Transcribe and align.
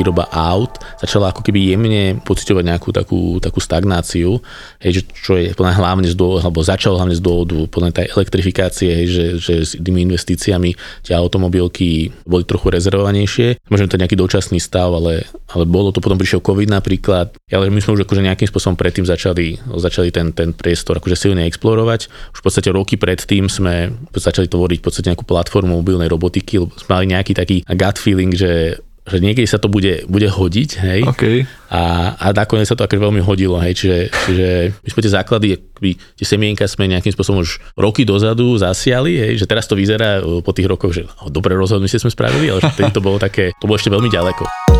Výroba 0.00 0.24
aut 0.32 0.80
začala 0.96 1.28
ako 1.28 1.44
keby 1.44 1.76
jemne 1.76 2.04
pocitovať 2.24 2.64
nejakú 2.64 2.88
takú, 2.96 3.36
takú 3.36 3.60
stagnáciu, 3.60 4.40
hej, 4.80 5.00
že, 5.00 5.02
čo 5.12 5.36
je 5.36 5.52
plná 5.52 5.76
hlavne 5.76 6.08
z 6.08 6.16
dôvodu, 6.16 6.48
alebo 6.48 6.64
začalo 6.64 6.96
hlavne 6.96 7.12
z 7.12 7.22
dôvodu 7.22 7.68
plné 7.68 7.92
tej 7.92 8.08
elektrifikácie, 8.16 8.88
hej, 8.88 9.06
že, 9.12 9.24
že 9.36 9.54
s 9.60 9.70
tými 9.76 10.08
investíciami 10.08 10.72
tie 11.04 11.12
automobilky 11.12 12.08
boli 12.24 12.48
trochu 12.48 12.72
rezervovanejšie. 12.72 13.60
Možno 13.68 13.92
to 13.92 14.00
nejaký 14.00 14.16
dočasný 14.16 14.56
stav, 14.56 14.88
ale, 14.96 15.28
ale 15.52 15.68
bolo 15.68 15.92
to, 15.92 16.00
potom 16.00 16.16
prišiel 16.16 16.40
COVID 16.40 16.72
napríklad, 16.72 17.36
ale 17.52 17.68
my 17.68 17.80
sme 17.84 18.00
už 18.00 18.08
akože 18.08 18.24
nejakým 18.24 18.48
spôsobom 18.48 18.80
predtým 18.80 19.04
začali, 19.04 19.60
začali 19.76 20.08
ten, 20.08 20.32
ten 20.32 20.56
priestor 20.56 20.96
akože 20.96 21.28
silne 21.28 21.44
explorovať. 21.44 22.08
Už 22.32 22.40
v 22.40 22.44
podstate 22.46 22.72
roky 22.72 22.96
predtým 22.96 23.52
sme 23.52 23.92
začali 24.14 24.48
tvoriť 24.48 24.78
v 24.80 24.84
podstate 24.86 25.08
nejakú 25.12 25.26
platformu 25.26 25.82
mobilnej 25.82 26.08
robotiky, 26.08 26.62
lebo 26.62 26.72
sme 26.78 26.96
mali 26.96 27.06
nejaký 27.12 27.32
taký 27.36 27.56
gut 27.66 27.96
feeling, 28.00 28.32
že 28.32 28.80
že 29.08 29.18
niekedy 29.18 29.48
sa 29.48 29.56
to 29.56 29.72
bude, 29.72 30.04
bude 30.06 30.28
hodiť, 30.28 30.70
hej. 30.84 31.00
Okay. 31.16 31.36
A, 31.72 32.14
a 32.18 32.26
nakoniec 32.36 32.68
sa 32.68 32.76
to 32.76 32.84
akože 32.84 33.00
veľmi 33.00 33.22
hodilo, 33.24 33.56
hej. 33.58 33.72
Čiže, 33.74 33.98
čiže 34.12 34.48
my 34.76 34.88
sme 34.92 35.00
tie 35.04 35.16
základy, 35.16 35.46
akby, 35.56 35.90
tie 35.96 36.26
semienka 36.26 36.64
sme 36.68 36.90
nejakým 36.90 37.12
spôsobom 37.14 37.42
už 37.42 37.58
roky 37.74 38.04
dozadu 38.04 38.56
zasiali, 38.60 39.16
hej, 39.16 39.40
že 39.40 39.48
teraz 39.48 39.66
to 39.66 39.78
vyzerá 39.78 40.20
po 40.22 40.52
tých 40.52 40.68
rokoch, 40.68 40.92
že 40.92 41.08
oh, 41.24 41.32
dobre 41.32 41.56
rozhodnutie 41.56 41.96
sme 41.96 42.12
spravili, 42.12 42.52
ale 42.52 42.60
že 42.60 42.72
vtedy 42.76 42.92
to 42.92 43.02
bolo 43.04 43.16
také, 43.16 43.56
to 43.58 43.66
bolo 43.66 43.80
ešte 43.80 43.92
veľmi 43.92 44.08
ďaleko. 44.12 44.79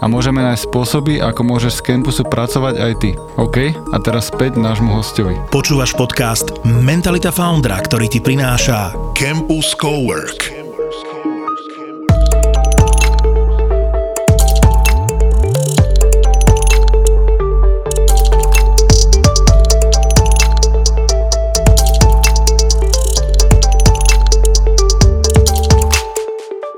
a 0.00 0.04
môžeme 0.10 0.42
nájsť 0.42 0.66
spôsoby, 0.66 1.22
ako 1.22 1.40
môžeš 1.46 1.78
z 1.78 1.84
campusu 1.92 2.22
pracovať 2.26 2.74
aj 2.78 2.92
ty. 2.98 3.10
OK? 3.38 3.74
A 3.94 3.96
teraz 4.02 4.28
späť 4.30 4.58
nášmu 4.58 4.90
hostovi. 4.96 5.38
Počúvaš 5.54 5.94
podcast 5.94 6.50
Mentalita 6.66 7.30
Foundra, 7.30 7.78
ktorý 7.78 8.10
ti 8.10 8.18
prináša 8.18 8.94
Campus 9.14 9.74
Cowork. 9.78 10.66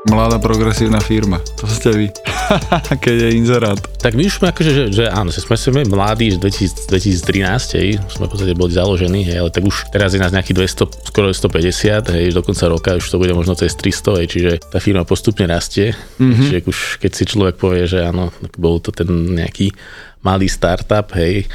Mladá 0.08 0.41
progresívna 0.41 0.98
firma. 1.05 1.38
To 1.60 1.69
ste 1.69 1.92
vy. 1.92 2.06
keď 3.04 3.16
je 3.28 3.30
inzerát. 3.36 3.78
Tak 3.98 4.14
my 4.14 4.27
už 4.27 4.41
sme 4.41 4.48
akože, 4.50 4.70
že, 4.70 4.84
že 4.92 5.04
áno, 5.10 5.28
že 5.28 5.44
sme, 5.44 5.56
sme 5.58 5.82
mladí, 5.84 6.34
že 6.34 6.38
2013, 6.41 7.78
hej, 7.78 7.88
sme 8.08 8.24
v 8.27 8.30
podstate 8.30 8.54
boli 8.56 8.72
založení, 8.72 9.27
hej, 9.27 9.44
ale 9.44 9.50
tak 9.52 9.64
už 9.66 9.92
teraz 9.92 10.16
je 10.16 10.20
nás 10.20 10.32
nejakých 10.32 10.56
200, 10.84 11.08
skoro 11.08 11.30
150, 11.30 12.14
hej, 12.14 12.24
do 12.32 12.41
konca 12.41 12.64
roka 12.69 12.97
už 12.97 13.06
to 13.06 13.20
bude 13.20 13.32
možno 13.36 13.54
cez 13.59 13.75
300, 13.76 14.19
hej, 14.22 14.26
čiže 14.26 14.50
tá 14.72 14.78
firma 14.81 15.04
postupne 15.04 15.44
rastie, 15.44 15.92
mm-hmm. 15.92 16.44
čiže 16.48 16.56
už 16.69 16.78
keď 17.03 17.10
si 17.12 17.25
človek 17.28 17.54
povie, 17.60 17.84
že 17.84 18.04
áno, 18.04 18.32
bol 18.56 18.80
to 18.80 18.91
ten 18.94 19.09
nejaký 19.36 19.72
malý 20.25 20.50
startup, 20.50 21.12
hej, 21.15 21.47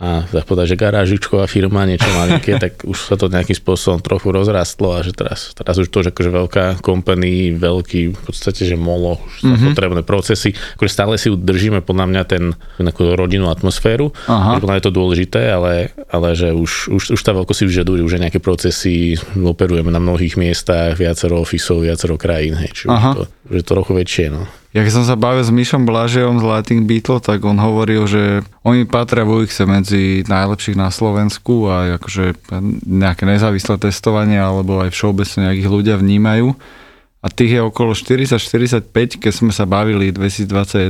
a 0.00 0.24
povedať, 0.24 0.72
že 0.72 0.80
garážičková 0.80 1.44
firma, 1.44 1.84
niečo 1.84 2.08
malinké, 2.08 2.56
tak 2.64 2.80
už 2.88 3.12
sa 3.12 3.14
to 3.20 3.28
nejakým 3.28 3.52
spôsobom 3.52 4.00
trochu 4.00 4.32
rozrastlo 4.32 4.96
a 4.96 5.04
že 5.04 5.12
teraz, 5.12 5.52
teraz 5.52 5.76
už 5.76 5.92
to, 5.92 6.00
že 6.00 6.16
akože 6.16 6.30
veľká 6.32 6.64
company, 6.80 7.52
veľký, 7.52 8.16
v 8.16 8.20
podstate, 8.24 8.64
že 8.64 8.76
molo, 8.80 9.20
už 9.20 9.36
mm-hmm. 9.44 9.68
potrebné 9.76 10.00
procesy, 10.00 10.56
akože 10.80 10.90
stále 10.90 11.14
si 11.20 11.28
udržíme 11.28 11.84
podľa 11.84 12.06
mňa 12.08 12.22
ten, 12.24 12.56
takú 12.80 13.12
rodinnú 13.12 13.52
atmosféru, 13.52 14.16
že 14.24 14.58
podľa 14.64 14.72
mňa 14.72 14.80
je 14.80 14.88
to 14.88 14.96
dôležité, 14.96 15.40
ale, 15.52 15.92
ale 16.08 16.28
že 16.32 16.56
už, 16.56 16.88
už, 16.88 17.02
už 17.12 17.20
tá 17.20 17.36
veľkosť 17.36 17.58
si 17.60 17.68
vyžaduje, 17.68 18.00
už 18.00 18.16
nejaké 18.16 18.40
procesy, 18.40 19.20
operujeme 19.36 19.92
na 19.92 20.00
mnohých 20.00 20.40
miestach, 20.40 20.96
viacero 20.96 21.44
ofisov, 21.44 21.84
viacero 21.84 22.16
krajín, 22.16 22.56
hej, 22.56 22.72
čiže 22.72 22.88
to, 23.12 23.22
už 23.52 23.54
je 23.60 23.64
to 23.64 23.72
trochu 23.76 23.92
väčšie, 23.92 24.26
no. 24.32 24.61
Ja 24.72 24.80
keď 24.80 24.92
som 24.92 25.04
sa 25.04 25.20
bavil 25.20 25.44
s 25.44 25.52
Myšom 25.52 25.84
Blažejom 25.84 26.40
z 26.40 26.48
Lighting 26.48 26.88
Beetle, 26.88 27.20
tak 27.20 27.44
on 27.44 27.60
hovoril, 27.60 28.08
že 28.08 28.40
oni 28.64 28.88
patria 28.88 29.20
vo 29.20 29.44
ich 29.44 29.52
medzi 29.68 30.24
najlepších 30.24 30.80
na 30.80 30.88
Slovensku 30.88 31.68
a 31.68 32.00
akože 32.00 32.48
nejaké 32.88 33.28
nezávislé 33.28 33.76
testovanie 33.76 34.40
alebo 34.40 34.80
aj 34.80 34.96
všeobecne 34.96 35.52
nejakých 35.52 35.68
ľudia 35.68 35.94
vnímajú. 36.00 36.56
A 37.22 37.28
tých 37.28 37.54
je 37.54 37.60
okolo 37.60 37.92
40-45, 37.92 38.88
keď 39.20 39.32
sme 39.32 39.52
sa 39.52 39.68
bavili 39.68 40.08
2021. 40.08 40.88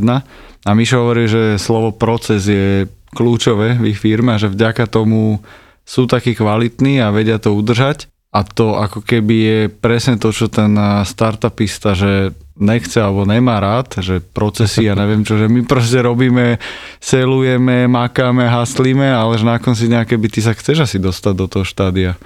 A 0.62 0.70
Mišo 0.78 1.02
hovorí, 1.02 1.26
že 1.26 1.58
slovo 1.58 1.90
proces 1.90 2.46
je 2.46 2.86
kľúčové 3.12 3.82
v 3.82 3.92
ich 3.92 3.98
firme 3.98 4.32
a 4.32 4.40
že 4.40 4.46
vďaka 4.46 4.86
tomu 4.86 5.42
sú 5.82 6.06
takí 6.06 6.38
kvalitní 6.38 7.02
a 7.02 7.10
vedia 7.10 7.42
to 7.42 7.50
udržať. 7.50 8.11
A 8.32 8.40
to 8.48 8.80
ako 8.80 9.04
keby 9.04 9.36
je 9.36 9.60
presne 9.68 10.16
to, 10.16 10.32
čo 10.32 10.48
ten 10.48 10.72
startupista, 11.04 11.92
že 11.92 12.32
nechce 12.56 12.96
alebo 12.96 13.28
nemá 13.28 13.60
rád, 13.60 14.00
že 14.00 14.24
procesy 14.24 14.88
a 14.88 14.96
neviem 14.96 15.20
čo, 15.20 15.36
že 15.36 15.52
my 15.52 15.68
proste 15.68 16.00
robíme, 16.00 16.56
selujeme, 16.96 17.84
makáme, 17.92 18.48
haslíme, 18.48 19.04
ale 19.04 19.36
že 19.36 19.44
na 19.44 19.60
konci 19.60 19.84
nejaké 19.92 20.16
by 20.16 20.28
ty 20.32 20.40
sa 20.40 20.56
chceš 20.56 20.88
asi 20.88 20.96
dostať 20.96 21.34
do 21.36 21.44
toho 21.44 21.64
štádia. 21.68 22.16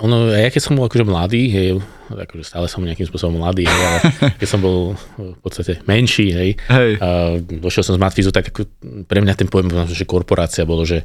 Ono, 0.00 0.32
ja 0.32 0.48
keď 0.48 0.62
som 0.64 0.80
bol 0.80 0.88
akože 0.88 1.04
mladý, 1.04 1.52
hej, 1.52 1.68
akože 2.08 2.40
stále 2.40 2.64
som 2.72 2.80
nejakým 2.80 3.04
spôsobom 3.04 3.36
mladý, 3.36 3.68
hej, 3.68 3.80
ale 3.84 3.98
keď 4.40 4.48
som 4.48 4.64
bol 4.64 4.96
v 5.20 5.38
podstate 5.44 5.84
menší, 5.84 6.32
hej, 6.32 6.50
hej. 6.72 6.92
A 7.04 7.36
došiel 7.36 7.84
som 7.84 8.00
z 8.00 8.00
Matfizu, 8.00 8.32
tak 8.32 8.48
ako 8.48 8.64
pre 9.04 9.20
mňa 9.20 9.36
ten 9.36 9.44
pojem, 9.52 9.68
že 9.92 10.08
korporácia 10.08 10.64
bolo, 10.64 10.88
že 10.88 11.04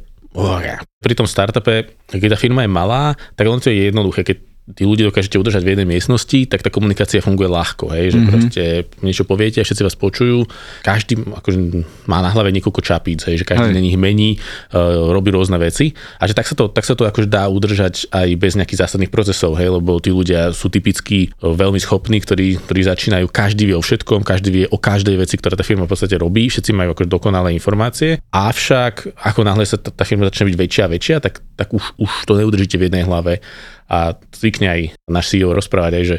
Pri 1.00 1.14
tom 1.16 1.24
startupe, 1.24 1.96
keď 2.12 2.36
tá 2.36 2.38
firma 2.38 2.60
je 2.62 2.70
malá, 2.70 3.16
tak 3.34 3.48
len 3.48 3.56
to 3.56 3.72
je 3.72 3.88
jednoduché, 3.88 4.20
keď 4.20 4.55
tí 4.74 4.82
ľudia 4.82 5.06
dokážete 5.06 5.38
udržať 5.38 5.62
v 5.62 5.78
jednej 5.78 5.86
miestnosti, 5.86 6.50
tak 6.50 6.66
tá 6.66 6.74
komunikácia 6.74 7.22
funguje 7.22 7.46
ľahko, 7.46 7.94
hej, 7.94 8.10
že 8.10 8.18
mm-hmm. 8.18 8.30
proste 8.34 8.62
niečo 8.98 9.22
poviete 9.22 9.62
všetci 9.62 9.82
vás 9.86 9.94
počujú, 9.94 10.42
každý 10.82 11.22
akože 11.22 11.86
má 12.10 12.18
na 12.18 12.34
hlave 12.34 12.50
niekoľko 12.50 12.82
čapíc, 12.82 13.22
hej, 13.30 13.38
že 13.38 13.44
každý 13.46 13.70
hej. 13.70 13.78
na 13.78 13.82
nich 13.82 13.94
mení, 13.94 14.42
uh, 14.74 15.14
robí 15.14 15.30
rôzne 15.30 15.54
veci 15.62 15.94
a 16.18 16.26
že 16.26 16.34
tak 16.34 16.50
sa 16.50 16.58
to, 16.58 16.66
tak 16.66 16.82
sa 16.82 16.98
to 16.98 17.06
akože 17.06 17.30
dá 17.30 17.46
udržať 17.46 18.10
aj 18.10 18.28
bez 18.34 18.58
nejakých 18.58 18.82
zásadných 18.90 19.14
procesov, 19.14 19.54
hej, 19.54 19.70
lebo 19.70 20.02
tí 20.02 20.10
ľudia 20.10 20.50
sú 20.50 20.66
typicky 20.66 21.30
uh, 21.30 21.54
veľmi 21.54 21.78
schopní, 21.78 22.18
ktorí, 22.18 22.58
ktorí 22.66 22.80
začínajú, 22.90 23.30
každý 23.30 23.70
vie 23.70 23.76
o 23.78 23.82
všetkom, 23.86 24.26
každý 24.26 24.50
vie 24.50 24.64
o 24.66 24.82
každej 24.82 25.14
veci, 25.14 25.38
ktorá 25.38 25.54
tá 25.54 25.62
firma 25.62 25.86
v 25.86 25.94
podstate 25.94 26.18
robí, 26.18 26.50
všetci 26.50 26.74
majú 26.74 26.90
akože 26.90 27.06
dokonalé 27.06 27.54
informácie, 27.54 28.18
avšak 28.34 29.14
ako 29.14 29.40
náhle 29.46 29.62
sa 29.62 29.78
tá, 29.78 29.94
tá 29.94 30.02
firma 30.02 30.26
začne 30.26 30.50
byť 30.50 30.56
väčšia 30.58 30.82
a 30.82 30.90
väčšia, 30.90 31.16
tak, 31.22 31.38
tak 31.54 31.70
už, 31.70 32.02
už 32.02 32.10
to 32.26 32.34
neudržíte 32.34 32.74
v 32.82 32.90
jednej 32.90 33.06
hlave 33.06 33.38
a 33.86 34.18
zvykne 34.34 34.66
aj 34.68 34.80
náš 35.06 35.26
CEO 35.34 35.54
rozprávať 35.54 35.92
aj, 35.98 36.04
že 36.04 36.16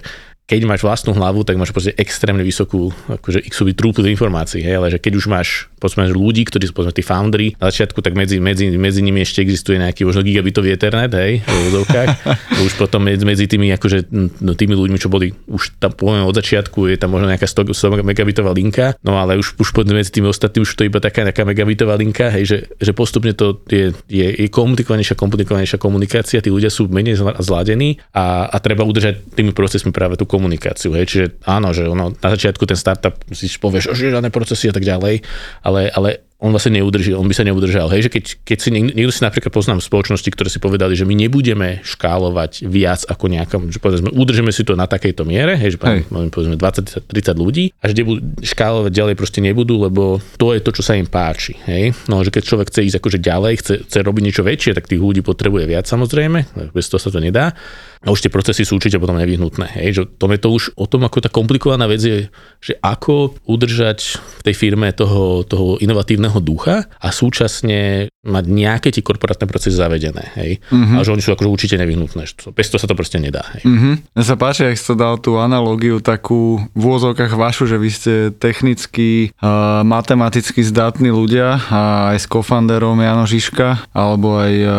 keď 0.47 0.63
máš 0.63 0.81
vlastnú 0.88 1.11
hlavu, 1.11 1.44
tak 1.44 1.59
máš 1.59 1.75
proste 1.75 1.91
extrémne 2.00 2.39
vysokú, 2.39 2.95
akože 3.11 3.44
x 3.44 3.67
trúplu 3.75 4.07
informácií, 4.07 4.63
hej, 4.63 4.79
ale 4.79 4.88
že 4.95 5.03
keď 5.03 5.13
už 5.19 5.25
máš 5.28 5.67
povedzme, 5.78 6.10
ľudí, 6.10 6.44
ktorí 6.50 6.70
sú 6.70 6.74
povedzme 6.74 6.94
tí 6.98 7.04
foundry, 7.06 7.53
na 7.62 7.70
začiatku 7.70 8.02
tak 8.02 8.18
medzi, 8.18 8.41
medzi, 8.41 8.74
medzi 8.74 9.02
nimi 9.06 9.22
ešte 9.22 9.46
existuje 9.46 9.78
nejaký 9.78 10.03
možno 10.09 10.26
gigabitový 10.26 10.74
Ethernet, 10.74 11.14
hej, 11.14 11.46
v 11.46 11.62
úzovkách. 11.74 12.09
už 12.66 12.74
potom 12.82 13.06
medzi, 13.06 13.24
medzi 13.24 13.46
tými, 13.46 13.70
akože, 13.78 14.09
no, 14.41 14.52
tými 14.58 14.74
ľuďmi, 14.74 14.97
čo 14.97 15.08
boli 15.08 15.32
už 15.47 15.78
tam 15.78 15.94
poviem 15.94 16.26
od 16.26 16.35
začiatku, 16.35 16.90
je 16.90 16.97
tam 16.97 17.14
možno 17.14 17.29
nejaká 17.29 17.46
100, 17.46 17.78
100 17.78 18.02
megabitová 18.02 18.52
linka, 18.52 18.97
no 19.06 19.22
ale 19.22 19.38
už, 19.38 19.56
už 19.62 19.70
medzi 19.94 20.09
tými 20.09 20.28
ostatnými 20.28 20.66
už 20.66 20.74
to 20.74 20.82
je 20.84 20.90
iba 20.90 21.00
taká 21.00 21.22
nejaká 21.22 21.46
megabitová 21.46 21.94
linka, 21.94 22.34
hej, 22.34 22.44
že, 22.44 22.58
že 22.82 22.91
postupne 22.97 23.32
to 23.38 23.62
je, 23.70 23.94
je, 24.09 24.28
je 24.34 24.47
komplikovanejšia, 24.50 25.14
komplikovanejšia 25.14 25.78
komunikácia, 25.78 26.41
tí 26.41 26.50
ľudia 26.50 26.73
sú 26.73 26.90
menej 26.90 27.22
zladení 27.40 28.02
a, 28.12 28.50
a 28.50 28.58
treba 28.58 28.82
udržať 28.82 29.38
tými 29.38 29.53
procesmi 29.53 29.94
práve 29.94 30.18
tú 30.18 30.26
komunikáciu, 30.26 30.97
hej, 30.97 31.06
čiže 31.06 31.26
áno, 31.46 31.72
že 31.72 31.85
ono, 31.85 32.18
na 32.18 32.30
začiatku 32.34 32.66
ten 32.66 32.80
startup 32.80 33.14
si 33.30 33.46
povieš, 33.47 33.94
že 33.94 34.09
žiadne 34.09 34.34
procesy 34.34 34.72
a 34.72 34.73
tak 34.73 34.84
ďalej, 34.84 35.22
ale, 35.67 35.91
ale 35.91 36.27
on 36.37 36.53
vlastne 36.53 36.78
neudrží, 36.78 37.17
on 37.17 37.25
by 37.25 37.34
sa 37.34 37.41
neudržal. 37.41 37.89
Hej, 37.89 38.07
že 38.07 38.11
keď, 38.13 38.25
keď 38.45 38.57
si 38.61 38.69
niekto, 38.69 38.93
niekto 38.93 39.09
si 39.09 39.25
napríklad 39.25 39.49
poznám 39.49 39.81
spoločnosti, 39.81 40.29
ktoré 40.29 40.53
si 40.53 40.61
povedali, 40.61 40.93
že 40.93 41.01
my 41.01 41.17
nebudeme 41.17 41.81
škálovať 41.81 42.61
viac 42.69 43.01
ako 43.09 43.25
nejakom, 43.25 43.61
že 43.73 43.81
povedzme, 43.81 44.13
udržíme 44.13 44.53
si 44.53 44.61
to 44.61 44.78
na 44.78 44.85
takejto 44.85 45.25
miere, 45.25 45.57
hej, 45.57 45.75
že 45.75 45.78
hej. 45.81 46.05
povedzme 46.29 46.53
20-30 46.53 47.09
ľudí 47.41 47.73
a 47.81 47.89
že 47.89 47.97
nebudú 47.97 48.22
škálovať 48.45 48.91
ďalej 48.93 49.16
proste 49.17 49.41
nebudú, 49.41 49.81
lebo 49.81 50.22
to 50.37 50.53
je 50.53 50.61
to, 50.61 50.69
čo 50.78 50.85
sa 50.85 50.93
im 50.93 51.09
páči. 51.09 51.57
Hej. 51.66 51.97
No, 52.05 52.22
že 52.22 52.29
keď 52.29 52.43
človek 52.45 52.69
chce 52.69 52.85
ísť 52.85 52.97
akože 53.01 53.17
ďalej, 53.17 53.53
chce, 53.57 53.73
chce 53.89 53.97
robiť 54.05 54.23
niečo 54.29 54.45
väčšie, 54.45 54.78
tak 54.78 54.85
tých 54.85 55.01
ľudí 55.01 55.25
potrebuje 55.25 55.66
viac 55.66 55.89
samozrejme, 55.89 56.69
bez 56.69 56.85
toho 56.85 57.01
sa 57.01 57.09
to 57.09 57.17
nedá. 57.17 57.57
A 58.05 58.13
už 58.13 58.22
tie 58.22 58.29
procesy 58.29 58.61
sú 58.61 58.78
určite 58.78 59.01
potom 59.01 59.17
nevyhnutné. 59.17 59.73
Hej, 59.73 59.89
že 59.89 60.01
to 60.22 60.29
je 60.29 60.37
to 60.37 60.49
už 60.53 60.63
o 60.78 60.85
tom, 60.85 61.01
ako 61.09 61.17
tá 61.17 61.34
komplikovaná 61.34 61.89
vec 61.89 61.97
je, 61.97 62.29
že 62.61 62.78
ako 62.78 63.34
udržať 63.49 64.22
v 64.22 64.41
tej 64.45 64.55
firme 64.55 64.93
toho, 64.93 65.41
toho 65.41 65.81
inovatívneho 65.81 66.27
ducha 66.44 66.91
a 67.00 67.08
súčasne 67.09 68.12
mať 68.28 68.46
nejaké 68.46 68.91
tie 68.91 69.00
korporátne 69.00 69.47
procesy 69.47 69.79
zavedené. 69.79 70.35
Hej. 70.35 70.59
Uh-huh. 70.68 71.00
A 71.00 71.08
že 71.08 71.16
oni 71.16 71.24
sú 71.24 71.32
akože 71.32 71.47
určite 71.47 71.76
nevyhnutné. 71.79 72.28
Bez 72.52 72.68
toho 72.68 72.79
sa 72.79 72.90
to 72.91 72.96
proste 73.00 73.24
nedá. 73.24 73.47
Hej. 73.56 73.64
Uh-huh. 73.64 73.96
Mne 73.96 74.24
sa 74.28 74.35
páči, 74.35 74.68
ak 74.68 74.76
si 74.76 74.84
to 74.84 74.96
dal 75.00 75.16
tú 75.16 75.40
analogiu 75.40 76.03
takú 76.03 76.59
v 76.76 76.82
úvozovkách 76.84 77.40
vašu, 77.40 77.72
že 77.72 77.79
vy 77.79 77.90
ste 77.90 78.14
technicky, 78.35 79.32
uh, 79.40 79.82
matematicky 79.88 80.59
zdatní 80.59 81.08
ľudia 81.08 81.64
a 81.72 82.12
aj 82.14 82.18
s 82.20 82.28
kofanderom 82.28 83.00
Jano 83.00 83.23
Žižka 83.23 83.96
alebo 83.96 84.44
aj 84.44 84.53
uh, 84.59 84.72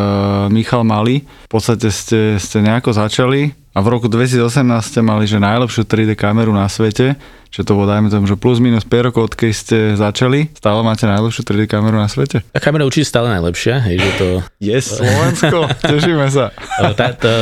Michal 0.53 0.85
Mali. 0.85 1.25
V 1.25 1.51
podstate 1.51 1.89
ste, 1.89 2.37
ste 2.37 2.61
nejako 2.61 2.93
začali 2.93 3.57
a 3.73 3.79
v 3.79 3.95
roku 3.95 4.11
2018 4.11 4.43
ste 4.83 5.01
mali 5.07 5.31
že 5.31 5.39
najlepšiu 5.39 5.87
3D 5.87 6.19
kameru 6.19 6.51
na 6.51 6.67
svete 6.67 7.15
že 7.49 7.65
to 7.65 7.75
bolo, 7.75 7.89
dajme 7.89 8.13
tomu, 8.13 8.29
že 8.29 8.37
plus 8.37 8.61
minus 8.61 8.85
5 8.85 9.09
rokov, 9.11 9.33
odkedy 9.33 9.55
ste 9.55 9.79
začali, 9.97 10.53
stále 10.53 10.81
máte 10.85 11.09
najlepšiu 11.09 11.43
3D 11.45 11.65
kameru 11.69 11.97
na 11.97 12.09
svete? 12.09 12.45
A 12.53 12.59
kamera 12.61 12.85
určite 12.85 13.09
stále 13.09 13.33
najlepšia, 13.33 13.81
hej, 13.89 13.97
že 13.99 14.11
to... 14.21 14.27
Yes, 14.61 15.01
Slovensko, 15.01 15.67
tešíme 15.93 16.29
sa. 16.29 16.53
tá, 16.95 17.17
tá, 17.17 17.35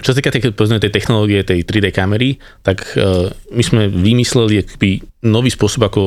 čo 0.00 0.10
sa 0.10 0.16
týka 0.16 0.32
tej, 0.32 0.52
tej 0.52 0.92
technológie, 0.92 1.44
tej 1.44 1.62
3D 1.64 1.92
kamery, 1.92 2.40
tak 2.64 2.82
uh, 2.96 3.28
my 3.52 3.62
sme 3.62 3.82
vymysleli 3.92 4.64
akby 4.64 5.04
nový 5.20 5.52
spôsob, 5.52 5.84
ako 5.84 6.00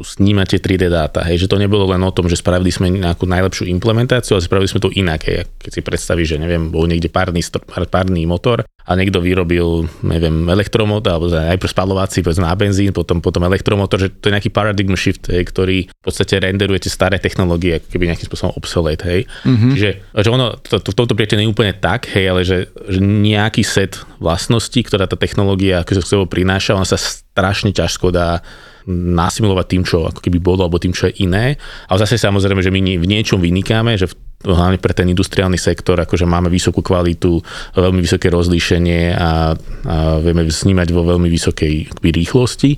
snímate 0.00 0.56
3D 0.56 0.88
dáta. 0.88 1.20
Hej, 1.20 1.44
že 1.44 1.50
to 1.52 1.60
nebolo 1.60 1.84
len 1.84 2.00
o 2.00 2.14
tom, 2.14 2.32
že 2.32 2.40
spravili 2.40 2.72
sme 2.72 2.88
nejakú 2.88 3.28
najlepšiu 3.28 3.68
implementáciu, 3.68 4.36
ale 4.36 4.46
spravili 4.46 4.70
sme 4.72 4.80
to 4.80 4.88
inak. 4.96 5.20
Hej. 5.28 5.44
Keď 5.60 5.70
si 5.70 5.80
predstavíš, 5.84 6.28
že 6.36 6.40
neviem, 6.40 6.72
bol 6.72 6.88
niekde 6.88 7.12
párny, 7.12 7.44
párny 7.92 8.24
motor 8.24 8.64
a 8.84 8.90
niekto 8.96 9.20
vyrobil, 9.20 9.88
neviem, 10.04 10.44
elektromotor, 10.48 11.16
alebo 11.16 11.32
najprv 11.32 11.72
spalovací, 11.72 12.20
povedzme 12.20 12.44
na 12.44 12.56
benzín, 12.56 12.92
potom, 12.92 13.20
potom 13.24 13.40
elektromotor, 13.48 13.96
že 13.96 14.08
to 14.12 14.28
je 14.28 14.34
nejaký 14.36 14.52
paradigm 14.52 14.92
shift, 14.92 15.32
hej, 15.32 15.44
ktorý 15.48 15.88
v 15.88 16.04
podstate 16.04 16.36
renderuje 16.36 16.84
tie 16.84 16.92
staré 16.92 17.16
technológie, 17.16 17.80
ako 17.80 17.88
keby 17.88 18.12
nejakým 18.12 18.28
spôsobom 18.28 18.52
obsolete, 18.60 19.04
hej. 19.08 19.20
Mm-hmm. 19.48 19.70
Čiže 19.72 19.90
že 20.04 20.28
ono, 20.28 20.60
to, 20.60 20.84
to, 20.84 20.92
v 20.92 20.98
tomto 21.00 21.16
prípade 21.16 21.40
nie 21.40 21.48
je 21.48 21.52
úplne 21.56 21.72
tak, 21.72 22.12
hej, 22.12 22.28
ale 22.28 22.44
že, 22.44 22.68
že 22.84 23.00
nejaký 23.00 23.64
set 23.64 24.04
vlastností, 24.20 24.84
ktorá 24.84 25.08
tá 25.08 25.16
technológia 25.16 25.80
ako 25.80 26.04
sa 26.04 26.04
sebou 26.04 26.28
prináša, 26.28 26.76
ona 26.76 26.84
sa 26.84 27.00
strašne 27.34 27.74
ťažko 27.74 28.14
dá 28.14 28.38
nasimulovať 28.86 29.66
tým, 29.66 29.82
čo 29.82 30.06
ako 30.06 30.22
keby 30.22 30.38
bolo, 30.38 30.62
alebo 30.62 30.78
tým, 30.78 30.94
čo 30.94 31.10
je 31.10 31.26
iné. 31.26 31.58
Ale 31.90 31.98
zase 31.98 32.14
samozrejme, 32.20 32.62
že 32.62 32.70
my 32.70 32.94
v 33.00 33.10
niečom 33.10 33.42
vynikáme, 33.42 33.98
že 33.98 34.06
v 34.06 34.14
hlavne 34.44 34.76
pre 34.76 34.92
ten 34.92 35.08
industriálny 35.08 35.56
sektor, 35.56 35.96
akože 35.96 36.28
máme 36.28 36.52
vysokú 36.52 36.84
kvalitu, 36.84 37.40
veľmi 37.74 38.04
vysoké 38.04 38.28
rozlíšenie 38.28 39.16
a, 39.16 39.18
a 39.18 39.30
vieme 40.20 40.44
snímať 40.44 40.92
vo 40.92 41.02
veľmi 41.08 41.32
vysokej 41.32 41.96
akby, 41.96 42.08
rýchlosti. 42.12 42.76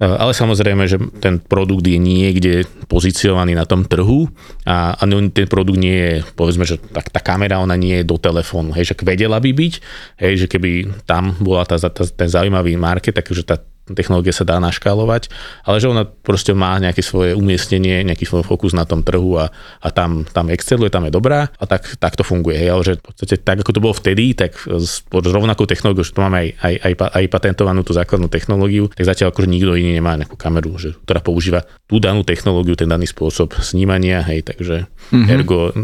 Ale 0.00 0.34
samozrejme, 0.34 0.90
že 0.90 0.98
ten 1.22 1.38
produkt 1.38 1.86
je 1.86 2.00
niekde 2.02 2.66
pozicionovaný 2.90 3.54
na 3.54 3.62
tom 3.62 3.86
trhu 3.86 4.26
a, 4.66 4.98
a 4.98 5.02
ten 5.06 5.46
produkt 5.46 5.78
nie 5.78 5.94
je, 5.94 6.12
povedzme, 6.34 6.66
že 6.66 6.82
tá, 6.82 6.98
tá 6.98 7.22
kamera, 7.22 7.62
ona 7.62 7.78
nie 7.78 8.02
je 8.02 8.08
do 8.08 8.18
telefónu, 8.18 8.74
hej, 8.74 8.90
že 8.90 8.98
vedela 9.06 9.38
by 9.38 9.54
byť, 9.54 9.74
hej, 10.18 10.34
že 10.44 10.46
keby 10.50 11.04
tam 11.06 11.38
bola 11.38 11.62
tá, 11.62 11.78
tá, 11.78 12.02
ten 12.10 12.26
zaujímavý 12.26 12.74
market, 12.74 13.14
takže 13.14 13.46
tá 13.46 13.60
technológia 13.92 14.32
sa 14.32 14.48
dá 14.48 14.56
naškálovať, 14.56 15.28
ale 15.68 15.76
že 15.76 15.92
ona 15.92 16.08
proste 16.08 16.56
má 16.56 16.72
nejaké 16.80 17.04
svoje 17.04 17.36
umiestnenie, 17.36 18.00
nejaký 18.08 18.24
svoj 18.24 18.40
fokus 18.48 18.72
na 18.72 18.88
tom 18.88 19.04
trhu 19.04 19.36
a, 19.36 19.52
a 19.84 19.88
tam, 19.92 20.24
tam 20.24 20.48
exceluje, 20.48 20.88
tam 20.88 21.04
je 21.04 21.12
dobrá 21.12 21.52
a 21.52 21.64
tak, 21.68 22.00
tak 22.00 22.16
to 22.16 22.24
funguje. 22.24 22.56
Hej, 22.56 22.68
ale 22.72 22.82
že 22.82 22.92
v 22.96 23.04
podstate 23.04 23.34
tak, 23.44 23.60
ako 23.60 23.72
to 23.76 23.84
bolo 23.84 23.94
vtedy, 23.94 24.32
tak 24.32 24.56
s 24.64 25.04
rovnakou 25.12 25.68
technológiou, 25.68 26.06
že 26.08 26.16
tu 26.16 26.24
máme 26.24 26.40
aj, 26.40 26.48
aj, 26.64 26.72
aj, 26.80 26.92
aj 27.12 27.24
patentovanú 27.28 27.84
tú 27.84 27.92
základnú 27.92 28.32
technológiu, 28.32 28.88
tak 28.88 29.04
zatiaľ 29.04 29.36
akože 29.36 29.48
nikto 29.52 29.76
iný 29.76 30.00
nemá 30.00 30.16
nejakú 30.16 30.40
kameru, 30.40 30.80
že, 30.80 30.96
ktorá 31.04 31.20
používa 31.20 31.60
tú 31.84 32.00
danú 32.00 32.24
technológiu, 32.24 32.72
ten 32.78 32.88
daný 32.88 33.04
spôsob 33.04 33.52
snímania, 33.60 34.24
hej, 34.24 34.48
takže 34.48 34.88
mm-hmm. 34.88 35.28
ergo 35.28 35.76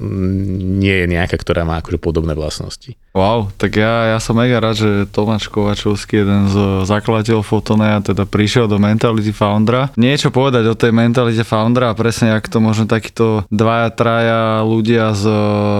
nie 0.81 1.05
je 1.05 1.07
nejaká, 1.11 1.37
ktorá 1.37 1.69
má 1.69 1.85
akože 1.85 2.01
podobné 2.01 2.33
vlastnosti. 2.33 2.97
Wow, 3.11 3.51
tak 3.59 3.75
ja, 3.75 4.15
ja 4.15 4.19
som 4.23 4.39
mega 4.39 4.63
rád, 4.63 4.79
že 4.79 4.91
Tomáš 5.11 5.51
Kovačovský, 5.51 6.23
jeden 6.23 6.47
z 6.47 6.87
zakladateľov 6.87 7.43
Fotone, 7.43 7.91
teda 8.07 8.23
prišiel 8.23 8.71
do 8.71 8.79
Mentality 8.79 9.35
Foundera. 9.35 9.91
Niečo 9.99 10.31
povedať 10.31 10.71
o 10.71 10.79
tej 10.79 10.95
Mentality 10.95 11.43
Foundera 11.43 11.91
a 11.91 11.99
presne, 11.99 12.31
jak 12.31 12.47
to 12.47 12.63
možno 12.63 12.87
takíto 12.87 13.43
dvaja, 13.51 13.91
traja 13.91 14.43
ľudia 14.63 15.11
z 15.11 15.27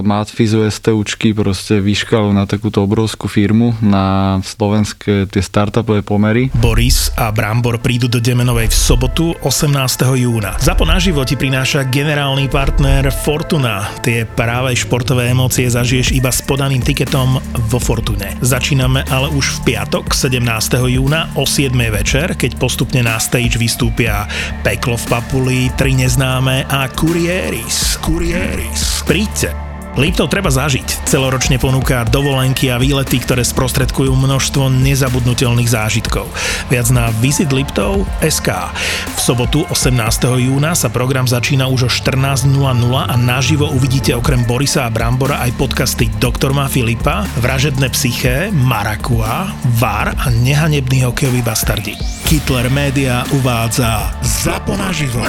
Matfizu 0.03 0.67
STUčky 0.67 1.31
proste 1.31 1.79
vyškalu 1.79 2.35
na 2.35 2.51
takúto 2.51 2.83
obrovskú 2.83 3.31
firmu 3.31 3.79
na 3.79 4.39
slovenské 4.43 5.31
tie 5.31 5.43
startupové 5.43 6.03
pomery. 6.03 6.51
Boris 6.59 7.15
a 7.15 7.31
Brambor 7.31 7.79
prídu 7.79 8.11
do 8.11 8.19
Demenovej 8.19 8.75
v 8.75 8.75
sobotu 8.75 9.39
18. 9.47 9.71
júna. 10.19 10.59
Zapo 10.59 10.83
na 10.83 10.99
životi 10.99 11.39
prináša 11.39 11.87
generálny 11.87 12.51
partner 12.51 13.07
Fortuna. 13.15 13.87
Tie 14.03 14.27
práve 14.27 14.75
športové 14.75 15.31
emócie 15.31 15.71
zažiješ 15.71 16.11
iba 16.19 16.35
s 16.35 16.43
podaným 16.43 16.83
tiketom 16.83 17.20
Tom 17.21 17.37
vo 17.69 17.77
Fortune. 17.77 18.33
Začíname 18.41 19.05
ale 19.13 19.29
už 19.29 19.61
v 19.61 19.77
piatok 19.77 20.17
17. 20.17 20.41
júna 20.89 21.29
o 21.37 21.45
7. 21.45 21.77
večer, 21.93 22.33
keď 22.33 22.57
postupne 22.57 23.05
na 23.05 23.21
stage 23.21 23.61
vystúpia 23.61 24.25
Peklo 24.65 24.97
v 24.97 25.05
Papuli, 25.05 25.61
Tri 25.77 25.93
neznáme 26.01 26.65
a 26.65 26.89
Kurieris. 26.89 28.01
Kurieris. 28.01 29.05
Príďte. 29.05 29.70
Liptov 30.01 30.33
treba 30.33 30.49
zažiť. 30.49 31.05
Celoročne 31.05 31.61
ponúka 31.61 32.09
dovolenky 32.09 32.73
a 32.73 32.81
výlety, 32.81 33.21
ktoré 33.21 33.45
sprostredkujú 33.45 34.09
množstvo 34.17 34.73
nezabudnutelných 34.73 35.69
zážitkov. 35.69 36.25
Viac 36.73 36.89
na 36.89 37.13
Visit 37.21 37.53
Liptov 37.53 38.09
SK. 38.25 38.73
V 39.13 39.21
sobotu 39.21 39.69
18. 39.69 39.93
júna 40.41 40.73
sa 40.73 40.89
program 40.89 41.29
začína 41.29 41.69
už 41.69 41.85
o 41.85 41.91
14.00 41.93 42.49
a 42.97 43.15
naživo 43.21 43.69
uvidíte 43.77 44.17
okrem 44.17 44.41
Borisa 44.49 44.89
a 44.89 44.91
Brambora 44.95 45.45
aj 45.45 45.61
podcasty 45.61 46.09
Doktor 46.17 46.57
má 46.57 46.65
Filipa, 46.65 47.29
Vražedné 47.37 47.93
psyché, 47.93 48.49
Marakua, 48.57 49.53
VAR 49.77 50.17
a 50.17 50.33
nehanebný 50.33 51.05
hokejový 51.13 51.45
bastardi. 51.45 51.93
Hitler 52.31 52.71
Media 52.71 53.27
uvádza 53.37 54.17
Zapo 54.23 54.79
naživo. 54.79 55.21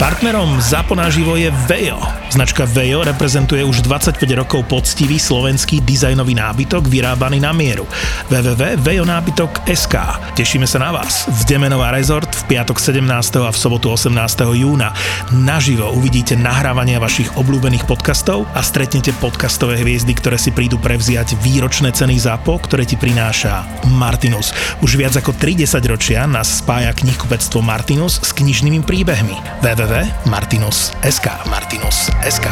Partnerom 0.00 0.56
Zapo 0.58 0.96
naživo 0.96 1.36
je 1.36 1.52
Vejo. 1.68 2.00
Značka 2.32 2.64
Vejo 2.64 3.04
reprezentuje 3.04 3.58
je 3.58 3.67
už 3.68 3.84
25 3.84 4.24
rokov 4.32 4.64
poctivý 4.64 5.20
slovenský 5.20 5.84
dizajnový 5.84 6.32
nábytok 6.32 6.88
vyrábaný 6.88 7.44
na 7.44 7.52
mieru. 7.52 7.84
www.vejonábytok.sk 8.32 9.94
Tešíme 10.32 10.64
sa 10.64 10.80
na 10.80 10.96
vás 10.96 11.28
v 11.28 11.40
Demenová 11.44 11.92
rezort 11.92 12.32
v 12.32 12.56
piatok 12.56 12.80
17. 12.80 13.04
a 13.44 13.52
v 13.52 13.58
sobotu 13.60 13.92
18. 13.92 14.16
júna. 14.56 14.96
Naživo 15.36 15.92
uvidíte 15.92 16.32
nahrávania 16.40 16.96
vašich 16.96 17.28
obľúbených 17.36 17.84
podcastov 17.84 18.48
a 18.56 18.64
stretnete 18.64 19.12
podcastové 19.20 19.76
hviezdy, 19.84 20.16
ktoré 20.16 20.40
si 20.40 20.48
prídu 20.48 20.80
prevziať 20.80 21.36
výročné 21.44 21.92
ceny 21.92 22.16
ZAPO, 22.16 22.64
ktoré 22.64 22.88
ti 22.88 22.96
prináša 22.96 23.68
Martinus. 23.92 24.56
Už 24.80 24.96
viac 24.96 25.12
ako 25.12 25.36
30 25.36 25.76
ročia 25.84 26.24
nás 26.24 26.64
spája 26.64 26.96
knihkupectvo 26.96 27.60
Martinus 27.60 28.16
s 28.24 28.32
knižnými 28.32 28.80
príbehmi. 28.80 29.36
www.martinus.sk 29.60 31.26
Martinus.sk 31.52 32.46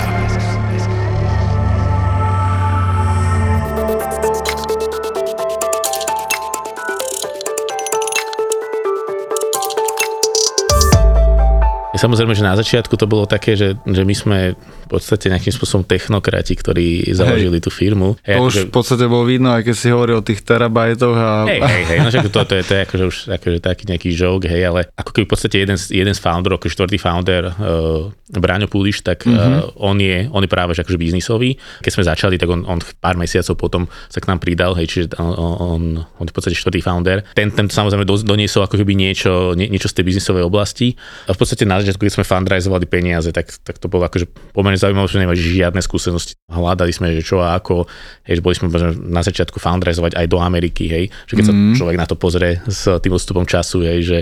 Samozrejme, 11.97 12.33
že 12.37 12.45
na 12.45 12.55
začiatku 12.55 12.95
to 12.95 13.09
bolo 13.09 13.25
také, 13.27 13.57
že, 13.57 13.75
že 13.83 14.03
my 14.05 14.15
sme 14.15 14.39
v 14.57 14.89
podstate 14.89 15.27
nejakým 15.27 15.51
spôsobom 15.51 15.83
technokrati, 15.83 16.55
ktorí 16.55 17.11
založili 17.11 17.59
hej. 17.59 17.65
tú 17.67 17.71
firmu. 17.75 18.15
Hej, 18.23 18.39
to 18.39 18.43
už 18.47 18.55
akože... 18.55 18.63
v 18.63 18.73
podstate 18.73 19.05
bolo 19.11 19.25
vidno, 19.27 19.51
aj 19.51 19.67
keď 19.67 19.75
si 19.75 19.89
hovoril 19.91 20.23
o 20.23 20.25
tých 20.25 20.47
terabajtoch 20.47 21.17
a... 21.19 21.31
Hej, 21.51 21.61
hej, 21.65 21.83
hej, 21.91 21.99
no 22.07 22.09
to, 22.31 22.41
to, 22.47 22.55
je, 22.55 22.63
to 22.63 22.73
je 22.79 22.81
akože 22.87 23.05
už 23.09 23.17
akože 23.35 23.59
taký 23.59 23.83
nejaký 23.91 24.09
joke, 24.15 24.47
hej, 24.47 24.63
ale 24.63 24.87
ako 24.95 25.11
keby 25.11 25.25
v 25.27 25.33
podstate 25.35 25.57
jeden, 25.67 25.75
jeden 25.75 26.15
z 26.15 26.21
founderov, 26.23 26.63
ako 26.63 26.71
štvrtý 26.71 26.99
founder, 27.03 27.51
uh, 27.51 28.15
Bráňo 28.27 28.67
Púliš, 28.67 29.07
tak 29.07 29.23
mm-hmm. 29.23 29.79
on, 29.79 29.97
je, 30.03 30.27
on 30.35 30.43
je 30.43 30.51
práve 30.51 30.75
že 30.75 30.83
akože 30.83 30.99
biznisový. 30.99 31.55
Keď 31.83 31.91
sme 31.95 32.03
začali, 32.07 32.35
tak 32.39 32.51
on, 32.51 32.67
on 32.67 32.83
pár 32.99 33.15
mesiacov 33.15 33.55
potom 33.55 33.83
sa 34.11 34.19
k 34.19 34.27
nám 34.27 34.43
pridal, 34.43 34.75
hej, 34.75 34.87
čiže 34.91 35.05
on, 35.19 35.31
on, 35.63 35.83
on 36.03 36.25
je 36.27 36.31
v 36.31 36.37
podstate 36.37 36.59
štvrtý 36.59 36.83
founder. 36.83 37.23
Ten, 37.39 37.55
ten 37.55 37.71
samozrejme 37.71 38.03
doniesol 38.07 38.67
ako 38.67 38.83
keby 38.83 38.99
niečo, 38.99 39.55
nie, 39.55 39.71
niečo 39.71 39.87
z 39.87 40.03
tej 40.03 40.05
biznisovej 40.11 40.43
oblasti. 40.43 40.99
A 41.31 41.35
v 41.35 41.39
podstate 41.39 41.63
na 41.63 41.79
začiatku, 41.87 42.03
keď 42.03 42.15
sme 42.19 42.27
fundraizovali 42.27 42.87
peniaze, 42.91 43.31
tak, 43.31 43.49
tak 43.63 43.79
to 43.79 43.87
bolo 43.87 44.05
akože 44.11 44.27
pomerne 44.51 44.77
zaujímavé, 44.77 45.07
že 45.07 45.23
nemáš 45.23 45.41
žiadne 45.41 45.81
skúsenosti. 45.81 46.35
Hľadali 46.51 46.91
sme, 46.91 47.15
že 47.15 47.23
čo 47.23 47.39
a 47.39 47.55
ako, 47.55 47.87
hej, 48.27 48.39
že 48.39 48.45
boli 48.45 48.55
sme 48.59 48.67
na 49.07 49.23
začiatku 49.23 49.63
fundraizovať 49.63 50.19
aj 50.19 50.27
do 50.27 50.39
Ameriky, 50.43 50.91
hej, 50.91 51.05
že 51.31 51.39
keď 51.39 51.45
mm. 51.47 51.51
sa 51.51 51.55
mhm. 51.55 51.77
človek 51.79 51.97
na 51.97 52.07
to 52.11 52.17
pozrie 52.19 52.59
s 52.67 52.91
tým 52.99 53.15
odstupom 53.15 53.47
času, 53.47 53.87
hej, 53.87 53.99
že, 54.03 54.19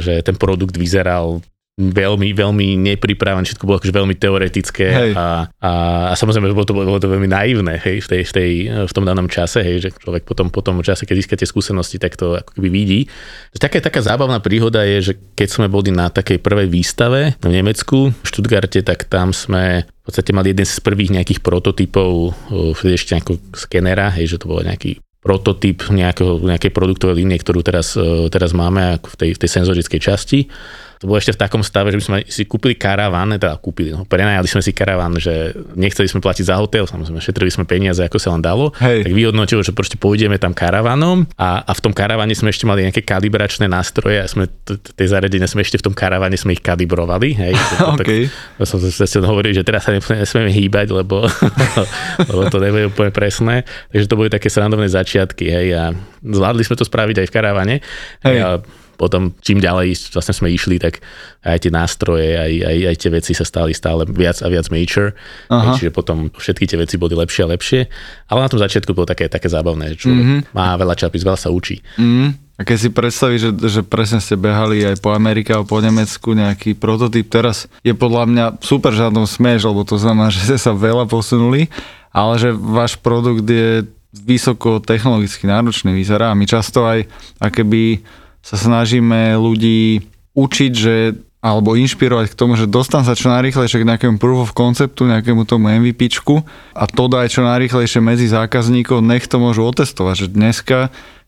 že 0.00 0.12
ten 0.24 0.34
produkt 0.34 0.74
vyzeral 0.74 1.44
veľmi, 1.80 2.36
veľmi 2.36 2.76
nepripravené, 2.92 3.48
všetko 3.48 3.64
bolo 3.64 3.80
akože 3.80 3.96
veľmi 3.96 4.14
teoretické 4.20 5.16
a, 5.16 5.48
a, 5.56 5.70
a 6.12 6.14
samozrejme 6.20 6.52
bolo 6.52 6.68
to, 6.68 6.76
bolo 6.76 7.00
to 7.00 7.08
veľmi 7.08 7.24
naivné 7.32 7.80
hej, 7.80 8.04
v, 8.04 8.08
tej, 8.12 8.22
v, 8.28 8.32
tej, 8.32 8.50
v 8.84 8.92
tom 8.92 9.08
danom 9.08 9.24
čase, 9.24 9.64
hej, 9.64 9.80
že 9.80 9.88
človek 9.96 10.28
potom 10.28 10.52
po 10.52 10.60
tom 10.60 10.84
čase, 10.84 11.08
keď 11.08 11.24
získate 11.24 11.44
skúsenosti, 11.48 11.96
tak 11.96 12.20
to 12.20 12.36
ako 12.36 12.60
keby 12.60 12.68
vidí. 12.68 13.00
Taká, 13.56 13.80
taká 13.80 14.04
zábavná 14.04 14.44
príhoda 14.44 14.84
je, 14.84 15.12
že 15.12 15.12
keď 15.32 15.48
sme 15.48 15.66
boli 15.72 15.88
na 15.88 16.12
takej 16.12 16.44
prvej 16.44 16.68
výstave 16.68 17.40
v 17.40 17.48
Nemecku, 17.48 18.12
v 18.12 18.26
Stuttgarte, 18.28 18.84
tak 18.84 19.08
tam 19.08 19.32
sme 19.32 19.88
v 19.88 20.02
podstate 20.04 20.36
mali 20.36 20.52
jeden 20.52 20.68
z 20.68 20.76
prvých 20.76 21.14
nejakých 21.16 21.40
prototypov 21.40 22.36
vtedy 22.76 23.00
ešte 23.00 23.16
nejakého 23.16 23.38
skenera, 23.56 24.12
hej, 24.12 24.36
že 24.36 24.44
to 24.44 24.52
bol 24.52 24.60
nejaký 24.60 25.00
prototyp 25.22 25.86
nejakého, 25.86 26.42
nejakej 26.42 26.74
produktovej 26.74 27.22
línie, 27.22 27.38
ktorú 27.38 27.62
teraz, 27.62 27.94
teraz 28.28 28.50
máme 28.50 28.98
v 28.98 29.14
tej, 29.14 29.30
v 29.32 29.40
tej 29.40 29.50
senzorickej 29.54 30.00
časti 30.02 30.50
to 31.02 31.10
bolo 31.10 31.18
ešte 31.18 31.34
v 31.34 31.42
takom 31.42 31.66
stave, 31.66 31.90
že 31.90 31.98
by 31.98 32.04
sme 32.06 32.18
si 32.30 32.46
kúpili 32.46 32.78
karaván, 32.78 33.34
teda 33.34 33.58
kúpili, 33.58 33.90
no, 33.90 34.06
prenajali 34.06 34.46
sme 34.46 34.62
si 34.62 34.70
karaván, 34.70 35.18
že 35.18 35.50
nechceli 35.74 36.06
sme 36.06 36.22
platiť 36.22 36.46
za 36.46 36.54
hotel, 36.62 36.86
samozrejme 36.86 37.18
šetrili 37.18 37.50
sme 37.50 37.66
peniaze, 37.66 37.98
ako 38.06 38.22
sa 38.22 38.30
len 38.30 38.38
dalo, 38.38 38.70
Hej. 38.78 39.10
tak 39.10 39.10
vyhodnotilo, 39.10 39.66
že 39.66 39.74
proste 39.74 39.98
pôjdeme 39.98 40.38
tam 40.38 40.54
karavanom 40.54 41.26
a, 41.34 41.66
a 41.66 41.72
v 41.74 41.80
tom 41.82 41.90
karavane 41.90 42.38
sme 42.38 42.54
ešte 42.54 42.70
mali 42.70 42.86
nejaké 42.86 43.02
kalibračné 43.02 43.66
nástroje 43.66 44.22
a 44.22 44.30
sme 44.30 44.46
tie 44.70 45.06
zariadenia 45.10 45.50
sme 45.50 45.66
ešte 45.66 45.82
v 45.82 45.90
tom 45.90 45.94
karavane 45.98 46.38
sme 46.38 46.54
ich 46.54 46.62
kalibrovali. 46.62 47.34
Hej, 47.34 47.58
okay. 47.98 48.30
tak, 48.30 48.62
som 48.62 48.78
sa 48.78 49.26
hovoril, 49.26 49.58
že 49.58 49.66
teraz 49.66 49.90
sa 49.90 49.90
nesmieme 49.90 50.54
hýbať, 50.54 50.94
lebo, 50.94 51.26
lebo 52.30 52.40
to 52.46 52.62
nebude 52.62 52.94
úplne 52.94 53.10
presné. 53.10 53.66
Takže 53.90 54.06
to 54.06 54.14
boli 54.14 54.30
také 54.30 54.46
srandovné 54.46 54.86
začiatky. 54.86 55.50
Hej, 55.50 55.66
a 55.74 55.84
zvládli 56.22 56.62
sme 56.62 56.78
to 56.78 56.86
spraviť 56.86 57.16
aj 57.18 57.26
v 57.26 57.34
karavane. 57.34 57.74
Hej. 58.22 58.38
A 58.38 58.62
potom 59.02 59.34
čím 59.42 59.58
ďalej 59.58 60.14
vlastne 60.14 60.30
sme 60.30 60.54
išli, 60.54 60.78
tak 60.78 61.02
aj 61.42 61.66
tie 61.66 61.74
nástroje, 61.74 62.38
aj, 62.38 62.52
aj, 62.62 62.76
aj 62.86 62.96
tie 63.02 63.10
veci 63.10 63.32
sa 63.34 63.42
stali 63.42 63.74
stále 63.74 64.06
viac 64.06 64.38
a 64.38 64.46
viac 64.46 64.70
mature, 64.70 65.18
Aha. 65.50 65.74
čiže 65.74 65.90
potom 65.90 66.30
všetky 66.30 66.70
tie 66.70 66.78
veci 66.78 66.94
boli 66.94 67.18
lepšie 67.18 67.42
a 67.42 67.50
lepšie, 67.50 67.80
ale 68.30 68.46
na 68.46 68.50
tom 68.54 68.62
začiatku 68.62 68.94
bolo 68.94 69.10
také, 69.10 69.26
také 69.26 69.50
zábavné, 69.50 69.98
že 69.98 70.06
mm-hmm. 70.06 70.54
má 70.54 70.78
veľa 70.78 70.94
čapic, 70.94 71.18
veľa 71.26 71.34
sa 71.34 71.50
učí. 71.50 71.82
Mm-hmm. 71.98 72.54
A 72.62 72.68
keď 72.68 72.78
si 72.78 72.88
predstavíš, 72.94 73.40
že, 73.42 73.50
že 73.66 73.80
presne 73.82 74.22
ste 74.22 74.38
behali 74.38 74.86
aj 74.86 75.02
po 75.02 75.10
Amerike 75.10 75.50
a 75.50 75.66
po 75.66 75.82
Nemecku 75.82 76.30
nejaký 76.30 76.78
prototyp, 76.78 77.26
teraz 77.26 77.66
je 77.82 77.90
podľa 77.90 78.30
mňa 78.30 78.44
super, 78.62 78.94
že 78.94 79.02
na 79.02 79.10
tom 79.10 79.26
smieš, 79.26 79.66
lebo 79.66 79.82
to 79.82 79.98
znamená, 79.98 80.30
že 80.34 80.46
ste 80.46 80.58
sa 80.62 80.70
veľa 80.70 81.10
posunuli, 81.10 81.66
ale 82.14 82.38
že 82.38 82.54
váš 82.54 82.94
produkt 82.94 83.42
je 83.50 83.82
vysoko 84.12 84.78
technologicky 84.78 85.48
náročný, 85.48 85.96
vyzerá 85.96 86.30
a 86.30 86.38
my 86.38 86.44
často 86.44 86.84
aj 86.84 87.08
akéby 87.40 88.04
sa 88.42 88.58
snažíme 88.58 89.38
ľudí 89.38 90.02
učiť, 90.34 90.72
že 90.74 90.94
alebo 91.42 91.74
inšpirovať 91.74 92.30
k 92.30 92.38
tomu, 92.38 92.54
že 92.54 92.70
dostan 92.70 93.02
sa 93.02 93.18
čo 93.18 93.26
najrychlejšie 93.26 93.82
k 93.82 93.88
nejakému 93.90 94.22
proof 94.22 94.46
of 94.46 94.54
conceptu, 94.54 95.10
nejakému 95.10 95.42
tomu 95.42 95.74
MVPčku 95.74 96.38
a 96.70 96.86
to 96.86 97.10
daj 97.10 97.34
čo 97.34 97.42
najrychlejšie 97.42 97.98
medzi 97.98 98.30
zákazníkov, 98.30 99.02
nech 99.02 99.26
to 99.26 99.42
môžu 99.42 99.66
otestovať, 99.66 100.14
že 100.14 100.28
dneska, 100.30 100.78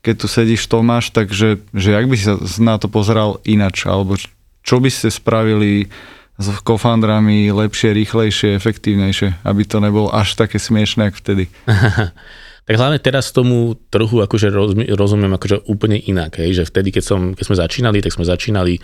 keď 0.06 0.14
tu 0.14 0.26
sedíš 0.30 0.71
Tomáš, 0.71 1.11
takže 1.11 1.66
že 1.75 1.88
jak 1.90 2.06
by 2.06 2.14
si 2.14 2.30
sa 2.30 2.38
na 2.62 2.78
to 2.78 2.87
pozeral 2.87 3.42
inač, 3.42 3.90
alebo 3.90 4.14
čo 4.62 4.78
by 4.78 4.87
ste 4.87 5.11
spravili 5.11 5.90
s 6.38 6.47
kofandrami 6.62 7.50
lepšie, 7.50 7.90
rýchlejšie, 7.94 8.54
efektívnejšie, 8.54 9.42
aby 9.42 9.62
to 9.66 9.83
nebolo 9.83 10.14
až 10.14 10.38
také 10.38 10.62
smiešné, 10.62 11.11
ako 11.11 11.18
vtedy. 11.26 11.44
tak 12.64 12.80
hlavne 12.80 12.97
teraz 12.97 13.28
tomu 13.28 13.76
trhu 13.92 14.25
akože 14.25 14.49
rozumiem 14.97 15.33
akože 15.37 15.68
úplne 15.68 16.00
inak, 16.00 16.40
hej, 16.40 16.61
že 16.61 16.64
vtedy, 16.64 16.97
keď, 16.97 17.04
som, 17.04 17.21
keď 17.37 17.44
sme 17.44 17.56
začínali, 17.61 17.99
tak 18.00 18.16
sme 18.16 18.25
začínali 18.25 18.80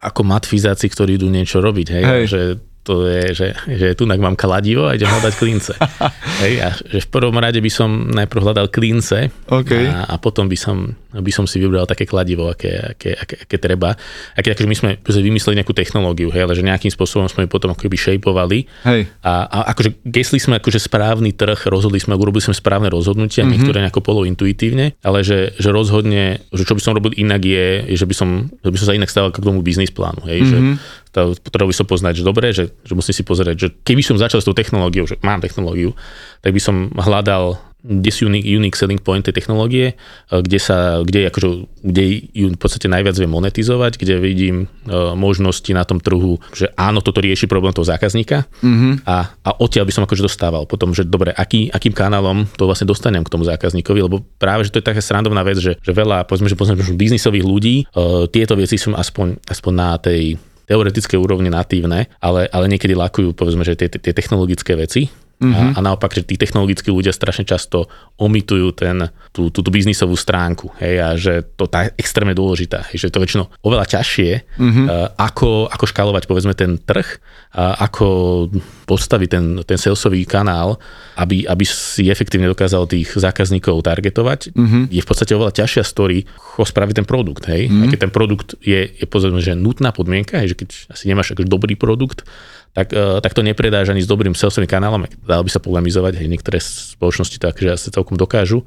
ako 0.00 0.20
matfizáci, 0.26 0.90
ktorí 0.90 1.20
idú 1.20 1.30
niečo 1.30 1.62
robiť, 1.62 1.86
hej, 1.94 2.04
hej. 2.04 2.24
že 2.26 2.40
to 2.80 3.04
je, 3.04 3.24
že, 3.36 3.48
že 3.68 3.86
tu 3.92 4.08
mám 4.08 4.32
kladivo 4.34 4.88
a 4.88 4.96
idem 4.96 5.06
hľadať 5.06 5.34
klince. 5.36 5.76
Hej, 6.42 6.54
a 6.64 6.68
že 6.80 7.04
v 7.04 7.08
prvom 7.12 7.36
rade 7.36 7.60
by 7.60 7.68
som 7.68 8.08
najprv 8.08 8.40
hľadal 8.40 8.72
klince 8.72 9.28
okay. 9.52 9.84
a, 9.84 10.08
a 10.08 10.14
potom 10.16 10.48
by 10.48 10.56
som, 10.56 10.96
by 11.12 11.28
som 11.28 11.44
si 11.44 11.60
vybral 11.60 11.84
také 11.84 12.08
kladivo, 12.08 12.48
aké, 12.48 12.96
aké, 12.96 13.12
aké, 13.12 13.34
aké 13.44 13.56
treba. 13.60 13.92
A 14.32 14.38
keď 14.40 14.56
akože 14.56 14.68
my 14.68 14.76
sme 14.76 14.90
vymysleli 15.04 15.60
nejakú 15.60 15.76
technológiu, 15.76 16.32
hej, 16.32 16.48
ale 16.48 16.56
že 16.56 16.64
nejakým 16.64 16.88
spôsobom 16.88 17.28
sme 17.28 17.44
ju 17.44 17.48
potom 17.52 17.76
akoby 17.76 18.00
shapeovali 18.00 18.64
hej. 18.88 19.00
A, 19.20 19.44
a 19.44 19.58
akože 19.76 20.00
gesli 20.08 20.40
sme 20.40 20.56
akože 20.56 20.80
správny 20.80 21.36
trh, 21.36 21.68
rozhodli 21.68 22.00
sme, 22.00 22.16
urobili 22.16 22.40
sme 22.40 22.56
správne 22.56 22.88
rozhodnutia, 22.88 23.44
mm-hmm. 23.44 23.52
niektoré 23.60 23.78
nejako 23.84 24.00
polointuitívne, 24.00 24.96
ale 25.04 25.20
že, 25.20 25.52
že 25.60 25.68
rozhodne, 25.68 26.40
že 26.48 26.64
čo 26.64 26.72
by 26.72 26.80
som 26.80 26.96
robil 26.96 27.12
inak 27.12 27.44
je, 27.44 27.92
že 27.92 28.08
by 28.08 28.14
som, 28.16 28.48
že 28.64 28.70
by 28.72 28.76
som 28.80 28.86
sa 28.88 28.96
inak 28.96 29.12
stával 29.12 29.30
k 29.36 29.44
tomu 29.44 29.60
biznis 29.60 29.92
plánu. 29.92 30.24
Hej, 30.24 30.48
mm-hmm. 30.48 30.74
že, 30.74 30.80
to 31.10 31.34
potreboval 31.42 31.70
by 31.70 31.78
som 31.78 31.86
poznať, 31.86 32.14
že 32.22 32.24
dobre, 32.26 32.46
že, 32.54 32.70
že 32.86 32.92
musím 32.94 33.14
si 33.14 33.22
pozrieť, 33.26 33.56
že 33.58 33.68
keby 33.82 34.02
som 34.02 34.16
začal 34.18 34.42
s 34.42 34.46
tou 34.46 34.54
technológiou, 34.54 35.06
že 35.06 35.18
mám 35.26 35.42
technológiu, 35.42 35.94
tak 36.42 36.54
by 36.54 36.60
som 36.62 36.90
hľadal 36.94 37.58
kde 37.80 38.10
sú 38.12 38.28
unique, 38.28 38.44
unique 38.44 38.76
selling 38.76 39.00
point 39.00 39.24
tej 39.24 39.32
technológie, 39.32 39.96
eh, 39.96 40.40
kde, 40.40 40.58
sa, 40.60 41.00
kde, 41.00 41.32
akože, 41.32 41.48
kde 41.80 42.04
ju 42.36 42.46
v 42.52 42.60
podstate 42.60 42.86
najviac 42.92 43.16
viem 43.16 43.32
monetizovať, 43.32 43.96
kde 43.96 44.20
vidím 44.20 44.56
uh, 44.84 45.16
možnosti 45.16 45.68
na 45.72 45.84
tom 45.88 45.96
trhu, 45.96 46.36
že 46.52 46.68
áno, 46.76 47.00
toto 47.00 47.24
rieši 47.24 47.48
problém 47.48 47.72
toho 47.72 47.88
zákazníka 47.88 48.44
mm-hmm. 48.60 49.08
a, 49.08 49.32
a 49.32 49.50
odtiaľ 49.56 49.88
by 49.88 49.92
som 49.96 50.04
akože 50.04 50.24
dostával 50.24 50.68
potom, 50.68 50.92
že 50.92 51.08
dobre, 51.08 51.32
aký, 51.32 51.72
akým 51.72 51.96
kanálom 51.96 52.44
to 52.60 52.68
vlastne 52.68 52.84
dostanem 52.84 53.24
k 53.24 53.32
tomu 53.32 53.48
zákazníkovi, 53.48 54.00
lebo 54.04 54.20
práve, 54.36 54.68
že 54.68 54.76
to 54.76 54.84
je 54.84 54.88
taká 54.92 55.00
srandovná 55.00 55.40
vec, 55.40 55.56
že, 55.56 55.80
že 55.80 55.92
veľa, 55.96 56.28
povedzme, 56.28 56.52
že 56.52 56.56
povedzme, 56.58 56.76
biznisových 57.00 57.44
ľudí, 57.46 57.76
uh, 57.96 58.28
tieto 58.28 58.60
veci 58.60 58.76
sú 58.76 58.92
aspoň, 58.92 59.40
aspoň 59.48 59.72
na 59.72 59.96
tej 59.96 60.36
teoretické 60.70 61.18
úrovne 61.18 61.50
natívne, 61.50 62.06
ale, 62.22 62.46
ale 62.46 62.70
niekedy 62.70 62.94
lakujú 62.94 63.34
povedzme, 63.34 63.66
že 63.66 63.74
tie, 63.74 63.90
tie 63.90 64.14
technologické 64.14 64.78
veci, 64.78 65.10
Uh-huh. 65.40 65.72
A, 65.72 65.80
a 65.80 65.80
naopak, 65.80 66.12
že 66.12 66.20
tí 66.20 66.36
technologickí 66.36 66.92
ľudia 66.92 67.16
strašne 67.16 67.48
často 67.48 67.88
omitujú 68.20 68.76
ten, 68.76 69.08
tú, 69.32 69.48
tú, 69.48 69.64
tú 69.64 69.70
biznisovú 69.72 70.12
stránku. 70.12 70.68
Hej, 70.76 70.94
a 71.00 71.08
že 71.16 71.32
to 71.56 71.64
tá 71.64 71.88
je 71.88 71.96
extrémne 71.96 72.36
dôležitá. 72.36 72.84
Hej, 72.92 73.08
že 73.08 73.12
to 73.12 73.24
väčšinou 73.24 73.48
oveľa 73.64 73.88
ťažšie, 73.88 74.30
uh-huh. 74.60 74.84
uh, 74.84 75.16
ako, 75.16 75.72
ako 75.72 75.84
škálovať 75.88 76.28
povedzme 76.28 76.52
ten 76.52 76.76
trh, 76.76 77.16
a 77.50 77.82
ako 77.90 78.46
postaviť 78.86 79.28
ten, 79.32 79.44
ten 79.66 79.74
salesový 79.74 80.22
kanál, 80.22 80.78
aby, 81.18 81.42
aby 81.50 81.66
si 81.66 82.06
efektívne 82.06 82.46
dokázal 82.46 82.86
tých 82.86 83.10
zákazníkov 83.10 83.82
targetovať, 83.82 84.54
uh-huh. 84.54 84.86
je 84.86 85.02
v 85.02 85.08
podstate 85.08 85.34
oveľa 85.34 85.58
ťažšia 85.58 85.82
story, 85.82 86.28
ako 86.30 86.62
spraviť 86.62 86.94
ten 87.02 87.06
produkt. 87.08 87.50
Hej. 87.50 87.66
Uh-huh. 87.66 87.90
keď 87.90 88.06
ten 88.06 88.12
produkt 88.14 88.54
je, 88.62 88.86
je 88.86 89.06
povedzme, 89.08 89.42
že 89.42 89.58
nutná 89.58 89.90
podmienka, 89.90 90.38
hej, 90.38 90.54
že 90.54 90.56
keď 90.62 90.68
asi 90.94 91.10
nemáš 91.10 91.34
akože 91.34 91.48
dobrý 91.48 91.74
produkt, 91.74 92.22
tak, 92.70 92.94
uh, 92.94 93.18
tak 93.18 93.34
to 93.34 93.42
nepredáš 93.42 93.90
ani 93.90 94.02
s 94.02 94.10
dobrým 94.10 94.34
salesovým 94.34 94.70
kanálom. 94.70 95.06
Dalo 95.26 95.42
by 95.42 95.50
sa 95.50 95.62
polemizovať, 95.62 96.22
hej, 96.22 96.28
niektoré 96.30 96.62
spoločnosti 96.62 97.36
to 97.36 97.50
akože 97.50 97.70
asi 97.70 97.88
celkom 97.90 98.14
dokážu, 98.14 98.62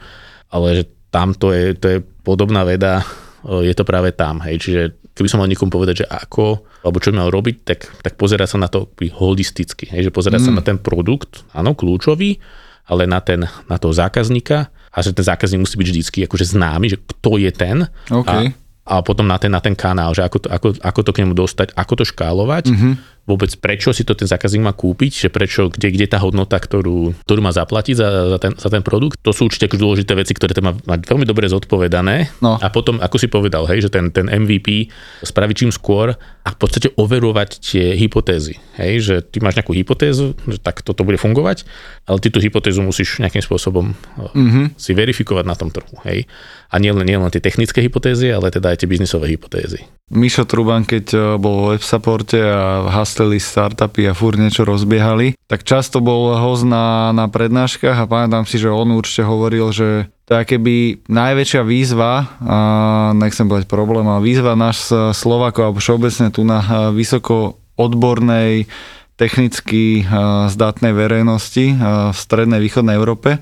ale 0.52 0.84
že 0.84 0.84
tam 1.14 1.32
to 1.32 1.54
je, 1.56 1.78
to 1.78 1.88
je 1.88 1.98
podobná 2.26 2.68
veda, 2.68 3.04
uh, 3.48 3.64
je 3.64 3.72
to 3.72 3.88
práve 3.88 4.12
tam. 4.12 4.44
Hej, 4.44 4.56
čiže 4.60 4.82
keby 5.14 5.30
som 5.30 5.40
mal 5.40 5.50
niekomu 5.50 5.70
povedať, 5.70 6.04
že 6.04 6.06
ako, 6.10 6.66
alebo 6.84 6.98
čo 6.98 7.14
mal 7.14 7.30
robiť, 7.30 7.56
tak, 7.64 7.80
tak 8.02 8.14
pozerať 8.18 8.58
sa 8.58 8.58
na 8.60 8.68
to 8.68 8.90
holisticky. 9.14 9.88
Hej, 9.88 10.10
že 10.10 10.12
pozerať 10.12 10.42
mm. 10.44 10.46
sa 10.50 10.52
na 10.52 10.64
ten 10.66 10.78
produkt, 10.82 11.46
áno, 11.54 11.78
kľúčový, 11.78 12.42
ale 12.90 13.08
na, 13.08 13.24
ten, 13.24 13.48
na 13.70 13.78
toho 13.80 13.96
zákazníka 13.96 14.68
a 14.68 14.98
že 15.00 15.16
ten 15.16 15.24
zákazník 15.24 15.64
musí 15.64 15.80
byť 15.80 15.90
vždycky 15.90 16.18
akože 16.28 16.46
známy, 16.52 16.86
že 16.92 16.98
kto 17.00 17.40
je 17.40 17.52
ten 17.54 17.88
okay. 18.12 18.52
a, 18.84 19.00
a 19.00 19.06
potom 19.06 19.24
na 19.24 19.40
ten, 19.40 19.54
na 19.54 19.64
ten 19.64 19.78
kanál, 19.78 20.12
že 20.12 20.26
ako 20.26 20.38
to, 20.44 20.48
ako, 20.52 20.68
ako 20.84 21.00
to 21.06 21.12
k 21.16 21.20
nemu 21.24 21.34
dostať, 21.38 21.72
ako 21.78 21.94
to 21.96 22.04
škálovať. 22.04 22.66
Mm-hmm 22.68 22.94
vôbec 23.24 23.56
prečo 23.56 23.96
si 23.96 24.04
to 24.04 24.14
ten 24.20 24.28
zákazník 24.28 24.64
má 24.64 24.76
kúpiť, 24.76 25.28
že 25.28 25.30
prečo, 25.32 25.72
kde, 25.72 25.96
kde 25.96 26.12
tá 26.12 26.20
hodnota, 26.20 26.60
ktorú, 26.60 27.16
ktorú 27.24 27.40
má 27.40 27.56
zaplatiť 27.56 27.96
za, 27.96 28.08
za, 28.36 28.38
ten, 28.40 28.52
za 28.60 28.68
ten 28.68 28.84
produkt. 28.84 29.24
To 29.24 29.32
sú 29.32 29.48
určite 29.48 29.72
dôležité 29.72 30.12
veci, 30.12 30.36
ktoré 30.36 30.52
tam 30.52 30.72
má 30.72 30.74
mať 30.76 31.08
veľmi 31.08 31.24
dobre 31.24 31.48
zodpovedané. 31.48 32.28
No. 32.44 32.60
A 32.60 32.68
potom, 32.68 33.00
ako 33.00 33.16
si 33.16 33.32
povedal, 33.32 33.64
hej, 33.72 33.88
že 33.88 33.90
ten, 33.96 34.12
ten 34.12 34.28
MVP 34.28 34.92
spraviť 35.24 35.56
čím 35.56 35.72
skôr 35.72 36.12
a 36.44 36.50
v 36.52 36.58
podstate 36.60 36.92
overovať 37.00 37.64
tie 37.64 37.96
hypotézy. 37.96 38.60
Hej, 38.76 38.94
že 39.00 39.16
ty 39.24 39.40
máš 39.40 39.56
nejakú 39.56 39.72
hypotézu, 39.72 40.36
že 40.44 40.60
tak 40.60 40.84
toto 40.84 41.08
bude 41.08 41.16
fungovať, 41.16 41.64
ale 42.04 42.20
ty 42.20 42.28
tú 42.28 42.44
hypotézu 42.44 42.84
musíš 42.84 43.24
nejakým 43.24 43.40
spôsobom 43.40 43.96
mm-hmm. 44.36 44.76
si 44.76 44.92
verifikovať 44.92 45.46
na 45.48 45.56
tom 45.56 45.72
trhu. 45.72 45.96
Hej. 46.04 46.28
A 46.68 46.76
nielen 46.84 47.08
nie 47.08 47.16
len 47.16 47.32
tie 47.32 47.40
technické 47.40 47.80
hypotézy, 47.80 48.28
ale 48.36 48.52
teda 48.52 48.76
aj 48.76 48.84
tie 48.84 48.92
biznisové 48.92 49.32
hypotézy. 49.32 49.88
Mišo 50.12 50.44
Truban, 50.44 50.84
keď 50.84 51.06
eh, 51.16 51.22
bol 51.40 51.72
v 51.72 51.80
web 51.80 51.84
supporte 51.84 52.38
a 52.38 52.92
hasteli 53.14 53.38
startupy 53.38 54.10
a 54.10 54.18
fúr 54.18 54.42
niečo 54.42 54.66
rozbiehali, 54.66 55.38
tak 55.46 55.62
často 55.62 56.02
bol 56.02 56.34
host 56.34 56.66
na, 56.66 57.14
na 57.14 57.30
prednáškach 57.30 57.94
a 57.94 58.10
pamätám 58.10 58.50
si, 58.50 58.58
že 58.58 58.74
on 58.74 58.90
určite 58.90 59.22
hovoril, 59.22 59.70
že 59.70 60.10
to 60.26 60.34
je 60.34 60.58
keby 60.58 61.06
najväčšia 61.06 61.62
výzva, 61.62 62.26
a 62.42 62.58
nechcem 63.14 63.46
povedať 63.46 63.70
problém, 63.70 64.02
ale 64.10 64.26
výzva 64.26 64.58
náš 64.58 64.90
Slovako 65.14 65.70
alebo 65.70 65.78
všeobecne 65.78 66.34
tu 66.34 66.42
na 66.42 66.90
vysoko 66.90 67.62
odbornej, 67.78 68.66
technicky 69.14 70.02
zdatnej 70.50 70.98
verejnosti 70.98 71.78
v 72.10 72.18
strednej 72.18 72.66
východnej 72.66 72.98
Európe, 72.98 73.38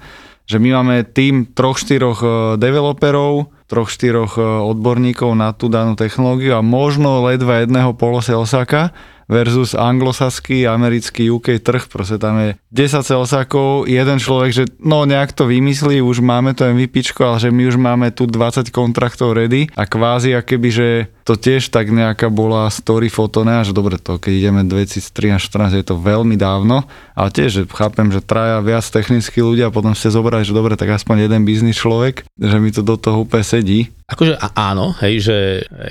že 0.51 0.59
my 0.59 0.83
máme 0.83 1.07
tým 1.07 1.47
troch, 1.47 1.79
štyroch 1.79 2.19
developerov, 2.59 3.47
troch, 3.71 3.87
štyroch 3.87 4.35
odborníkov 4.67 5.31
na 5.31 5.55
tú 5.55 5.71
danú 5.71 5.95
technológiu 5.95 6.59
a 6.59 6.65
možno 6.65 7.23
ledva 7.23 7.63
jedného 7.63 7.95
poloselsáka, 7.95 8.91
versus 9.31 9.71
anglosaský, 9.71 10.67
americký 10.67 11.31
UK 11.31 11.63
trh, 11.63 11.87
proste 11.87 12.19
tam 12.19 12.35
je 12.43 12.59
10 12.75 13.07
celsákov, 13.07 13.87
jeden 13.87 14.19
človek, 14.19 14.51
že 14.51 14.63
no 14.83 15.07
nejak 15.07 15.31
to 15.31 15.47
vymyslí, 15.47 16.03
už 16.03 16.19
máme 16.19 16.51
to 16.51 16.67
MVP, 16.67 17.15
ale 17.23 17.39
že 17.39 17.49
my 17.49 17.63
už 17.71 17.79
máme 17.79 18.11
tu 18.11 18.27
20 18.27 18.67
kontraktov 18.75 19.39
ready 19.39 19.71
a 19.71 19.87
kvázi 19.87 20.35
akéby, 20.35 20.69
že 20.69 20.87
to 21.23 21.37
tiež 21.37 21.69
tak 21.69 21.93
nejaká 21.93 22.27
bola 22.33 22.67
story 22.73 23.07
fotone, 23.07 23.61
že 23.61 23.75
dobre 23.75 24.01
to, 24.01 24.17
keď 24.17 24.33
ideme 24.33 24.61
2013-14, 24.65 25.81
je 25.81 25.85
to 25.85 25.95
veľmi 25.97 26.35
dávno, 26.35 26.85
ale 27.13 27.29
tiež, 27.29 27.49
že 27.49 27.61
chápem, 27.69 28.09
že 28.09 28.25
traja 28.25 28.59
viac 28.65 28.85
technickí 28.85 29.39
ľudia 29.41 29.69
a 29.69 29.75
potom 29.75 29.93
ste 29.93 30.09
zobrali, 30.09 30.41
že 30.41 30.55
dobre, 30.55 30.73
tak 30.73 30.89
aspoň 30.89 31.29
jeden 31.29 31.41
biznis 31.45 31.77
človek, 31.77 32.25
že 32.39 32.57
mi 32.57 32.73
to 32.73 32.81
do 32.81 32.97
toho 32.97 33.23
úplne 33.23 33.45
sedí. 33.45 33.93
Akože 34.11 34.35
áno, 34.59 34.91
hej, 34.99 35.23
že 35.23 35.37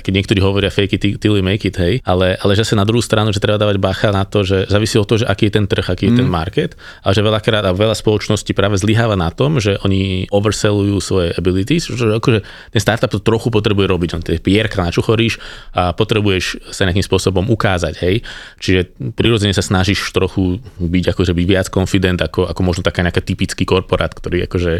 keď 0.05 0.11
niektorí 0.13 0.39
hovoria 0.45 0.69
fake 0.69 0.93
it 0.93 1.03
till 1.17 1.33
you 1.33 1.41
make 1.41 1.65
it, 1.65 1.73
hej, 1.73 2.05
ale, 2.05 2.37
ale 2.37 2.53
že 2.53 2.61
sa 2.61 2.77
na 2.77 2.85
druhú 2.85 3.01
stranu, 3.01 3.33
že 3.33 3.41
treba 3.41 3.57
dávať 3.57 3.81
bacha 3.81 4.13
na 4.13 4.29
to, 4.29 4.45
že 4.45 4.69
závisí 4.69 5.01
od 5.01 5.09
toho, 5.09 5.25
že 5.25 5.27
aký 5.27 5.49
je 5.49 5.57
ten 5.57 5.65
trh, 5.65 5.81
aký 5.81 6.05
je 6.05 6.13
mm. 6.13 6.19
ten 6.21 6.29
market 6.29 6.77
a 7.01 7.17
že 7.17 7.25
veľakrát 7.25 7.65
a 7.65 7.73
veľa 7.73 7.97
spoločností 7.97 8.53
práve 8.53 8.77
zlyháva 8.77 9.17
na 9.17 9.33
tom, 9.33 9.57
že 9.57 9.81
oni 9.81 10.29
oversellujú 10.29 11.01
svoje 11.01 11.33
abilities, 11.33 11.89
že 11.89 12.13
akože 12.21 12.45
ten 12.69 12.81
startup 12.81 13.09
to 13.09 13.17
trochu 13.17 13.49
potrebuje 13.49 13.89
robiť, 13.89 14.09
on 14.13 14.21
tie 14.21 14.37
pierka 14.37 14.85
načuchoríš 15.21 15.37
a 15.71 15.93
potrebuješ 15.93 16.73
sa 16.73 16.83
nejakým 16.89 17.05
spôsobom 17.05 17.47
ukázať, 17.47 17.93
hej. 18.03 18.15
Čiže 18.59 18.91
prirodzene 19.15 19.53
sa 19.55 19.63
snažíš 19.63 20.11
trochu 20.11 20.59
byť 20.81 21.15
akože 21.15 21.31
byť 21.31 21.45
viac 21.47 21.67
confident, 21.71 22.19
ako, 22.19 22.49
ako 22.49 22.61
možno 22.65 22.81
taká 22.83 23.05
nejaká 23.05 23.21
typický 23.23 23.63
korporát, 23.63 24.11
ktorý 24.11 24.49
akože, 24.49 24.73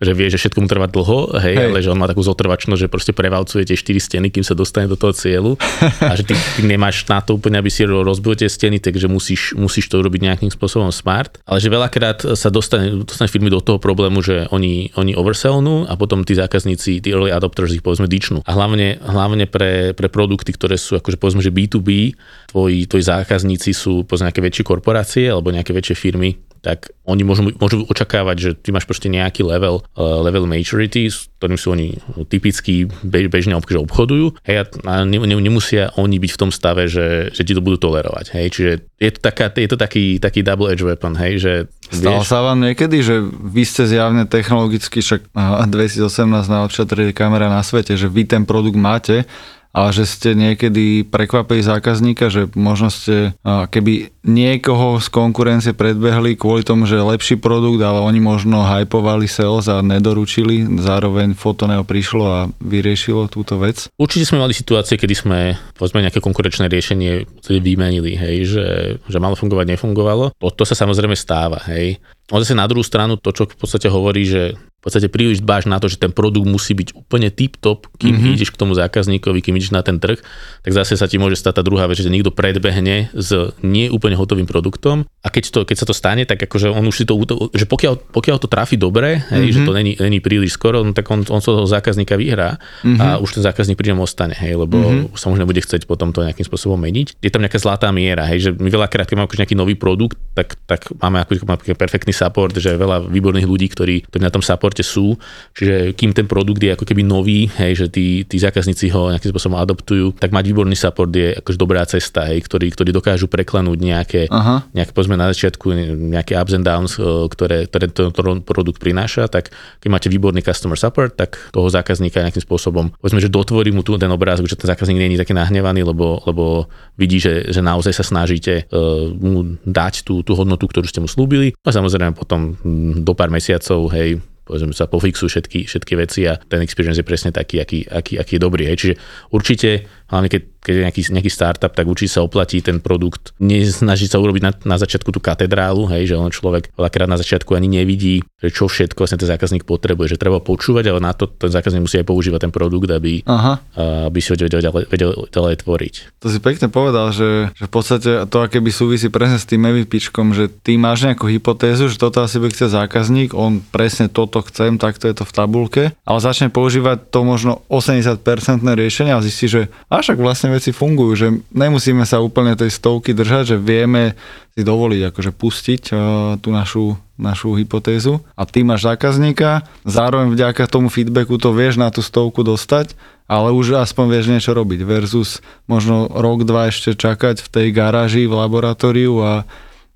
že 0.00 0.12
vie, 0.14 0.26
že 0.30 0.40
všetko 0.40 0.64
mu 0.64 0.68
trvá 0.70 0.86
dlho, 0.88 1.36
hej, 1.36 1.54
hej. 1.58 1.66
ale 1.68 1.78
že 1.84 1.90
on 1.92 1.98
má 2.00 2.08
takú 2.08 2.24
zotrvačnosť, 2.24 2.80
že 2.80 2.88
proste 2.88 3.12
prevalcuje 3.12 3.68
tie 3.68 3.76
4 3.76 3.98
steny, 4.00 4.26
kým 4.32 4.44
sa 4.46 4.56
dostane 4.56 4.88
do 4.88 4.96
toho 4.96 5.12
cieľu 5.12 5.60
a 6.00 6.12
že 6.16 6.24
ty, 6.24 6.34
ty 6.56 6.62
nemáš 6.64 7.04
na 7.10 7.20
to 7.20 7.36
úplne, 7.36 7.60
aby 7.60 7.68
si 7.68 7.84
rozbil 7.84 8.38
tie 8.38 8.48
steny, 8.48 8.80
takže 8.80 9.10
musíš, 9.10 9.52
musíš 9.52 9.90
to 9.90 10.00
robiť 10.00 10.20
nejakým 10.32 10.50
spôsobom 10.52 10.88
smart, 10.94 11.36
ale 11.44 11.60
že 11.60 11.68
veľakrát 11.68 12.24
sa 12.38 12.48
dostane, 12.48 13.04
dostane 13.04 13.28
firmy 13.28 13.52
do 13.52 13.60
toho 13.60 13.76
problému, 13.76 14.24
že 14.24 14.48
oni, 14.48 14.96
oni 14.96 15.12
oversellnú 15.12 15.84
a 15.88 15.92
potom 16.00 16.24
tí 16.24 16.32
zákazníci, 16.32 17.04
tí 17.04 17.08
early 17.12 17.28
adopters 17.28 17.74
ich 17.74 17.84
povedzme 17.84 18.08
dičnú. 18.08 18.40
A 18.44 18.50
hlavne, 18.56 19.00
hlavne 19.02 19.48
pre, 19.48 19.87
pre 19.92 20.08
produkty, 20.10 20.50
ktoré 20.52 20.80
sú 20.80 20.96
akože 20.98 21.20
povedzme, 21.20 21.44
že 21.44 21.54
B2B, 21.54 22.16
tvoji, 22.50 22.88
tvoji 22.88 23.04
zákazníci 23.04 23.70
sú 23.76 24.04
povedzme 24.08 24.32
nejaké 24.32 24.42
väčšie 24.44 24.64
korporácie 24.64 25.24
alebo 25.28 25.52
nejaké 25.52 25.70
väčšie 25.70 25.96
firmy, 25.96 26.40
tak 26.58 26.90
oni 27.06 27.22
môžu, 27.22 27.48
môžu 27.54 27.86
očakávať, 27.86 28.36
že 28.36 28.50
ty 28.58 28.68
máš 28.74 28.84
proste 28.84 29.06
nejaký 29.06 29.46
level, 29.46 29.80
uh, 29.94 30.20
level 30.26 30.44
maturity, 30.44 31.08
s 31.08 31.30
ktorým 31.38 31.58
sú 31.58 31.72
oni 31.72 31.96
typicky 32.26 32.90
bež, 33.06 33.30
bežne 33.30 33.54
obchod, 33.54 33.86
obchodujú 33.86 34.34
hej, 34.42 34.66
a 34.84 35.06
ne, 35.06 35.18
ne, 35.22 35.36
nemusia 35.38 35.94
oni 35.94 36.18
byť 36.18 36.30
v 36.34 36.40
tom 36.40 36.50
stave, 36.50 36.90
že, 36.90 37.30
že 37.30 37.42
ti 37.46 37.54
to 37.54 37.62
budú 37.62 37.78
tolerovať. 37.78 38.34
Hej. 38.34 38.46
Čiže 38.58 38.72
je 38.98 39.10
to, 39.14 39.20
taká, 39.22 39.54
je 39.54 39.70
to 39.70 39.78
taký, 39.78 40.18
taký 40.18 40.42
double 40.42 40.68
edge 40.68 40.82
weapon, 40.82 41.14
hej, 41.16 41.40
že 41.40 41.52
Stalo 41.88 42.20
sa 42.20 42.44
vám 42.44 42.60
niekedy, 42.60 43.00
že 43.00 43.16
vy 43.24 43.64
ste 43.64 43.88
zjavne 43.88 44.28
technologicky, 44.28 45.00
však 45.00 45.32
2018 45.32 46.04
najlepšia 46.52 46.84
3D 46.84 47.16
kamera 47.16 47.48
na 47.48 47.64
svete, 47.64 47.96
že 47.96 48.12
vy 48.12 48.28
ten 48.28 48.44
produkt 48.44 48.76
máte, 48.76 49.24
ale 49.72 49.94
že 49.94 50.04
ste 50.08 50.34
niekedy 50.34 51.06
prekvapili 51.06 51.60
zákazníka, 51.62 52.32
že 52.32 52.48
možno 52.56 52.88
ste 52.88 53.36
keby 53.44 54.10
niekoho 54.24 55.00
z 55.00 55.08
konkurencie 55.08 55.72
predbehli 55.72 56.36
kvôli 56.36 56.66
tomu, 56.66 56.84
že 56.84 57.00
lepší 57.00 57.40
produkt, 57.40 57.80
ale 57.80 58.02
oni 58.02 58.20
možno 58.20 58.64
hypovali 58.64 59.24
sales 59.24 59.70
a 59.70 59.80
nedoručili, 59.80 60.66
zároveň 60.80 61.32
Fotoneo 61.32 61.84
prišlo 61.84 62.24
a 62.26 62.40
vyriešilo 62.60 63.30
túto 63.32 63.56
vec? 63.56 63.88
Určite 63.96 64.28
sme 64.28 64.44
mali 64.44 64.52
situácie, 64.52 65.00
kedy 65.00 65.14
sme 65.14 65.38
povedzme 65.76 66.04
nejaké 66.04 66.20
konkurenčné 66.20 66.68
riešenie 66.68 67.24
vymenili, 67.48 68.18
hej, 68.18 68.36
že, 68.44 68.66
že 69.04 69.18
malo 69.22 69.38
fungovať, 69.38 69.78
nefungovalo. 69.78 70.36
To, 70.36 70.52
to 70.52 70.64
sa 70.68 70.76
samozrejme 70.76 71.16
stáva, 71.16 71.62
hej. 71.70 71.96
On 72.28 72.40
zase 72.44 72.52
na 72.52 72.68
druhú 72.68 72.84
stranu 72.84 73.16
to, 73.16 73.32
čo 73.32 73.48
v 73.48 73.56
podstate 73.56 73.88
hovorí, 73.88 74.28
že 74.28 74.56
v 74.78 74.82
podstate 74.86 75.10
príliš 75.10 75.42
dbáš 75.42 75.66
na 75.66 75.82
to, 75.82 75.90
že 75.90 75.98
ten 75.98 76.14
produkt 76.14 76.46
musí 76.46 76.70
byť 76.70 76.94
úplne 76.94 77.34
tip-top, 77.34 77.90
kým 77.98 78.14
mm-hmm. 78.14 78.34
ideš 78.38 78.54
k 78.54 78.60
tomu 78.62 78.78
zákazníkovi, 78.78 79.42
kým 79.42 79.58
ideš 79.58 79.74
na 79.74 79.82
ten 79.82 79.98
trh, 79.98 80.22
tak 80.62 80.70
zase 80.70 80.94
sa 80.94 81.10
ti 81.10 81.18
môže 81.18 81.34
stať 81.34 81.58
tá 81.58 81.62
druhá 81.66 81.90
vec, 81.90 81.98
že 81.98 82.06
niekto 82.06 82.30
predbehne 82.30 83.10
s 83.10 83.58
nie 83.58 83.90
úplne 83.90 84.14
hotovým 84.14 84.46
produktom 84.46 85.10
a 85.18 85.28
keď, 85.34 85.44
to, 85.50 85.58
keď 85.66 85.76
sa 85.82 85.86
to 85.90 85.94
stane, 85.98 86.22
tak 86.30 86.38
akože 86.38 86.70
on 86.70 86.86
už 86.86 87.02
si 87.02 87.04
to, 87.10 87.18
že 87.50 87.66
pokiaľ, 87.66 88.14
pokiaľ 88.14 88.36
to 88.38 88.46
trafi 88.46 88.78
dobre, 88.78 89.18
hej, 89.18 89.50
mm-hmm. 89.50 89.56
že 89.58 89.60
to 89.66 89.72
není, 89.74 89.92
není 89.98 90.22
príliš 90.22 90.54
skoro, 90.54 90.86
no, 90.86 90.94
tak 90.94 91.10
on, 91.10 91.26
on 91.26 91.42
sa 91.42 91.58
toho 91.58 91.66
zákazníka 91.66 92.14
vyhrá 92.14 92.62
mm-hmm. 92.86 93.02
a 93.02 93.06
už 93.18 93.34
ten 93.34 93.42
zákazník 93.42 93.74
pri 93.74 93.98
ňom 93.98 94.06
ostane, 94.06 94.38
hej, 94.38 94.54
lebo 94.54 94.78
mm-hmm. 94.78 95.18
sa 95.18 95.26
možno 95.26 95.42
bude 95.42 95.58
chcieť 95.58 95.90
potom 95.90 96.14
to 96.14 96.22
nejakým 96.22 96.46
spôsobom 96.46 96.78
meniť. 96.78 97.18
Je 97.18 97.34
tam 97.34 97.42
nejaká 97.42 97.58
zlatá 97.58 97.90
miera, 97.90 98.30
hej, 98.30 98.38
že 98.46 98.50
my 98.54 98.70
veľakrát, 98.70 99.10
keď 99.10 99.18
máme 99.18 99.26
akože 99.26 99.42
nejaký 99.42 99.58
nový 99.58 99.74
produkt, 99.74 100.22
tak, 100.38 100.54
tak 100.70 100.86
máme 101.02 101.26
ako, 101.26 101.42
máme 101.50 101.74
perfektný 101.74 102.14
support, 102.18 102.52
že 102.58 102.74
je 102.74 102.82
veľa 102.82 103.06
výborných 103.06 103.46
ľudí, 103.48 103.70
ktorí, 103.70 104.10
ktorí 104.10 104.22
na 104.22 104.34
tom 104.34 104.42
support 104.42 104.58
supporte 104.58 104.82
sú, 104.82 105.16
čiže 105.56 105.96
kým 105.96 106.12
ten 106.12 106.26
produkt 106.26 106.60
je 106.60 106.74
ako 106.74 106.84
keby 106.84 107.06
nový, 107.06 107.46
hej, 107.46 107.72
že 107.78 107.86
tí, 107.88 108.26
tí 108.28 108.36
zákazníci 108.36 108.92
ho 108.92 109.08
nejakým 109.14 109.30
spôsobom 109.32 109.56
adoptujú, 109.56 110.12
tak 110.18 110.34
mať 110.34 110.44
výborný 110.50 110.76
support 110.76 111.08
je 111.08 111.32
akože 111.40 111.56
dobrá 111.56 111.86
cesta, 111.88 112.28
hej, 112.28 112.44
ktorí, 112.44 112.74
ktorí 112.74 112.90
dokážu 112.92 113.30
preklenúť 113.30 113.78
nejaké, 113.80 114.20
Aha. 114.28 114.66
nejaké 114.76 114.92
povedzme 114.92 115.16
na 115.16 115.30
začiatku 115.32 115.72
nejaké 116.12 116.36
ups 116.36 116.52
and 116.52 116.66
downs, 116.66 116.98
e, 116.98 117.30
ktoré, 117.30 117.70
ktoré 117.70 117.86
ten 117.88 118.12
produkt 118.44 118.82
prináša, 118.82 119.30
tak 119.30 119.54
keď 119.80 119.88
máte 119.88 120.08
výborný 120.12 120.44
customer 120.44 120.76
support, 120.76 121.16
tak 121.16 121.38
toho 121.54 121.70
zákazníka 121.72 122.20
nejakým 122.20 122.44
spôsobom, 122.44 122.92
povedzme, 123.00 123.24
že 123.24 123.32
dotvorí 123.32 123.72
mu 123.72 123.80
tu 123.80 123.96
ten 123.96 124.10
obrázok, 124.12 124.50
že 124.50 124.58
ten 124.58 124.68
zákazník 124.68 125.00
nie 125.00 125.16
je 125.16 125.22
taký 125.24 125.32
nahnevaný, 125.32 125.86
lebo, 125.86 126.20
lebo 126.28 126.68
vidí, 126.98 127.22
že, 127.22 127.48
že 127.48 127.64
naozaj 127.64 127.94
sa 127.94 128.04
snažíte 128.04 128.66
uh, 128.68 129.06
mu 129.14 129.56
dať 129.62 130.02
tú, 130.02 130.20
tú 130.26 130.34
hodnotu, 130.34 130.66
ktorú 130.66 130.86
ste 130.90 130.98
mu 130.98 131.06
slúbili. 131.06 131.54
A 131.62 131.70
samozrejme 131.70 132.07
potom 132.12 132.56
do 133.02 133.12
pár 133.16 133.32
mesiacov, 133.32 133.90
hej, 133.92 134.20
povedzme 134.48 134.72
sa 134.72 134.88
pofixujú 134.88 135.28
všetky, 135.28 135.68
všetky 135.68 135.92
veci 136.00 136.24
a 136.24 136.40
ten 136.40 136.64
experience 136.64 136.96
je 136.96 137.04
presne 137.04 137.28
taký, 137.28 137.60
aký, 137.60 137.84
aký, 137.84 138.16
aký 138.16 138.32
je 138.36 138.42
dobrý. 138.42 138.64
Hej. 138.64 138.76
Čiže 138.80 138.94
určite, 139.28 139.68
hlavne 140.08 140.28
keď 140.28 140.42
keď 140.68 140.74
je 140.74 140.84
nejaký, 140.84 141.02
nejaký 141.16 141.32
startup, 141.32 141.72
tak 141.72 141.88
určite 141.88 142.18
sa 142.18 142.20
oplatí 142.20 142.60
ten 142.60 142.82
produkt. 142.82 143.32
Nesnažiť 143.40 144.12
sa 144.12 144.20
urobiť 144.20 144.42
na, 144.44 144.52
na 144.68 144.76
začiatku 144.76 145.14
tú 145.14 145.16
katedrálu, 145.16 145.88
hej, 145.94 146.12
že 146.12 146.14
len 146.20 146.28
človek 146.28 146.74
veľakrát 146.76 147.08
na 147.08 147.16
začiatku 147.16 147.56
ani 147.56 147.72
nevidí, 147.72 148.20
že 148.42 148.52
čo 148.52 148.68
všetko 148.68 149.00
vlastne 149.00 149.16
ten 149.16 149.32
zákazník 149.32 149.64
potrebuje, 149.64 150.12
že 150.12 150.20
treba 150.20 150.44
počúvať, 150.44 150.92
ale 150.92 151.00
na 151.00 151.16
to 151.16 151.30
ten 151.30 151.48
zákazník 151.48 151.88
musí 151.88 151.96
aj 152.02 152.06
používať 152.06 152.40
ten 152.44 152.52
produkt, 152.52 152.92
aby, 152.92 153.24
Aha. 153.24 153.64
aby 154.12 154.18
si 154.20 154.28
ho 154.28 154.36
vedel 154.36 154.60
ďalej, 154.60 154.84
vedel 154.92 155.10
ďalej 155.32 155.54
tvoriť. 155.64 155.94
To 156.20 156.26
si 156.28 156.38
pekne 156.42 156.68
povedal, 156.68 157.16
že, 157.16 157.54
že 157.56 157.64
v 157.64 157.72
podstate 157.72 158.10
to 158.28 158.36
aké 158.44 158.60
by 158.60 158.68
súvisí 158.68 159.08
presne 159.08 159.40
s 159.40 159.48
tým 159.48 159.64
MVPčkom, 159.64 160.36
že 160.36 160.52
ty 160.52 160.76
máš 160.76 161.06
nejakú 161.08 161.32
hypotézu, 161.32 161.88
že 161.88 161.96
toto 161.96 162.20
asi 162.20 162.36
by 162.42 162.52
chce 162.52 162.68
zákazník, 162.68 163.32
on 163.32 163.64
presne 163.64 164.12
toto 164.12 164.44
chcem, 164.44 164.76
takto 164.76 165.08
je 165.08 165.16
to 165.16 165.24
v 165.24 165.32
tabulke, 165.32 165.82
ale 166.04 166.18
začne 166.20 166.52
používať 166.52 167.08
to 167.08 167.24
možno 167.24 167.64
80% 167.72 168.20
riešenie 168.62 169.16
a 169.16 169.24
zistí, 169.24 169.48
že 169.48 169.72
a 169.98 170.02
však 170.06 170.22
vlastne 170.22 170.54
veci 170.54 170.70
fungujú, 170.70 171.12
že 171.18 171.28
nemusíme 171.50 172.06
sa 172.06 172.22
úplne 172.22 172.54
tej 172.54 172.70
stovky 172.70 173.10
držať, 173.10 173.54
že 173.54 173.56
vieme 173.58 174.14
si 174.54 174.62
dovoliť 174.62 175.10
akože 175.10 175.30
pustiť 175.34 175.82
uh, 175.90 175.98
tú 176.38 176.54
našu, 176.54 176.94
našu 177.18 177.58
hypotézu. 177.58 178.22
A 178.38 178.46
ty 178.46 178.62
máš 178.62 178.86
zákazníka, 178.86 179.66
zároveň 179.82 180.30
vďaka 180.30 180.70
tomu 180.70 180.86
feedbacku 180.86 181.34
to 181.42 181.50
vieš 181.50 181.82
na 181.82 181.90
tú 181.90 181.98
stovku 181.98 182.46
dostať, 182.46 182.94
ale 183.26 183.50
už 183.50 183.74
aspoň 183.82 184.06
vieš 184.06 184.26
niečo 184.30 184.54
robiť 184.54 184.86
versus 184.86 185.42
možno 185.66 186.06
rok, 186.06 186.46
dva 186.46 186.70
ešte 186.70 186.94
čakať 186.94 187.42
v 187.42 187.48
tej 187.50 187.66
garáži, 187.74 188.30
v 188.30 188.38
laboratóriu 188.38 189.18
a 189.18 189.32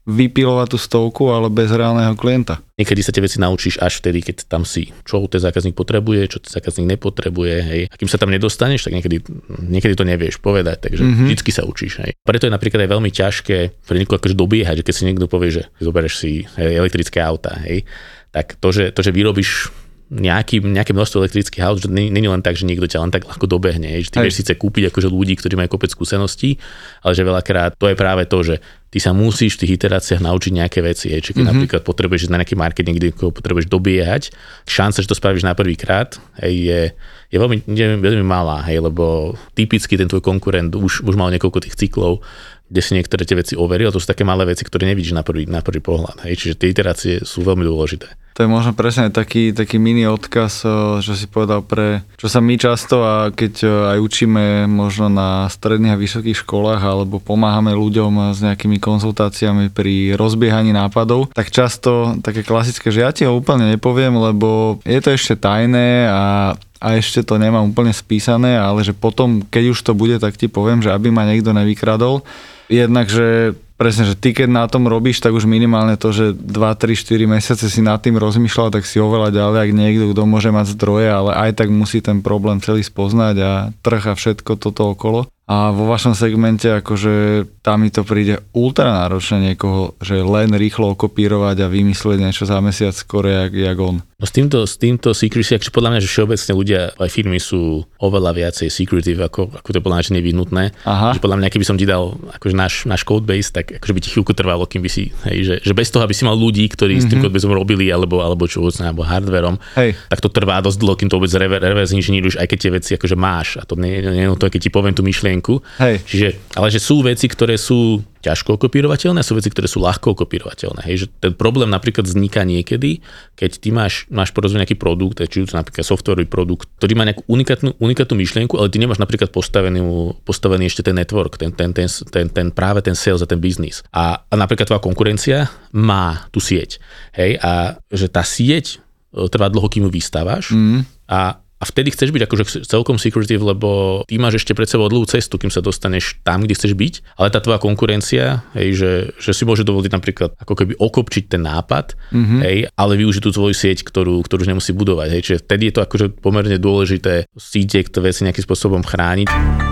vypilovať 0.02 0.74
tú 0.74 0.78
stovku, 0.82 1.30
ale 1.30 1.46
bez 1.46 1.70
reálneho 1.70 2.18
klienta. 2.18 2.58
Niekedy 2.74 3.00
sa 3.06 3.14
tie 3.14 3.22
veci 3.22 3.38
naučíš 3.38 3.78
až 3.78 4.02
vtedy, 4.02 4.18
keď 4.18 4.50
tam 4.50 4.66
si. 4.66 4.90
Čo 5.06 5.22
ten 5.30 5.38
zákazník 5.38 5.78
potrebuje, 5.78 6.26
čo 6.26 6.38
ten 6.42 6.50
zákazník 6.50 6.98
nepotrebuje. 6.98 7.54
Hej. 7.62 7.82
A 7.86 7.94
kým 7.94 8.10
sa 8.10 8.18
tam 8.18 8.34
nedostaneš, 8.34 8.90
tak 8.90 8.98
niekedy, 8.98 9.22
niekedy 9.62 9.94
to 9.94 10.02
nevieš 10.02 10.42
povedať, 10.42 10.90
takže 10.90 11.06
mm-hmm. 11.06 11.26
vždycky 11.30 11.50
sa 11.54 11.62
učíš. 11.62 12.02
Hej. 12.02 12.18
Preto 12.26 12.50
je 12.50 12.54
napríklad 12.54 12.82
aj 12.82 12.90
veľmi 12.98 13.10
ťažké 13.14 13.58
pre 13.86 13.96
niekoho 14.02 14.18
akože 14.18 14.34
dobiehať, 14.34 14.82
že 14.82 14.86
keď 14.90 14.94
si 14.98 15.06
niekto 15.06 15.30
povie, 15.30 15.54
že 15.54 15.62
zoberieš 15.78 16.14
si 16.18 16.50
elektrické 16.58 17.22
auta, 17.22 17.62
hej, 17.62 17.86
tak 18.34 18.58
to, 18.58 18.74
že, 18.74 18.90
to, 18.90 19.06
že 19.06 19.14
vyrobíš 19.14 19.70
nejaký, 20.12 20.60
nejaké 20.60 20.92
množstvo 20.92 21.24
elektrických 21.24 21.64
aut, 21.64 21.80
že 21.80 21.88
není 21.88 22.28
len 22.28 22.44
tak, 22.44 22.60
že 22.60 22.68
niekto 22.68 22.84
ťa 22.84 23.00
len 23.00 23.08
tak 23.08 23.24
ľahko 23.24 23.48
dobehne. 23.48 23.96
Že 24.04 24.12
ty 24.12 24.18
vieš 24.20 24.44
síce 24.44 24.52
kúpiť 24.60 24.92
akože 24.92 25.08
ľudí, 25.08 25.40
ktorí 25.40 25.56
majú 25.56 25.72
kopec 25.72 25.88
skúseností, 25.88 26.60
ale 27.00 27.16
že 27.16 27.24
veľakrát 27.24 27.80
to 27.80 27.88
je 27.88 27.96
práve 27.96 28.28
to, 28.28 28.44
že 28.44 28.60
ty 28.92 29.00
sa 29.00 29.16
musíš 29.16 29.56
v 29.56 29.64
tých 29.64 29.74
iteráciách 29.80 30.20
naučiť 30.20 30.52
nejaké 30.52 30.84
veci. 30.84 31.08
Hej. 31.08 31.24
Čiže 31.24 31.34
keď 31.34 31.40
mm-hmm. 31.40 31.56
napríklad 31.56 31.82
potrebuješ 31.82 32.28
na 32.28 32.36
nejaký 32.36 32.60
marketing, 32.60 33.00
kde 33.00 33.16
potrebuješ 33.16 33.72
dobiehať, 33.72 34.22
šanca, 34.68 35.00
že 35.00 35.08
to 35.08 35.16
spravíš 35.16 35.48
na 35.48 35.56
prvýkrát, 35.56 36.20
je, 36.44 36.92
je 37.32 37.36
veľmi, 37.40 37.64
neviem, 37.72 38.04
veľmi 38.04 38.20
malá, 38.20 38.60
hej, 38.68 38.84
lebo 38.84 39.32
typicky 39.56 39.96
ten 39.96 40.12
tvoj 40.12 40.20
konkurent 40.20 40.68
už, 40.76 41.08
už 41.08 41.14
mal 41.16 41.32
niekoľko 41.32 41.64
tých 41.64 41.80
cyklov, 41.80 42.20
kde 42.68 42.80
si 42.84 42.92
niektoré 42.92 43.24
tie 43.24 43.36
veci 43.36 43.54
overil, 43.56 43.88
to 43.92 44.00
sú 44.00 44.08
také 44.08 44.28
malé 44.28 44.44
veci, 44.44 44.64
ktoré 44.64 44.84
nevidíš 44.84 45.16
na 45.16 45.24
prvý, 45.24 45.48
na 45.48 45.64
prvý 45.64 45.80
pohľad. 45.80 46.28
Hej. 46.28 46.44
Čiže 46.44 46.54
tie 46.60 46.68
iterácie 46.68 47.14
sú 47.24 47.40
veľmi 47.40 47.64
dôležité. 47.64 48.21
Je 48.42 48.50
možno 48.50 48.74
presne 48.74 49.06
taký, 49.14 49.54
taký 49.54 49.78
mini 49.78 50.02
odkaz, 50.02 50.66
čo 50.98 51.12
si 51.14 51.30
povedal 51.30 51.62
pre, 51.62 52.02
čo 52.18 52.26
sa 52.26 52.42
my 52.42 52.58
často 52.58 53.06
a 53.06 53.30
keď 53.30 53.62
aj 53.94 53.98
učíme 54.02 54.66
možno 54.66 55.06
na 55.06 55.46
stredných 55.46 55.94
a 55.94 56.02
vysokých 56.02 56.42
školách 56.42 56.82
alebo 56.82 57.22
pomáhame 57.22 57.70
ľuďom 57.70 58.34
s 58.34 58.42
nejakými 58.42 58.82
konzultáciami 58.82 59.70
pri 59.70 60.18
rozbiehaní 60.18 60.74
nápadov, 60.74 61.30
tak 61.30 61.54
často 61.54 62.18
také 62.18 62.42
klasické, 62.42 62.90
že 62.90 63.06
ja 63.06 63.14
ti 63.14 63.22
ho 63.22 63.38
úplne 63.38 63.70
nepoviem, 63.70 64.10
lebo 64.18 64.82
je 64.82 64.98
to 64.98 65.14
ešte 65.14 65.38
tajné 65.38 66.10
a 66.10 66.54
a 66.82 66.98
ešte 66.98 67.22
to 67.22 67.38
nemám 67.38 67.70
úplne 67.70 67.94
spísané, 67.94 68.58
ale 68.58 68.82
že 68.82 68.90
potom, 68.90 69.46
keď 69.46 69.64
už 69.70 69.78
to 69.86 69.94
bude, 69.94 70.18
tak 70.18 70.34
ti 70.34 70.50
poviem, 70.50 70.82
že 70.82 70.90
aby 70.90 71.14
ma 71.14 71.22
niekto 71.22 71.54
nevykradol. 71.54 72.26
Jednak, 72.66 73.06
že 73.06 73.54
presne, 73.82 74.06
že 74.06 74.14
ty 74.14 74.30
keď 74.30 74.46
na 74.46 74.64
tom 74.70 74.86
robíš, 74.86 75.18
tak 75.18 75.34
už 75.34 75.42
minimálne 75.42 75.98
to, 75.98 76.14
že 76.14 76.30
2, 76.30 76.38
3, 76.38 76.94
4 76.94 77.26
mesiace 77.26 77.66
si 77.66 77.82
nad 77.82 77.98
tým 77.98 78.14
rozmýšľal, 78.14 78.70
tak 78.70 78.86
si 78.86 79.02
oveľa 79.02 79.34
ďalej, 79.34 79.58
ak 79.58 79.70
niekto, 79.74 80.04
kto 80.14 80.22
môže 80.22 80.54
mať 80.54 80.78
zdroje, 80.78 81.10
ale 81.10 81.34
aj 81.34 81.58
tak 81.58 81.68
musí 81.74 81.98
ten 81.98 82.22
problém 82.22 82.62
celý 82.62 82.86
spoznať 82.86 83.34
a 83.42 83.52
trh 83.82 84.04
a 84.06 84.14
všetko 84.14 84.54
toto 84.54 84.94
okolo. 84.94 85.26
A 85.50 85.74
vo 85.74 85.90
vašom 85.90 86.14
segmente 86.14 86.70
akože 86.70 87.44
tam 87.66 87.82
mi 87.82 87.90
to 87.90 88.06
príde 88.06 88.40
ultra 88.54 88.94
náročné 88.94 89.52
niekoho, 89.52 89.98
že 89.98 90.22
len 90.22 90.54
rýchlo 90.54 90.94
okopírovať 90.94 91.66
a 91.66 91.70
vymyslieť 91.70 92.18
niečo 92.22 92.44
za 92.46 92.62
mesiac 92.62 92.94
skôr, 92.94 93.26
jak, 93.26 93.50
jak 93.50 93.78
on. 93.82 94.06
No 94.22 94.24
s 94.30 94.30
týmto, 94.30 94.62
s 94.62 94.78
týmto 94.78 95.10
secrecy, 95.10 95.58
akže 95.58 95.74
podľa 95.74 95.98
mňa, 95.98 96.00
že 96.06 96.12
všeobecne 96.14 96.52
ľudia, 96.54 96.80
aj 96.94 97.10
firmy 97.10 97.42
sú 97.42 97.82
oveľa 97.98 98.38
viacej 98.38 98.70
secretive, 98.70 99.18
ako, 99.18 99.50
ako 99.50 99.68
to 99.74 99.76
je 99.78 99.82
podľa 99.82 99.96
mňa, 99.98 100.06
že 100.06 100.14
nevyhnutné. 100.14 100.64
Aha. 100.86 101.18
Že 101.18 101.22
podľa 101.26 101.38
mňa, 101.42 101.48
keby 101.50 101.64
som 101.66 101.74
ti 101.74 101.90
dal 101.90 102.14
akože 102.38 102.54
náš, 102.54 102.86
náš 102.86 103.02
codebase, 103.02 103.50
tak 103.50 103.82
akože 103.82 103.94
by 103.98 104.00
ti 104.02 104.14
chvíľku 104.14 104.30
trvalo, 104.38 104.62
kým 104.70 104.78
by 104.86 104.90
si, 104.94 105.10
hej, 105.26 105.38
že, 105.42 105.54
že 105.66 105.72
bez 105.74 105.90
toho, 105.90 106.06
aby 106.06 106.14
si 106.14 106.22
mal 106.22 106.38
ľudí, 106.38 106.70
ktorí 106.70 107.02
mm-hmm. 107.02 107.06
s 107.06 107.10
tým 107.10 107.18
mhm. 107.18 107.24
codebaseom 107.26 107.50
robili, 107.50 107.90
alebo, 107.90 108.22
alebo 108.22 108.46
čo, 108.46 108.62
alebo 108.62 109.02
hardverom, 109.02 109.58
hej. 109.74 109.98
tak 110.06 110.22
to 110.22 110.30
trvá 110.30 110.62
dosť 110.62 110.78
dlho, 110.78 110.94
kým 110.94 111.10
to 111.10 111.18
vôbec 111.18 111.34
reverse 111.34 111.90
inžiníruješ, 111.90 112.38
aj 112.38 112.46
keď 112.46 112.58
tie 112.62 112.70
veci 112.70 112.90
akože 112.94 113.16
máš. 113.18 113.58
A 113.58 113.66
to 113.66 113.74
nie, 113.74 114.06
nie, 114.06 114.22
nie 114.22 114.30
to, 114.38 114.46
keď 114.46 114.60
ti 114.66 114.70
poviem 114.70 114.94
tú 114.94 115.02
myšlienku. 115.02 115.31
Hej. 115.80 116.04
Čiže, 116.04 116.28
ale 116.58 116.68
že 116.68 116.82
sú 116.82 117.00
veci, 117.00 117.30
ktoré 117.30 117.56
sú 117.56 118.04
ťažko 118.22 118.54
kopírovateľné 118.54 119.18
a 119.20 119.26
sú 119.26 119.34
veci, 119.34 119.50
ktoré 119.50 119.66
sú 119.66 119.82
ľahko 119.82 120.14
kopírovateľné. 120.14 120.86
Hej, 120.86 120.96
že 120.96 121.06
ten 121.18 121.34
problém 121.34 121.66
napríklad 121.66 122.06
vzniká 122.06 122.46
niekedy, 122.46 123.02
keď 123.34 123.50
ty 123.58 123.74
máš, 123.74 124.06
máš 124.14 124.30
porozumieť 124.30 124.62
nejaký 124.62 124.78
produkt, 124.78 125.18
či 125.26 125.42
to 125.42 125.58
napríklad 125.58 125.82
softwarový 125.82 126.30
produkt, 126.30 126.70
ktorý 126.78 126.92
má 126.94 127.02
nejakú 127.02 127.26
unikátnu, 127.26 127.74
unikátnu 127.82 128.14
myšlienku, 128.14 128.54
ale 128.54 128.70
ty 128.70 128.78
nemáš 128.78 129.02
napríklad 129.02 129.34
postavený, 129.34 129.82
postavený 130.22 130.70
ešte 130.70 130.86
ten 130.86 130.94
network, 130.94 131.34
ten, 131.34 131.50
ten, 131.50 131.74
ten, 131.74 131.90
ten, 131.90 132.26
ten 132.30 132.46
práve 132.54 132.86
ten 132.86 132.94
sales 132.94 133.20
a 133.20 133.26
ten 133.26 133.42
biznis. 133.42 133.82
A, 133.90 134.22
a 134.22 134.34
napríklad 134.38 134.70
tvoja 134.70 134.78
konkurencia 134.78 135.50
má 135.74 136.30
tú 136.30 136.38
sieť. 136.38 136.78
Hej, 137.18 137.42
a 137.42 137.82
že 137.90 138.06
tá 138.06 138.22
sieť 138.22 138.78
e, 139.10 139.26
trvá 139.26 139.50
dlho, 139.50 139.66
kým 139.66 139.90
ju 139.90 139.90
vystávaš 139.90 140.54
mm. 140.54 141.10
a 141.10 141.41
a 141.62 141.64
vtedy 141.64 141.94
chceš 141.94 142.10
byť 142.10 142.22
akože 142.26 142.44
celkom 142.66 142.98
secretive, 142.98 143.38
lebo 143.38 144.02
ty 144.10 144.18
máš 144.18 144.42
ešte 144.42 144.50
pred 144.58 144.66
sebou 144.66 144.90
dlhú 144.90 145.06
cestu, 145.06 145.38
kým 145.38 145.54
sa 145.54 145.62
dostaneš 145.62 146.18
tam, 146.26 146.42
kde 146.42 146.58
chceš 146.58 146.74
byť, 146.74 146.94
ale 147.22 147.30
tá 147.30 147.38
tvoja 147.38 147.62
konkurencia, 147.62 148.42
hej, 148.58 148.74
že, 148.74 148.92
že 149.22 149.30
si 149.30 149.46
môže 149.46 149.62
dovoliť 149.62 149.94
napríklad 149.94 150.34
ako 150.42 150.58
keby 150.58 150.74
okopčiť 150.74 151.24
ten 151.30 151.46
nápad, 151.46 151.94
mm-hmm. 152.10 152.40
hej, 152.42 152.56
ale 152.74 152.92
využiť 152.98 153.22
tú 153.22 153.30
tvoju 153.30 153.54
sieť, 153.54 153.86
ktorú, 153.86 154.18
ktorú 154.26 154.42
už 154.42 154.50
nemusí 154.50 154.74
budovať. 154.74 155.08
Hej, 155.14 155.22
čiže 155.22 155.38
vtedy 155.46 155.62
je 155.70 155.74
to 155.78 155.84
akože 155.86 156.06
pomerne 156.18 156.58
dôležité 156.58 157.30
síte, 157.38 157.78
ktoré 157.86 158.10
veci 158.10 158.26
nejakým 158.26 158.42
spôsobom 158.42 158.82
chrániť. 158.82 159.71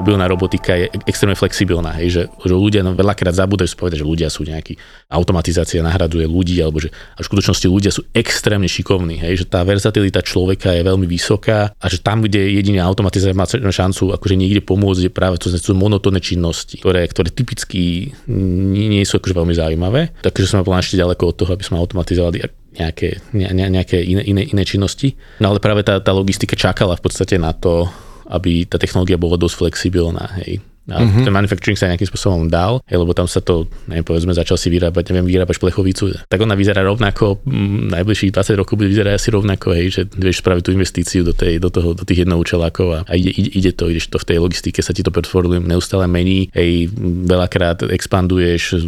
mobilná 0.00 0.24
robotika 0.26 0.74
je 0.74 0.88
extrémne 1.04 1.36
flexibilná, 1.36 1.92
hej, 2.00 2.08
že, 2.10 2.22
že 2.42 2.54
ľudia 2.56 2.80
no, 2.80 2.96
veľakrát 2.96 3.36
zabúdajú 3.36 3.68
spovedať, 3.76 4.00
že 4.00 4.06
ľudia 4.08 4.28
sú 4.32 4.48
nejaký, 4.48 4.74
automatizácia 5.12 5.84
nahraduje 5.84 6.24
ľudí, 6.24 6.56
alebo 6.58 6.80
že 6.80 6.88
a 6.90 7.20
v 7.20 7.28
skutočnosti 7.28 7.66
ľudia 7.68 7.92
sú 7.92 8.02
extrémne 8.16 8.66
šikovní, 8.66 9.20
hej, 9.20 9.44
že 9.44 9.46
tá 9.46 9.60
versatilita 9.62 10.24
človeka 10.24 10.72
je 10.72 10.82
veľmi 10.82 11.04
vysoká 11.04 11.76
a 11.76 11.86
že 11.86 12.00
tam, 12.00 12.24
kde 12.24 12.56
jediná 12.56 12.88
automatizácia 12.88 13.36
má 13.36 13.44
šancu 13.46 14.16
akože 14.16 14.34
niekde 14.34 14.64
pomôcť, 14.64 15.06
je 15.06 15.12
práve 15.12 15.36
to 15.36 15.52
sú 15.52 15.76
monotónne 15.76 16.18
činnosti, 16.18 16.80
ktoré, 16.80 17.04
ktoré 17.06 17.28
typicky 17.28 18.10
nie, 18.30 18.86
nie 18.88 19.04
sú 19.04 19.20
akože 19.20 19.36
veľmi 19.36 19.54
zaujímavé. 19.54 20.16
Takže 20.24 20.48
sme 20.48 20.64
boli 20.64 20.80
ešte 20.80 20.96
ďaleko 20.96 21.22
od 21.28 21.36
toho, 21.36 21.50
aby 21.52 21.64
sme 21.66 21.76
automatizovali 21.78 22.40
nejaké, 22.70 23.20
ne, 23.34 23.50
nejaké 23.50 23.98
iné, 23.98 24.22
iné, 24.24 24.42
iné 24.46 24.62
činnosti. 24.62 25.18
No 25.42 25.52
ale 25.52 25.58
práve 25.58 25.82
tá, 25.82 25.98
tá 25.98 26.14
logistika 26.14 26.54
čakala 26.54 26.94
v 26.94 27.02
podstate 27.02 27.36
na 27.36 27.50
to, 27.50 27.90
aby 28.30 28.64
tá 28.64 28.78
technológia 28.78 29.18
bola 29.18 29.34
dosť 29.34 29.66
flexibilná. 29.66 30.30
Hej. 30.38 30.62
A 30.90 31.00
mm-hmm. 31.00 31.24
ten 31.24 31.32
manufacturing 31.32 31.78
sa 31.78 31.86
nejakým 31.90 32.10
spôsobom 32.10 32.50
dal, 32.50 32.82
hej, 32.90 32.98
lebo 32.98 33.14
tam 33.14 33.30
sa 33.30 33.38
to, 33.38 33.70
neviem, 33.86 34.04
povedzme, 34.04 34.34
začal 34.34 34.58
si 34.58 34.68
vyrábať, 34.68 35.14
neviem, 35.14 35.30
vyrábať 35.30 35.62
plechovicu, 35.62 36.10
tak 36.26 36.38
ona 36.42 36.58
vyzerá 36.58 36.82
rovnako, 36.82 37.40
m, 37.46 37.88
najbližších 37.94 38.34
20 38.34 38.60
rokov 38.60 38.74
bude 38.74 38.90
vyzerať 38.90 39.14
asi 39.14 39.28
rovnako, 39.30 39.66
hej, 39.78 39.86
že 39.94 40.02
vieš 40.10 40.42
spraviť 40.42 40.62
tú 40.66 40.70
investíciu 40.74 41.22
do, 41.22 41.32
tej, 41.32 41.62
do, 41.62 41.70
toho, 41.70 41.94
do 41.94 42.02
tých 42.02 42.26
jednoučelákov 42.26 42.86
a, 42.90 42.98
a 43.06 43.12
ide, 43.14 43.30
ide, 43.30 43.50
ide, 43.54 43.70
to, 43.72 43.86
ideš 43.86 44.10
to 44.10 44.18
v 44.18 44.28
tej 44.28 44.38
logistike, 44.42 44.80
sa 44.82 44.90
ti 44.90 45.06
to 45.06 45.14
portfólio 45.14 45.62
neustále 45.62 46.10
mení, 46.10 46.50
hej, 46.50 46.90
veľakrát 47.26 47.86
expanduješ 47.86 48.82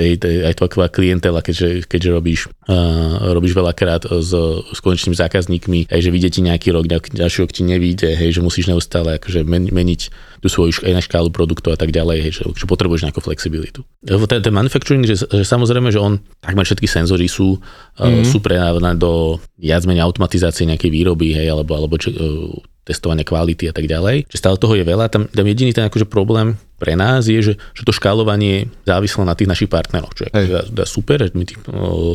hej, 0.00 0.16
aj 0.22 0.54
tvoja 0.56 0.88
klientela, 0.88 1.44
keďže, 1.44 1.84
keďže 1.84 2.10
robíš, 2.10 2.40
uh, 2.68 3.32
robíš 3.36 3.52
veľakrát 3.52 4.08
s, 4.08 4.32
s 4.72 4.78
konečnými 4.80 5.16
zákazníkmi, 5.16 5.92
hej, 5.92 6.00
že 6.00 6.10
vidie 6.10 6.30
ti 6.32 6.40
nejaký 6.40 6.72
rok, 6.72 6.88
ďalší 6.88 7.44
rok 7.44 7.52
ti 7.52 7.62
nevíde, 7.66 8.14
hej, 8.16 8.38
že 8.38 8.40
musíš 8.40 8.72
neustále 8.72 9.18
akože 9.20 9.44
meniť 9.46 10.00
svoju 10.48 10.86
aj 10.86 10.94
na 10.94 11.02
škálu 11.02 11.28
produktov 11.30 11.74
a 11.74 11.78
tak 11.78 11.92
ďalej, 11.92 12.18
hej, 12.22 12.32
že, 12.40 12.42
že 12.52 12.64
potrebuješ 12.64 13.06
nejakú 13.06 13.20
flexibilitu. 13.22 13.82
Ten, 14.02 14.40
ten 14.42 14.54
manufacturing, 14.54 15.06
že, 15.06 15.26
že 15.26 15.44
samozrejme, 15.44 15.92
že 15.92 16.00
on, 16.00 16.18
takmer 16.42 16.66
všetky 16.66 16.88
senzory 16.88 17.26
sú, 17.26 17.58
mm-hmm. 17.58 18.26
sú 18.26 18.38
prenávané 18.42 18.98
do 18.98 19.38
viac 19.56 19.86
menej 19.86 20.04
automatizácie 20.06 20.66
nejakej 20.66 20.90
výroby, 20.90 21.36
hej, 21.36 21.52
alebo, 21.52 21.76
alebo 21.76 21.94
či, 21.96 22.12
uh, 22.14 22.50
testovania 22.86 23.26
kvality 23.26 23.66
a 23.66 23.74
tak 23.74 23.90
ďalej. 23.90 24.30
Že 24.30 24.36
stále 24.38 24.56
toho 24.62 24.78
je 24.78 24.86
veľa. 24.86 25.10
Tam, 25.10 25.26
tam 25.26 25.46
jediný 25.46 25.74
ten 25.74 25.90
akože 25.90 26.06
problém 26.06 26.54
pre 26.76 26.92
nás 26.92 27.24
je, 27.24 27.40
že, 27.40 27.54
že 27.72 27.82
to 27.82 27.92
škálovanie 27.92 28.68
závislo 28.84 29.24
na 29.24 29.32
tých 29.32 29.48
našich 29.48 29.70
partneroch, 29.72 30.12
čo 30.12 30.28
je 30.28 30.30
teda 30.72 30.84
super, 30.84 31.24
že 31.24 31.32
my 31.32 31.44
tých 31.48 31.60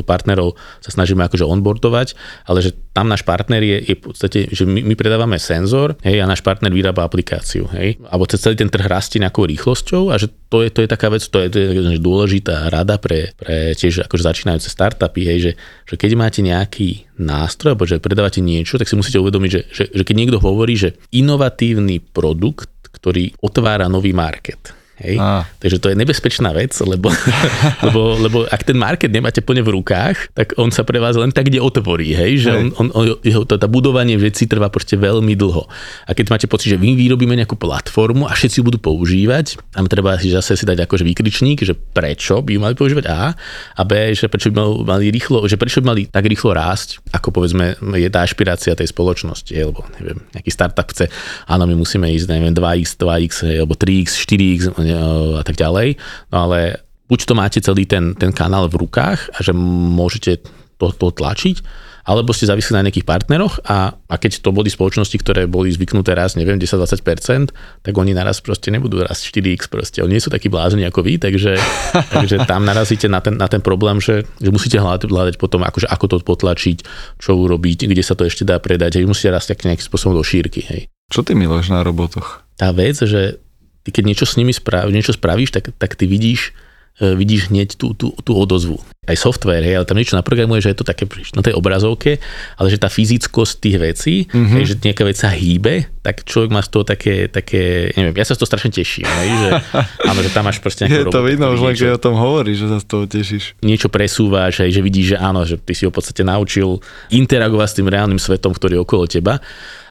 partnerov 0.05 0.53
sa 0.81 0.93
snažíme 0.93 1.25
akože 1.25 1.45
onboardovať, 1.45 2.13
ale 2.45 2.61
že 2.61 2.77
tam 2.93 3.09
náš 3.09 3.25
partner 3.25 3.63
je, 3.63 3.77
je 3.89 3.95
v 3.97 4.03
podstate, 4.03 4.39
že 4.51 4.67
my, 4.67 4.83
my 4.85 4.93
predávame 4.93 5.41
senzor 5.41 5.97
hej, 6.05 6.21
a 6.21 6.29
náš 6.29 6.43
partner 6.45 6.69
vyrába 6.69 7.07
aplikáciu. 7.07 7.65
Hej, 7.71 8.03
alebo 8.05 8.27
celý 8.29 8.59
ten 8.59 8.69
trh 8.69 8.85
rastie 8.85 9.17
nejakou 9.17 9.47
rýchlosťou 9.47 10.13
a 10.13 10.19
že 10.19 10.29
to 10.51 10.61
je, 10.61 10.69
to 10.69 10.83
je 10.83 10.89
taká 10.91 11.07
vec, 11.07 11.23
to 11.23 11.37
je, 11.41 11.47
to 11.47 11.57
je 11.57 11.97
dôležitá 11.97 12.67
rada 12.67 12.99
pre, 12.99 13.31
pre 13.39 13.73
tiež 13.73 14.05
akože 14.05 14.23
začínajúce 14.27 14.67
startupy, 14.67 15.23
hej, 15.23 15.39
že, 15.39 15.51
že 15.87 15.95
keď 15.95 16.11
máte 16.19 16.43
nejaký 16.43 17.09
nástroj, 17.17 17.73
alebo 17.73 17.87
že 17.87 18.03
predávate 18.03 18.43
niečo, 18.43 18.75
tak 18.75 18.89
si 18.89 18.99
musíte 18.99 19.21
uvedomiť, 19.21 19.49
že, 19.49 19.61
že, 19.71 19.83
že 19.89 20.03
keď 20.03 20.15
niekto 20.17 20.37
hovorí, 20.43 20.75
že 20.75 20.99
inovatívny 21.15 22.03
produkt 22.03 22.80
ktorý 22.91 23.33
otvára 23.41 23.87
nový 23.87 24.11
market. 24.11 24.80
Hej? 25.01 25.17
Ah. 25.17 25.43
Takže 25.57 25.77
to 25.81 25.89
je 25.91 25.95
nebezpečná 25.97 26.53
vec, 26.53 26.77
lebo, 26.85 27.09
lebo, 27.85 28.01
lebo 28.21 28.37
ak 28.47 28.61
ten 28.61 28.77
market 28.77 29.09
nemáte 29.09 29.41
plne 29.41 29.65
v 29.65 29.81
rukách, 29.81 30.31
tak 30.37 30.53
on 30.61 30.69
sa 30.69 30.85
pre 30.85 31.01
vás 31.01 31.17
len 31.17 31.33
tak 31.33 31.49
kde 31.49 31.57
otvorí. 31.57 32.13
Hej? 32.13 32.47
Že 32.47 32.51
hej. 32.53 32.61
On, 32.77 32.87
on, 32.93 33.03
jeho, 33.25 33.43
to, 33.43 33.57
tá 33.57 33.65
budovanie 33.65 34.15
veci 34.15 34.45
trvá 34.45 34.69
proste 34.69 34.95
veľmi 34.95 35.33
dlho. 35.33 35.65
A 36.05 36.11
keď 36.13 36.25
máte 36.29 36.47
pocit, 36.47 36.73
že 36.73 36.77
my 36.77 36.93
vyrobíme 36.93 37.33
nejakú 37.33 37.57
platformu 37.57 38.29
a 38.29 38.33
všetci 38.37 38.61
ju 38.61 38.63
budú 38.63 38.79
používať, 38.79 39.57
tam 39.73 39.89
treba 39.89 40.15
si 40.21 40.29
zase 40.29 40.53
si 40.53 40.63
dať 40.63 40.85
akože 40.85 41.03
výkričník, 41.03 41.65
že 41.65 41.73
prečo 41.73 42.45
by 42.45 42.61
mali 42.61 42.73
používať 42.77 43.05
A 43.09 43.33
a 43.77 43.81
B, 43.81 44.13
že 44.13 44.29
prečo 44.29 44.53
by 44.53 44.85
mali 44.85 45.09
rýchlo, 45.09 45.49
že 45.49 45.57
prečo 45.57 45.81
by 45.81 45.85
mali 45.91 46.01
tak 46.05 46.29
rýchlo 46.29 46.53
rásť, 46.53 47.01
ako 47.09 47.33
povedzme 47.33 47.79
je 47.97 48.09
tá 48.13 48.21
ašpirácia 48.21 48.77
tej 48.77 48.91
spoločnosti, 48.93 49.51
lebo 49.51 49.81
neviem, 49.97 50.21
nejaký 50.37 50.51
startup 50.53 50.87
chce, 50.91 51.09
áno, 51.49 51.65
my 51.65 51.75
musíme 51.75 52.05
ísť, 52.11 52.27
neviem, 52.29 52.53
2x, 52.53 52.99
2x, 52.99 53.31
alebo 53.47 53.73
3x, 53.73 54.07
4x, 54.27 54.59
a 54.93 55.43
tak 55.43 55.57
ďalej. 55.57 55.99
No 56.31 56.49
ale 56.49 56.81
buď 57.11 57.19
to 57.27 57.33
máte 57.35 57.59
celý 57.59 57.83
ten, 57.83 58.15
ten 58.15 58.31
kanál 58.31 58.71
v 58.71 58.87
rukách 58.87 59.35
a 59.35 59.37
že 59.43 59.51
môžete 59.51 60.43
to, 60.79 60.89
to 60.95 61.07
tlačiť, 61.13 61.59
alebo 62.01 62.33
ste 62.33 62.49
závisli 62.49 62.73
na 62.73 62.81
nejakých 62.89 63.05
partneroch 63.05 63.61
a, 63.69 63.93
a 63.93 64.15
keď 64.17 64.41
to 64.41 64.49
boli 64.49 64.73
spoločnosti, 64.73 65.13
ktoré 65.21 65.45
boli 65.45 65.69
zvyknuté 65.69 66.17
raz, 66.17 66.33
neviem, 66.33 66.57
10-20%, 66.57 67.53
tak 67.85 67.93
oni 67.93 68.17
naraz 68.17 68.41
proste 68.41 68.73
nebudú 68.73 69.05
raz 69.05 69.21
4x 69.21 69.69
proste. 69.69 70.01
Oni 70.01 70.17
nie 70.17 70.23
sú 70.23 70.33
takí 70.33 70.49
blázni 70.49 70.81
ako 70.87 71.05
vy, 71.05 71.21
takže, 71.21 71.61
takže 72.15 72.49
tam 72.49 72.65
narazíte 72.65 73.05
na 73.05 73.21
ten, 73.21 73.37
na 73.37 73.45
ten 73.45 73.61
problém, 73.61 74.01
že, 74.01 74.25
že 74.41 74.49
musíte 74.49 74.81
hľadať, 74.81 75.09
hľadať 75.13 75.35
potom, 75.37 75.61
akože 75.61 75.85
ako 75.85 76.05
to 76.09 76.15
potlačiť, 76.25 76.77
čo 77.21 77.37
urobiť, 77.37 77.85
kde 77.85 78.01
sa 78.01 78.17
to 78.17 78.25
ešte 78.25 78.47
dá 78.47 78.57
predať, 78.57 78.97
hej, 78.97 79.05
musíte 79.05 79.29
raz 79.29 79.45
tak 79.45 79.61
nejakým 79.61 79.85
spôsobom 79.85 80.17
do 80.17 80.25
šírky. 80.25 80.65
Hej. 80.65 80.89
Čo 81.13 81.21
ty 81.21 81.37
miluješ 81.37 81.69
na 81.69 81.85
robotoch? 81.85 82.41
Tá 82.57 82.73
vec, 82.73 82.97
že 82.97 83.41
ty 83.83 83.89
keď 83.89 84.03
niečo 84.05 84.25
s 84.29 84.37
nimi 84.37 84.53
spravíš, 84.53 84.93
niečo 84.93 85.13
spravíš, 85.15 85.49
tak, 85.53 85.73
tak 85.75 85.97
ty 85.97 86.05
vidíš, 86.05 86.53
e, 87.01 87.17
vidíš 87.17 87.49
hneď 87.49 87.75
tú, 87.77 87.97
tú, 87.97 88.13
tú 88.13 88.31
odozvu. 88.37 88.77
Aj 89.09 89.17
software, 89.17 89.65
hej, 89.65 89.81
ale 89.81 89.89
tam 89.89 89.97
niečo 89.97 90.13
naprogramuje, 90.13 90.61
že 90.61 90.71
je 90.71 90.77
to 90.77 90.85
také 90.85 91.09
na 91.33 91.41
tej 91.41 91.57
obrazovke, 91.57 92.21
ale 92.61 92.67
že 92.69 92.77
tá 92.77 92.85
fyzickosť 92.85 93.53
tých 93.57 93.77
vecí, 93.81 94.15
mm-hmm. 94.29 94.53
hej, 94.53 94.63
že 94.69 94.75
nejaká 94.77 95.03
vec 95.09 95.17
sa 95.17 95.33
hýbe, 95.33 95.89
tak 96.05 96.21
človek 96.21 96.53
má 96.53 96.61
z 96.61 96.69
toho 96.69 96.85
také, 96.85 97.25
také 97.25 97.89
neviem, 97.97 98.13
ja 98.21 98.25
sa 98.29 98.37
z 98.37 98.45
toho 98.45 98.49
strašne 98.53 98.69
teším, 98.69 99.09
hej, 99.09 99.29
že, 99.33 99.49
áno, 100.09 100.19
že 100.21 100.29
tam 100.29 100.45
máš 100.45 100.61
proste 100.61 100.85
nejakú 100.85 101.09
Je 101.09 101.17
to 101.17 101.25
vidno, 101.25 101.49
už 101.49 101.61
len 101.65 101.73
keď 101.73 101.97
o 101.97 102.03
tom 102.05 102.13
hovoríš, 102.13 102.61
že 102.61 102.67
sa 102.69 102.77
z 102.77 102.85
toho 102.85 103.03
tešíš. 103.09 103.57
Niečo 103.65 103.89
presúvaš, 103.89 104.61
hej, 104.61 104.69
že 104.69 104.81
vidíš, 104.85 105.05
že 105.13 105.17
áno, 105.17 105.41
že 105.49 105.57
ty 105.57 105.73
si 105.73 105.89
ho 105.89 105.89
v 105.89 105.97
podstate 105.97 106.21
naučil 106.21 106.77
interagovať 107.09 107.67
s 107.73 107.77
tým 107.81 107.89
reálnym 107.89 108.21
svetom, 108.21 108.53
ktorý 108.53 108.77
je 108.77 108.81
okolo 108.85 109.03
teba 109.09 109.41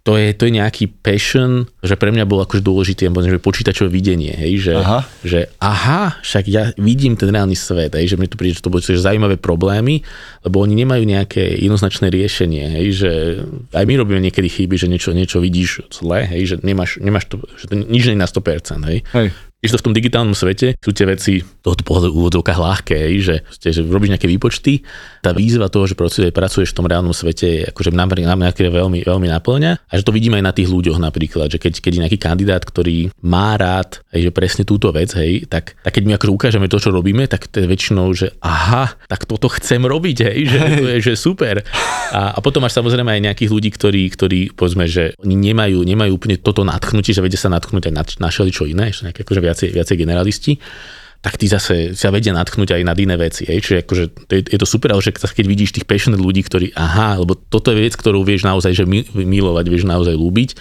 to 0.01 0.17
je, 0.17 0.33
to 0.33 0.49
je 0.49 0.57
nejaký 0.57 0.89
passion, 0.89 1.69
že 1.85 1.93
pre 2.01 2.09
mňa 2.09 2.25
bolo 2.25 2.49
akože 2.49 2.65
dôležité, 2.65 3.13
že 3.13 3.37
počítačové 3.37 3.93
videnie, 3.93 4.33
hej, 4.33 4.71
že, 4.71 4.75
aha. 4.81 5.05
že 5.21 5.53
aha, 5.61 6.17
však 6.25 6.45
ja 6.49 6.73
vidím 6.81 7.21
ten 7.21 7.29
reálny 7.29 7.53
svet, 7.53 7.93
hej, 7.93 8.17
že 8.17 8.17
mi 8.17 8.25
to 8.25 8.41
príde, 8.41 8.57
že 8.57 8.65
to 8.65 8.73
boli 8.73 8.81
zaujímavé 8.81 9.37
problémy, 9.37 10.01
lebo 10.41 10.65
oni 10.65 10.73
nemajú 10.73 11.05
nejaké 11.05 11.45
jednoznačné 11.61 12.09
riešenie, 12.09 12.65
hej, 12.81 12.87
že 12.97 13.11
aj 13.77 13.85
my 13.85 13.95
robíme 14.01 14.21
niekedy 14.25 14.49
chyby, 14.49 14.81
že 14.81 14.89
niečo, 14.89 15.13
niečo 15.13 15.37
vidíš 15.37 15.93
zle, 15.93 16.25
hej, 16.25 16.43
že 16.49 16.55
nemáš, 16.65 16.97
nemáš 16.97 17.29
to, 17.29 17.45
že 17.61 17.69
to 17.69 17.77
nič 17.77 18.09
nie 18.09 18.17
je 18.17 18.25
na 18.25 18.29
100%, 18.29 18.89
hej. 18.89 18.99
hej. 19.13 19.29
Když 19.61 19.77
to 19.77 19.81
v 19.81 19.87
tom 19.87 19.97
digitálnom 19.97 20.33
svete 20.33 20.81
sú 20.81 20.97
tie 20.97 21.05
veci 21.05 21.45
toho 21.61 21.77
pohľadu 21.77 22.17
úvodzovka 22.17 22.57
ľahké, 22.57 22.97
že, 23.21 23.45
že 23.61 23.85
robíš 23.85 24.17
nejaké 24.17 24.25
výpočty, 24.25 24.81
tá 25.21 25.37
výzva 25.37 25.69
toho, 25.69 25.85
že 25.85 25.93
pracuješ, 25.93 26.33
pracuješ 26.33 26.73
v 26.73 26.77
tom 26.81 26.89
reálnom 26.89 27.13
svete, 27.13 27.69
akože 27.69 27.93
nám, 27.93 28.17
nám 28.17 28.41
veľmi, 28.57 29.05
veľmi 29.05 29.29
naplňa 29.29 29.73
a 29.85 29.93
že 29.93 30.05
to 30.09 30.17
vidíme 30.17 30.41
aj 30.41 30.45
na 30.49 30.57
tých 30.57 30.73
ľuďoch 30.73 30.97
napríklad, 30.97 31.53
že 31.53 31.61
keď, 31.61 31.85
keď 31.85 31.93
je 31.93 32.03
nejaký 32.09 32.19
kandidát, 32.19 32.65
ktorý 32.65 33.13
má 33.21 33.61
rád 33.61 34.01
hej, 34.17 34.29
že 34.29 34.33
presne 34.33 34.65
túto 34.65 34.89
vec, 34.97 35.13
hej, 35.13 35.45
tak, 35.45 35.77
tak 35.85 35.93
keď 35.93 36.03
my 36.09 36.13
akože 36.17 36.33
ukážeme 36.33 36.67
to, 36.73 36.81
čo 36.81 36.89
robíme, 36.89 37.29
tak 37.29 37.45
to 37.53 37.61
je 37.61 37.69
väčšinou, 37.69 38.09
že 38.17 38.33
aha, 38.41 38.97
tak 39.13 39.29
toto 39.29 39.53
chcem 39.53 39.85
robiť, 39.85 40.17
hej, 40.25 40.39
že 40.49 40.59
to 40.81 40.85
je 40.89 40.99
že 41.05 41.15
super. 41.21 41.61
A, 42.11 42.33
a 42.33 42.39
potom 42.41 42.65
máš 42.65 42.81
samozrejme 42.81 43.13
aj 43.13 43.25
nejakých 43.29 43.51
ľudí, 43.53 43.71
ktorí, 43.77 44.03
ktorí 44.17 44.41
povedzme, 44.57 44.89
že 44.89 45.13
oni 45.21 45.37
nemajú, 45.37 45.85
nemajú 45.85 46.17
úplne 46.17 46.41
toto 46.41 46.65
nadchnutie, 46.65 47.13
že 47.13 47.21
vedia 47.21 47.37
sa 47.37 47.53
nadchnúť 47.53 47.93
aj 47.93 47.95
na, 47.95 48.03
na 48.25 48.29
čo 48.33 48.65
iné, 48.65 48.91
že 48.91 49.05
nejaké 49.07 49.23
akože 49.23 49.50
viacej, 49.51 49.69
viacej 49.75 49.97
generalisti 49.99 50.55
tak 51.21 51.37
tí 51.37 51.45
zase 51.53 51.93
sa 51.93 52.09
vedia 52.09 52.33
natknúť 52.33 52.81
aj 52.81 52.83
nad 52.83 52.97
iné 52.97 53.13
veci. 53.21 53.45
Hej. 53.45 53.61
Čiže 53.61 53.77
akože, 53.85 54.05
to 54.25 54.33
je, 54.41 54.43
je 54.57 54.59
to 54.59 54.65
super, 54.65 54.97
ale 54.97 55.05
že 55.05 55.13
keď 55.13 55.45
vidíš 55.45 55.77
tých 55.77 55.85
passionate 55.85 56.25
ľudí, 56.25 56.41
ktorí, 56.41 56.73
aha, 56.73 57.21
lebo 57.21 57.37
toto 57.37 57.77
je 57.77 57.85
vec, 57.85 57.93
ktorú 57.93 58.25
vieš 58.25 58.49
naozaj 58.49 58.73
že 58.73 58.89
milovať, 59.13 59.65
vieš 59.69 59.85
naozaj 59.85 60.17
ľúbiť, 60.17 60.57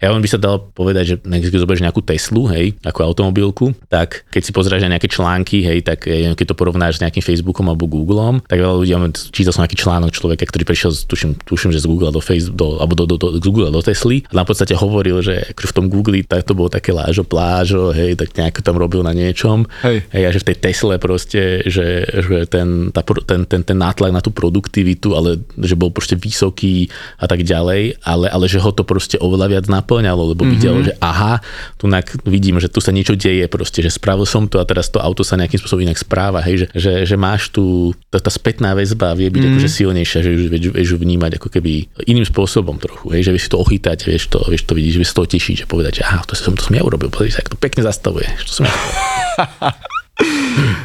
ja 0.00 0.12
len 0.12 0.20
by 0.20 0.28
sa 0.28 0.38
dalo 0.40 0.68
povedať, 0.72 1.04
že 1.04 1.14
keď 1.24 1.60
zoberieš 1.62 1.84
nejakú 1.84 2.02
Teslu, 2.04 2.46
hej, 2.52 2.76
ako 2.84 3.12
automobilku, 3.12 3.72
tak 3.88 4.28
keď 4.28 4.42
si 4.44 4.52
pozrieš 4.52 4.84
na 4.84 4.96
nejaké 4.96 5.08
články, 5.08 5.64
hej, 5.64 5.80
tak 5.82 6.04
keď 6.06 6.46
to 6.52 6.58
porovnáš 6.58 7.00
s 7.00 7.02
nejakým 7.02 7.24
Facebookom 7.24 7.66
alebo 7.66 7.88
Googleom, 7.88 8.44
tak 8.44 8.60
veľa 8.60 8.76
ľudí, 8.84 8.92
čítal 9.32 9.52
som 9.56 9.64
nejaký 9.64 9.80
článok 9.80 10.12
človeka, 10.12 10.44
ktorý 10.44 10.64
prišiel, 10.68 10.92
tuším, 11.08 11.40
tuším 11.42 11.72
že 11.72 11.80
z 11.82 11.88
Google 11.88 12.12
do 12.12 12.20
Facebook, 12.20 12.56
do, 12.56 12.66
alebo 12.80 12.92
do, 12.92 13.04
do, 13.08 13.16
do, 13.16 13.28
z 13.36 13.40
Google 13.40 13.72
do 13.72 13.80
Tesly 13.80 14.24
a 14.32 14.44
v 14.44 14.48
podstate 14.48 14.76
hovoril, 14.76 15.24
že 15.24 15.52
akože 15.52 15.68
v 15.72 15.76
tom 15.76 15.86
Google 15.88 16.20
tak 16.24 16.44
to 16.44 16.52
bolo 16.52 16.68
také 16.68 16.92
lážo, 16.92 17.24
plážo, 17.24 17.90
hej, 17.92 18.16
tak 18.16 18.36
nejako 18.36 18.60
tam 18.62 18.76
robil 18.76 19.00
na 19.00 19.16
niečom. 19.16 19.64
Hej. 19.82 20.04
hej 20.12 20.22
a 20.28 20.30
že 20.30 20.40
v 20.44 20.48
tej 20.52 20.56
Tesle 20.60 20.96
proste, 21.00 21.64
že, 21.66 22.04
že 22.06 22.44
ten, 22.46 22.92
tá, 22.92 23.00
ten, 23.02 23.48
ten, 23.48 23.60
ten 23.64 23.78
nátlak 23.78 24.12
na 24.12 24.20
tú 24.20 24.30
produktivitu, 24.32 25.16
ale 25.16 25.40
že 25.60 25.74
bol 25.78 25.90
proste 25.90 26.16
vysoký 26.16 26.88
a 27.20 27.26
tak 27.28 27.42
ďalej, 27.42 28.02
ale, 28.04 28.26
ale 28.28 28.46
že 28.46 28.60
ho 28.60 28.70
to 28.72 28.84
proste 28.84 29.16
oveľa 29.18 29.46
viac 29.56 29.64
naplňalo, 29.86 30.34
lebo 30.34 30.42
mm-hmm. 30.42 30.54
videl, 30.58 30.74
že 30.82 30.92
aha, 30.98 31.38
tu 31.78 31.86
vidím, 32.26 32.58
že 32.58 32.66
tu 32.66 32.82
sa 32.82 32.90
niečo 32.90 33.14
deje 33.14 33.46
proste, 33.46 33.86
že 33.86 33.94
spravil 33.94 34.26
som 34.26 34.50
to 34.50 34.58
a 34.58 34.66
teraz 34.66 34.90
to 34.90 34.98
auto 34.98 35.22
sa 35.22 35.38
nejakým 35.38 35.62
spôsobom 35.62 35.86
inak 35.86 36.02
správa, 36.02 36.42
hej, 36.42 36.66
že, 36.66 36.66
že, 36.74 36.92
že 37.06 37.14
máš 37.14 37.54
tu, 37.54 37.94
tá, 38.10 38.18
tá 38.18 38.34
spätná 38.34 38.74
väzba 38.74 39.14
vie 39.14 39.30
byť 39.30 39.38
mm-hmm. 39.38 39.54
akože 39.62 39.70
silnejšia, 39.70 40.18
že 40.26 40.30
vieš, 40.34 40.74
vieš 40.74 40.90
vnímať 40.98 41.38
ako 41.38 41.48
keby 41.54 41.86
iným 42.10 42.26
spôsobom 42.26 42.82
trochu, 42.82 43.14
hej, 43.14 43.30
že 43.30 43.30
vieš 43.30 43.46
si 43.46 43.52
to 43.54 43.62
ochytať, 43.62 43.98
vieš 44.02 44.26
to, 44.26 44.42
vieš 44.50 44.66
to 44.66 44.74
že 44.74 44.98
vieš 44.98 45.14
to 45.14 45.22
tešiť, 45.22 45.54
že 45.62 45.66
povedať, 45.70 46.02
že 46.02 46.02
aha, 46.02 46.26
to 46.26 46.34
som, 46.34 46.58
to 46.58 46.66
som 46.66 46.74
ja 46.74 46.82
urobil, 46.82 47.06
pozri 47.14 47.30
sa, 47.30 47.46
to 47.46 47.54
pekne 47.54 47.86
zastavuje, 47.86 48.26
to 48.42 48.50
som 48.50 48.66
ja 48.66 48.74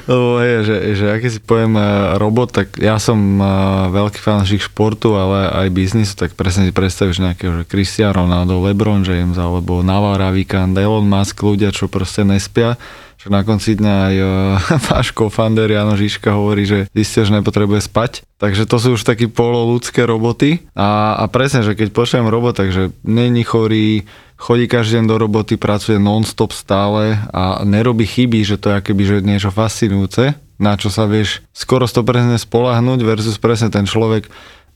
Lebo 0.10 0.44
je, 0.44 0.58
že, 0.68 0.78
že 0.98 1.06
aké 1.08 1.28
si 1.32 1.40
poviem 1.40 1.80
eh, 1.80 1.88
robot, 2.20 2.52
tak 2.52 2.68
ja 2.76 3.00
som 3.00 3.18
eh, 3.40 3.48
veľký 3.94 4.20
fanúšik 4.20 4.68
športu, 4.68 5.16
ale 5.16 5.48
aj 5.48 5.68
biznisu, 5.72 6.14
tak 6.20 6.36
presne 6.36 6.68
si 6.68 6.76
predstavíš 6.76 7.24
nejakého, 7.24 7.64
že 7.64 7.70
Cristiano 7.70 8.26
Ronaldo, 8.26 8.60
LeBron 8.60 9.08
James, 9.08 9.40
alebo 9.40 9.80
Navara 9.80 10.34
Vikand, 10.36 10.76
Elon 10.76 11.08
Musk, 11.08 11.40
ľudia, 11.40 11.72
čo 11.72 11.88
proste 11.88 12.28
nespia 12.28 12.76
že 13.22 13.30
na 13.30 13.46
konci 13.46 13.78
dňa 13.78 13.96
aj 14.10 14.16
uh, 14.18 14.32
váš 14.90 15.14
co-founder 15.14 15.70
Jano 15.70 15.94
Žižka 15.94 16.34
hovorí, 16.34 16.66
že 16.66 16.90
zistil, 16.90 17.30
že 17.30 17.38
nepotrebuje 17.38 17.86
spať. 17.86 18.26
Takže 18.42 18.66
to 18.66 18.82
sú 18.82 18.98
už 18.98 19.06
takí 19.06 19.30
pololudské 19.30 20.10
roboty. 20.10 20.66
A, 20.74 21.22
a 21.22 21.30
presne, 21.30 21.62
že 21.62 21.78
keď 21.78 21.94
počujem 21.94 22.26
robot, 22.26 22.58
takže 22.58 22.90
není 23.06 23.46
chorý, 23.46 24.10
chodí 24.42 24.66
každý 24.66 24.98
deň 24.98 25.06
do 25.06 25.16
roboty, 25.22 25.54
pracuje 25.62 26.02
non-stop 26.02 26.50
stále 26.50 27.22
a 27.30 27.62
nerobí 27.62 28.10
chyby, 28.10 28.42
že 28.42 28.58
to 28.58 28.74
je 28.74 28.78
akéby 28.82 29.04
že 29.06 29.18
niečo 29.22 29.54
fascinujúce, 29.54 30.34
na 30.58 30.74
čo 30.74 30.90
sa 30.90 31.06
vieš 31.06 31.46
skoro 31.54 31.86
100% 31.86 32.42
spolahnúť 32.42 33.00
versus 33.06 33.38
presne 33.38 33.70
ten 33.70 33.86
človek 33.86 34.26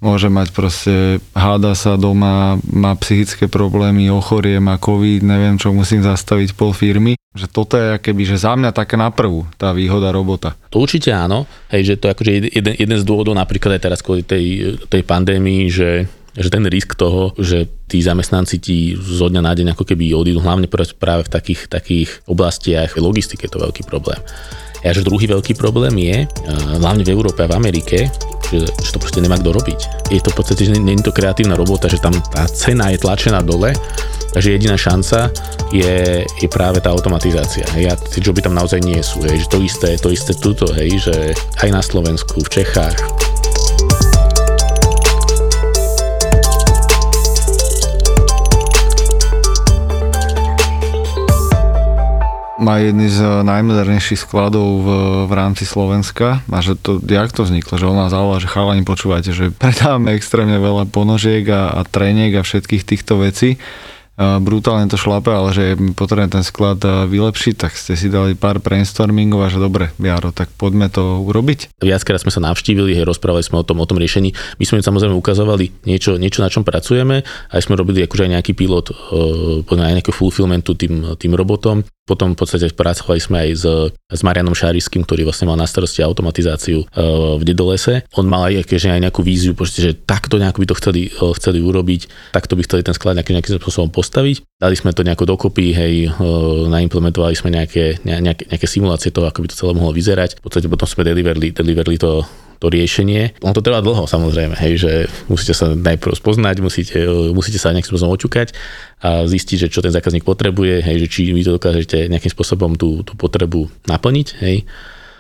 môže 0.04 0.28
mať 0.28 0.52
proste, 0.52 1.24
háda 1.32 1.72
sa 1.74 1.96
doma, 1.96 2.60
má 2.68 2.92
psychické 3.00 3.48
problémy, 3.48 4.12
ochorie, 4.12 4.60
má 4.60 4.76
covid, 4.76 5.24
neviem 5.24 5.56
čo, 5.56 5.72
musím 5.72 6.04
zastaviť 6.04 6.54
pol 6.54 6.76
firmy. 6.76 7.16
Že 7.36 7.48
toto 7.52 7.76
je 7.76 7.96
akéby, 7.96 8.24
že 8.24 8.40
za 8.40 8.56
mňa 8.56 8.72
taká 8.76 8.96
na 8.96 9.12
prvú 9.12 9.48
tá 9.60 9.72
výhoda 9.76 10.12
robota. 10.12 10.56
To 10.72 10.84
určite 10.84 11.12
áno, 11.12 11.48
hej, 11.72 11.96
že 11.96 11.96
to 12.00 12.08
je 12.08 12.14
akože 12.16 12.32
jeden, 12.54 12.74
jeden 12.76 12.98
z 13.00 13.08
dôvodov 13.08 13.36
napríklad 13.36 13.80
aj 13.80 13.84
teraz 13.84 14.00
kvôli 14.04 14.24
tej, 14.24 14.78
tej 14.88 15.04
pandémii, 15.04 15.68
že 15.72 16.08
že 16.36 16.52
ten 16.52 16.68
risk 16.68 17.00
toho, 17.00 17.32
že 17.40 17.68
tí 17.88 18.04
zamestnanci 18.04 18.60
ti 18.60 18.78
zo 19.00 19.32
dňa 19.32 19.42
na 19.42 19.54
deň 19.56 19.68
ako 19.72 19.88
keby 19.88 20.12
odídu, 20.12 20.44
hlavne 20.44 20.68
práve 21.00 21.26
v 21.28 21.32
takých, 21.32 21.62
takých 21.72 22.10
oblastiach 22.28 23.00
logistike 23.00 23.48
je 23.48 23.52
to 23.56 23.64
veľký 23.64 23.88
problém. 23.88 24.20
A 24.86 24.94
že 24.94 25.02
druhý 25.02 25.26
veľký 25.26 25.58
problém 25.58 25.98
je, 25.98 26.30
hlavne 26.78 27.02
v 27.02 27.10
Európe 27.10 27.42
a 27.42 27.50
v 27.50 27.58
Amerike, 27.58 28.06
že, 28.54 28.70
že 28.70 28.94
to 28.94 29.02
proste 29.02 29.18
nemá 29.18 29.34
kto 29.42 29.50
robiť. 29.50 30.14
Je 30.14 30.22
to 30.22 30.30
v 30.30 30.38
podstate, 30.38 30.62
že 30.70 30.78
je 30.78 31.02
to 31.02 31.10
kreatívna 31.10 31.58
robota, 31.58 31.90
že 31.90 31.98
tam 31.98 32.14
tá 32.30 32.46
cena 32.46 32.94
je 32.94 33.02
tlačená 33.02 33.42
dole, 33.42 33.74
takže 34.38 34.54
jediná 34.54 34.78
šanca 34.78 35.34
je, 35.74 36.22
je 36.22 36.48
práve 36.54 36.86
tá 36.86 36.94
automatizácia. 36.94 37.66
Hej, 37.74 37.90
a 37.90 37.94
tie 37.98 38.22
joby 38.22 38.46
tam 38.46 38.54
naozaj 38.54 38.78
nie 38.86 39.02
sú. 39.02 39.26
Hej, 39.26 39.50
že 39.50 39.50
to 39.50 39.58
isté, 39.66 39.90
to 39.98 40.14
isté 40.14 40.38
tuto, 40.38 40.70
hej, 40.78 41.02
že 41.02 41.34
aj 41.66 41.70
na 41.74 41.82
Slovensku, 41.82 42.46
v 42.46 42.62
Čechách, 42.62 43.02
má 52.56 52.80
jedný 52.80 53.12
z 53.12 53.20
najmodernejších 53.44 54.24
skladov 54.24 54.84
v, 54.84 54.88
v 55.28 55.32
rámci 55.36 55.68
Slovenska 55.68 56.40
a 56.48 56.58
že 56.64 56.80
to, 56.80 57.04
jak 57.04 57.36
to 57.36 57.44
vzniklo, 57.44 57.76
že 57.76 57.90
ona 57.90 58.08
zavolala, 58.08 58.40
že 58.40 58.52
chalani 58.52 58.84
počúvate, 58.88 59.36
že 59.36 59.52
predávame 59.62 60.16
extrémne 60.16 60.56
veľa 60.60 60.88
ponožiek 60.88 61.44
a, 61.52 61.76
a 61.76 61.82
treniek 61.84 62.40
a 62.40 62.46
všetkých 62.48 62.84
týchto 62.88 63.20
vecí 63.20 63.60
brutálne 64.16 64.88
to 64.88 64.96
šlape, 64.96 65.28
ale 65.28 65.52
že 65.52 65.64
je 65.72 65.92
potrebné 65.92 66.32
ten 66.32 66.44
sklad 66.44 66.80
vylepšiť, 67.12 67.56
tak 67.60 67.76
ste 67.76 68.00
si 68.00 68.08
dali 68.08 68.32
pár 68.32 68.64
brainstormingov 68.64 69.44
a 69.44 69.52
že 69.52 69.60
dobre, 69.60 69.92
Jaro, 70.00 70.32
tak 70.32 70.48
poďme 70.56 70.88
to 70.88 71.20
urobiť. 71.28 71.76
Viackrát 71.84 72.24
sme 72.24 72.32
sa 72.32 72.40
navštívili, 72.40 72.96
hej, 72.96 73.04
rozprávali 73.04 73.44
sme 73.44 73.60
o 73.60 73.68
tom, 73.68 73.84
o 73.84 73.88
tom 73.88 74.00
riešení. 74.00 74.32
My 74.56 74.64
sme 74.64 74.80
im 74.80 74.88
samozrejme 74.88 75.16
ukazovali 75.20 75.84
niečo, 75.84 76.16
niečo 76.16 76.40
na 76.40 76.48
čom 76.48 76.64
pracujeme, 76.64 77.28
aj 77.52 77.60
sme 77.68 77.76
robili 77.76 78.08
akože 78.08 78.24
aj 78.24 78.32
nejaký 78.40 78.52
pilot, 78.56 78.96
uh, 78.96 79.68
aj 79.68 79.94
nejakého 80.00 80.16
fulfillmentu 80.16 80.80
tým, 80.80 81.20
tým 81.20 81.36
robotom. 81.36 81.84
Potom 82.06 82.34
v 82.34 82.40
podstate 82.40 82.70
pracovali 82.70 83.18
sme 83.18 83.38
aj 83.42 83.50
s, 83.58 83.66
s 83.90 84.22
Marianom 84.22 84.54
Šáriským, 84.54 85.02
ktorý 85.02 85.26
vlastne 85.26 85.50
mal 85.50 85.58
na 85.58 85.66
starosti 85.66 86.06
automatizáciu 86.06 86.86
uh, 86.86 87.42
v 87.42 87.44
Dedolese. 87.50 88.06
On 88.14 88.30
mal 88.30 88.46
aj, 88.46 88.62
akože 88.62 88.94
aj 88.94 89.02
nejakú 89.10 89.26
víziu, 89.26 89.58
že 89.58 89.98
takto 89.98 90.38
nejako 90.38 90.62
by 90.62 90.68
to 90.70 90.78
chceli, 90.78 91.02
uh, 91.10 91.34
chceli 91.34 91.66
urobiť, 91.66 92.30
takto 92.30 92.54
by 92.54 92.62
chceli 92.62 92.86
ten 92.86 92.94
sklad 92.94 93.18
nejakým, 93.18 93.42
nejakým 93.42 93.58
spôsobom 93.58 93.90
postaviť. 93.90 94.46
Dali 94.62 94.78
sme 94.78 94.94
to 94.94 95.02
nejako 95.02 95.26
dokopy, 95.26 95.74
hej, 95.74 96.14
uh, 96.14 96.70
naimplementovali 96.70 97.34
sme 97.34 97.50
nejaké, 97.50 98.06
nejaké, 98.06 98.54
nejaké 98.54 98.68
simulácie 98.70 99.10
toho, 99.10 99.26
ako 99.26 99.42
by 99.42 99.48
to 99.50 99.58
celé 99.58 99.74
mohlo 99.74 99.90
vyzerať. 99.90 100.38
V 100.38 100.44
podstate 100.46 100.70
potom 100.70 100.86
sme 100.86 101.10
deliverli, 101.10 101.58
deliverli 101.58 101.98
to 101.98 102.22
to 102.60 102.72
riešenie. 102.72 103.36
On 103.44 103.52
to 103.52 103.62
trvá 103.62 103.84
dlho 103.84 104.08
samozrejme, 104.08 104.56
hej, 104.56 104.74
že 104.80 104.92
musíte 105.28 105.52
sa 105.52 105.72
najprv 105.76 106.16
spoznať, 106.16 106.56
musíte, 106.64 106.98
musíte 107.36 107.60
sa 107.60 107.76
nejakým 107.76 107.92
spôsobom 107.92 108.16
očukať 108.16 108.56
a 109.04 109.28
zistiť, 109.28 109.68
že 109.68 109.72
čo 109.72 109.84
ten 109.84 109.92
zákazník 109.92 110.24
potrebuje, 110.24 110.84
hej, 110.84 110.98
že 111.06 111.08
či 111.12 111.20
vy 111.36 111.44
to 111.44 111.58
dokážete 111.60 112.08
nejakým 112.08 112.32
spôsobom 112.32 112.80
tú, 112.80 113.04
tú 113.04 113.14
potrebu 113.20 113.68
naplniť, 113.88 114.28
hej, 114.40 114.64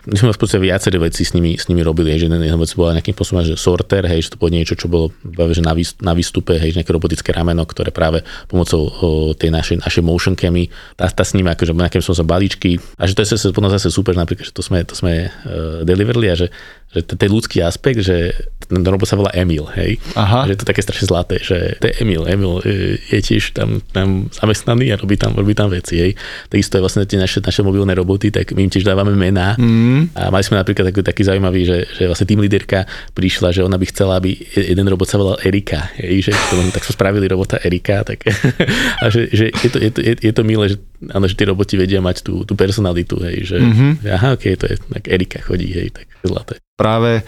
my 0.05 0.15
sme 0.21 0.31
v 0.37 0.39
podstate 0.39 0.61
viaceré 0.61 1.01
veci 1.01 1.25
s 1.25 1.33
nimi, 1.33 1.57
s 1.57 1.65
nimi 1.65 1.81
robili, 1.81 2.13
hej, 2.13 2.25
že 2.25 2.27
jedna 2.29 2.61
vec 2.61 2.71
bola 2.77 2.93
nejakým 2.93 3.17
spôsobom, 3.17 3.41
že 3.41 3.57
sorter, 3.57 4.05
hej, 4.05 4.29
že 4.29 4.37
to 4.37 4.37
bolo 4.37 4.53
niečo, 4.53 4.77
čo 4.77 4.85
bolo 4.85 5.09
že 5.49 5.65
na, 5.65 5.73
na 6.05 6.13
výstupe, 6.13 6.61
hej, 6.61 6.77
nejaké 6.77 6.93
robotické 6.93 7.33
rameno, 7.33 7.65
ktoré 7.65 7.89
práve 7.89 8.21
pomocou 8.45 8.85
o, 8.85 8.89
tej 9.33 9.49
našej, 9.49 9.81
našej 9.81 10.03
motion 10.05 10.37
camy, 10.37 10.69
tá, 10.93 11.09
tá 11.09 11.25
s 11.25 11.33
nimi 11.33 11.49
akože 11.49 11.73
nejakým 11.73 12.05
spôsobom 12.05 12.37
balíčky. 12.37 12.77
A 13.01 13.09
že 13.09 13.17
to 13.17 13.25
je 13.25 13.33
zase, 13.33 13.49
potom 13.49 13.73
zase 13.73 13.89
super, 13.89 14.13
napríklad, 14.13 14.45
že 14.45 14.53
to 14.53 14.61
sme, 14.61 14.85
to 14.85 14.93
sme 14.93 15.25
uh, 15.25 15.81
deliverli 15.81 16.29
a 16.29 16.37
že, 16.37 16.53
že 16.95 17.03
ten 17.03 17.27
ľudský 17.27 17.59
aspekt, 17.59 18.07
že 18.07 18.31
ten 18.65 18.81
robot 18.81 19.05
sa 19.05 19.17
volá 19.17 19.29
Emil, 19.37 19.65
hej. 19.77 20.01
Aha. 20.17 20.49
Že 20.49 20.57
to 20.57 20.63
je 20.65 20.69
také 20.73 20.81
strašne 20.81 21.05
zlaté, 21.05 21.35
že 21.37 21.77
to 21.77 21.85
je 21.89 21.93
Emil. 22.01 22.25
Emil 22.25 22.61
e, 22.65 22.97
je 22.97 23.19
tiež 23.21 23.53
tam, 23.53 23.81
tam 23.93 24.27
zamestnaný 24.33 24.89
a 24.93 24.97
robí 24.97 25.15
tam, 25.19 25.37
robí 25.37 25.53
tam 25.53 25.69
veci, 25.69 26.01
hej. 26.01 26.11
Takisto 26.49 26.79
je 26.79 26.81
vlastne 26.81 27.05
tie 27.05 27.21
naše, 27.21 27.45
naše 27.45 27.61
mobilné 27.61 27.93
roboty, 27.93 28.33
tak 28.33 28.57
my 28.57 28.65
im 28.65 28.71
tiež 28.73 28.85
dávame 28.87 29.13
mená. 29.13 29.53
Mm. 29.61 30.09
A 30.17 30.33
mali 30.33 30.41
sme 30.41 30.57
napríklad 30.57 30.89
taký, 30.89 31.01
taký 31.05 31.23
zaujímavý, 31.29 31.61
že, 31.65 31.77
že 31.93 32.03
vlastne 32.09 32.25
tým 32.25 32.41
líderka 32.41 32.89
prišla, 33.13 33.53
že 33.53 33.61
ona 33.61 33.77
by 33.77 33.85
chcela, 33.85 34.17
aby 34.17 34.33
jeden 34.57 34.87
robot 34.89 35.07
sa 35.07 35.21
volal 35.21 35.37
Erika, 35.45 35.93
hej, 36.01 36.29
že 36.29 36.31
to, 36.33 36.57
tak 36.73 36.81
sme 36.81 36.93
spravili 36.97 37.25
robota 37.29 37.61
Erika, 37.61 38.01
tak 38.01 38.25
a 39.03 39.05
že, 39.13 39.29
že 39.29 39.53
je, 39.53 39.69
to, 39.69 39.77
je, 39.77 39.89
to, 39.93 39.99
je, 40.01 40.13
je 40.25 40.33
to 40.33 40.41
milé, 40.41 40.73
že, 40.73 40.77
áno, 41.13 41.29
že 41.29 41.37
tie 41.37 41.45
roboti 41.45 41.77
vedia 41.77 42.01
mať 42.01 42.25
tú, 42.25 42.41
tú 42.43 42.57
personalitu, 42.57 43.21
hej, 43.21 43.55
že 43.55 43.57
mm-hmm. 43.61 43.91
aha, 44.09 44.33
ok, 44.33 44.45
to 44.57 44.65
je, 44.73 44.75
tak 44.81 45.03
Erika 45.05 45.39
chodí, 45.45 45.69
hej, 45.69 45.93
tak 45.93 46.09
zlaté. 46.25 46.64
Práve 46.75 47.23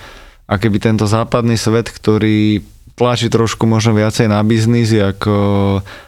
a 0.48 0.54
keby 0.56 0.80
tento 0.80 1.08
západný 1.08 1.60
svet, 1.60 1.92
ktorý 1.92 2.64
tlačí 2.98 3.30
trošku 3.30 3.70
možno 3.70 3.94
viacej 3.94 4.26
na 4.26 4.42
biznis, 4.42 4.90
ako 4.90 5.36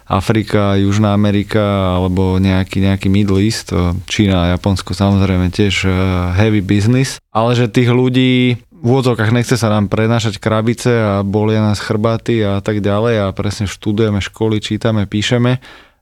Afrika, 0.10 0.74
Južná 0.80 1.14
Amerika 1.14 1.96
alebo 1.96 2.42
nejaký, 2.42 2.82
nejaký 2.82 3.08
Middle 3.08 3.46
East, 3.46 3.70
Čína 4.10 4.50
a 4.50 4.50
Japonsko 4.58 4.98
samozrejme 4.98 5.54
tiež 5.54 5.86
eh, 5.86 5.94
heavy 6.34 6.66
business, 6.66 7.22
ale 7.30 7.54
že 7.54 7.70
tých 7.70 7.94
ľudí 7.94 8.58
v 8.80 8.86
úvodzovkách 8.88 9.36
nechce 9.36 9.60
sa 9.60 9.68
nám 9.68 9.92
prenášať 9.92 10.40
krabice 10.40 10.90
a 10.90 11.14
bolia 11.22 11.60
nás 11.60 11.84
chrbaty 11.84 12.40
a 12.42 12.64
tak 12.64 12.80
ďalej 12.80 13.28
a 13.28 13.36
presne 13.36 13.68
študujeme 13.68 14.24
školy, 14.24 14.64
čítame, 14.64 15.04
píšeme, 15.04 15.60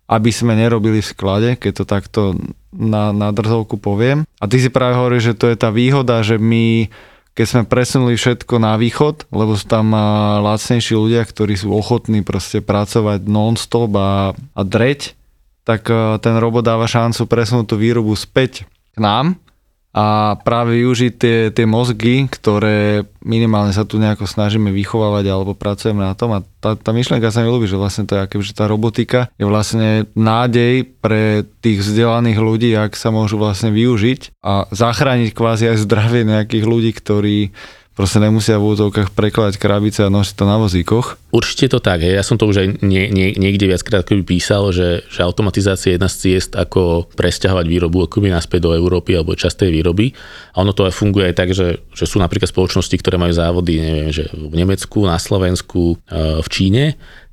aby 0.08 0.30
sme 0.30 0.54
nerobili 0.54 1.02
v 1.02 1.10
sklade, 1.10 1.50
keď 1.58 1.72
to 1.74 1.84
takto 1.90 2.22
na, 2.70 3.10
na 3.10 3.34
drzovku 3.34 3.82
poviem. 3.82 4.30
A 4.38 4.46
ty 4.46 4.62
si 4.62 4.70
práve 4.70 4.94
hovoríš, 4.94 5.34
že 5.34 5.40
to 5.42 5.50
je 5.50 5.58
tá 5.58 5.74
výhoda, 5.74 6.22
že 6.22 6.38
my 6.38 6.94
keď 7.38 7.46
sme 7.46 7.64
presunuli 7.70 8.18
všetko 8.18 8.58
na 8.58 8.74
východ, 8.82 9.30
lebo 9.30 9.54
sú 9.54 9.70
tam 9.70 9.94
lacnejší 10.42 10.98
ľudia, 10.98 11.22
ktorí 11.22 11.54
sú 11.54 11.70
ochotní 11.70 12.26
proste 12.26 12.66
pracovať 12.66 13.30
non-stop 13.30 13.94
a, 13.94 14.34
a 14.34 14.62
dreť, 14.66 15.14
tak 15.62 15.86
ten 16.26 16.36
robot 16.42 16.66
dáva 16.66 16.90
šancu 16.90 17.30
presunúť 17.30 17.66
tú 17.70 17.76
výrobu 17.78 18.18
späť 18.18 18.66
k 18.66 18.98
nám 18.98 19.38
a 19.98 20.38
práve 20.46 20.78
využiť 20.78 21.14
tie, 21.18 21.38
tie 21.50 21.66
mozgy, 21.66 22.30
ktoré 22.30 23.02
minimálne 23.26 23.74
sa 23.74 23.82
tu 23.82 23.98
nejako 23.98 24.30
snažíme 24.30 24.70
vychovávať 24.70 25.26
alebo 25.26 25.58
pracujeme 25.58 26.06
na 26.06 26.14
tom. 26.14 26.38
A 26.38 26.46
tá, 26.62 26.78
tá 26.78 26.94
myšlienka 26.94 27.34
sa 27.34 27.42
mi 27.42 27.50
ľúbi, 27.50 27.66
že 27.66 27.82
vlastne 27.82 28.06
to 28.06 28.14
je 28.14 28.22
aké, 28.22 28.38
že 28.38 28.54
tá 28.54 28.70
robotika 28.70 29.34
je 29.42 29.50
vlastne 29.50 30.06
nádej 30.14 30.86
pre 31.02 31.50
tých 31.66 31.82
vzdelaných 31.82 32.38
ľudí, 32.38 32.70
ak 32.78 32.94
sa 32.94 33.10
môžu 33.10 33.42
vlastne 33.42 33.74
využiť 33.74 34.38
a 34.46 34.70
zachrániť 34.70 35.34
kvázi 35.34 35.74
aj 35.74 35.82
zdravie 35.90 36.30
nejakých 36.30 36.66
ľudí, 36.70 36.92
ktorí 36.94 37.38
proste 37.98 38.22
nemusia 38.22 38.62
v 38.62 38.78
úzovkách 38.78 39.10
prekladať 39.10 39.58
krabice 39.58 40.06
a 40.06 40.14
nosiť 40.14 40.38
to 40.38 40.46
na 40.46 40.62
vozíkoch. 40.62 41.18
Určite 41.34 41.74
to 41.74 41.80
tak. 41.82 42.06
Hej. 42.06 42.14
Ja 42.14 42.24
som 42.24 42.38
to 42.38 42.46
už 42.46 42.62
aj 42.62 42.68
nie, 42.86 43.10
nie, 43.10 43.34
niekde 43.34 43.66
viackrát 43.66 44.06
písal, 44.06 44.70
že, 44.70 45.02
že 45.10 45.26
automatizácia 45.26 45.92
je 45.92 45.96
jedna 45.98 46.06
z 46.06 46.18
ciest, 46.22 46.54
ako 46.54 47.10
presťahovať 47.18 47.66
výrobu 47.66 48.06
akoby 48.06 48.30
naspäť 48.30 48.70
do 48.70 48.72
Európy 48.78 49.18
alebo 49.18 49.34
častej 49.34 49.74
výroby. 49.74 50.14
A 50.54 50.62
ono 50.62 50.78
to 50.78 50.86
aj 50.86 50.94
funguje 50.94 51.34
aj 51.34 51.36
tak, 51.36 51.50
že, 51.58 51.82
že 51.92 52.06
sú 52.06 52.22
napríklad 52.22 52.48
spoločnosti, 52.48 52.96
ktoré 53.02 53.18
majú 53.18 53.34
závody 53.34 53.82
neviem, 53.82 54.14
že 54.14 54.30
v 54.30 54.54
Nemecku, 54.54 55.04
na 55.10 55.18
Slovensku, 55.18 55.98
e, 56.06 56.40
v 56.40 56.48
Číne 56.54 56.84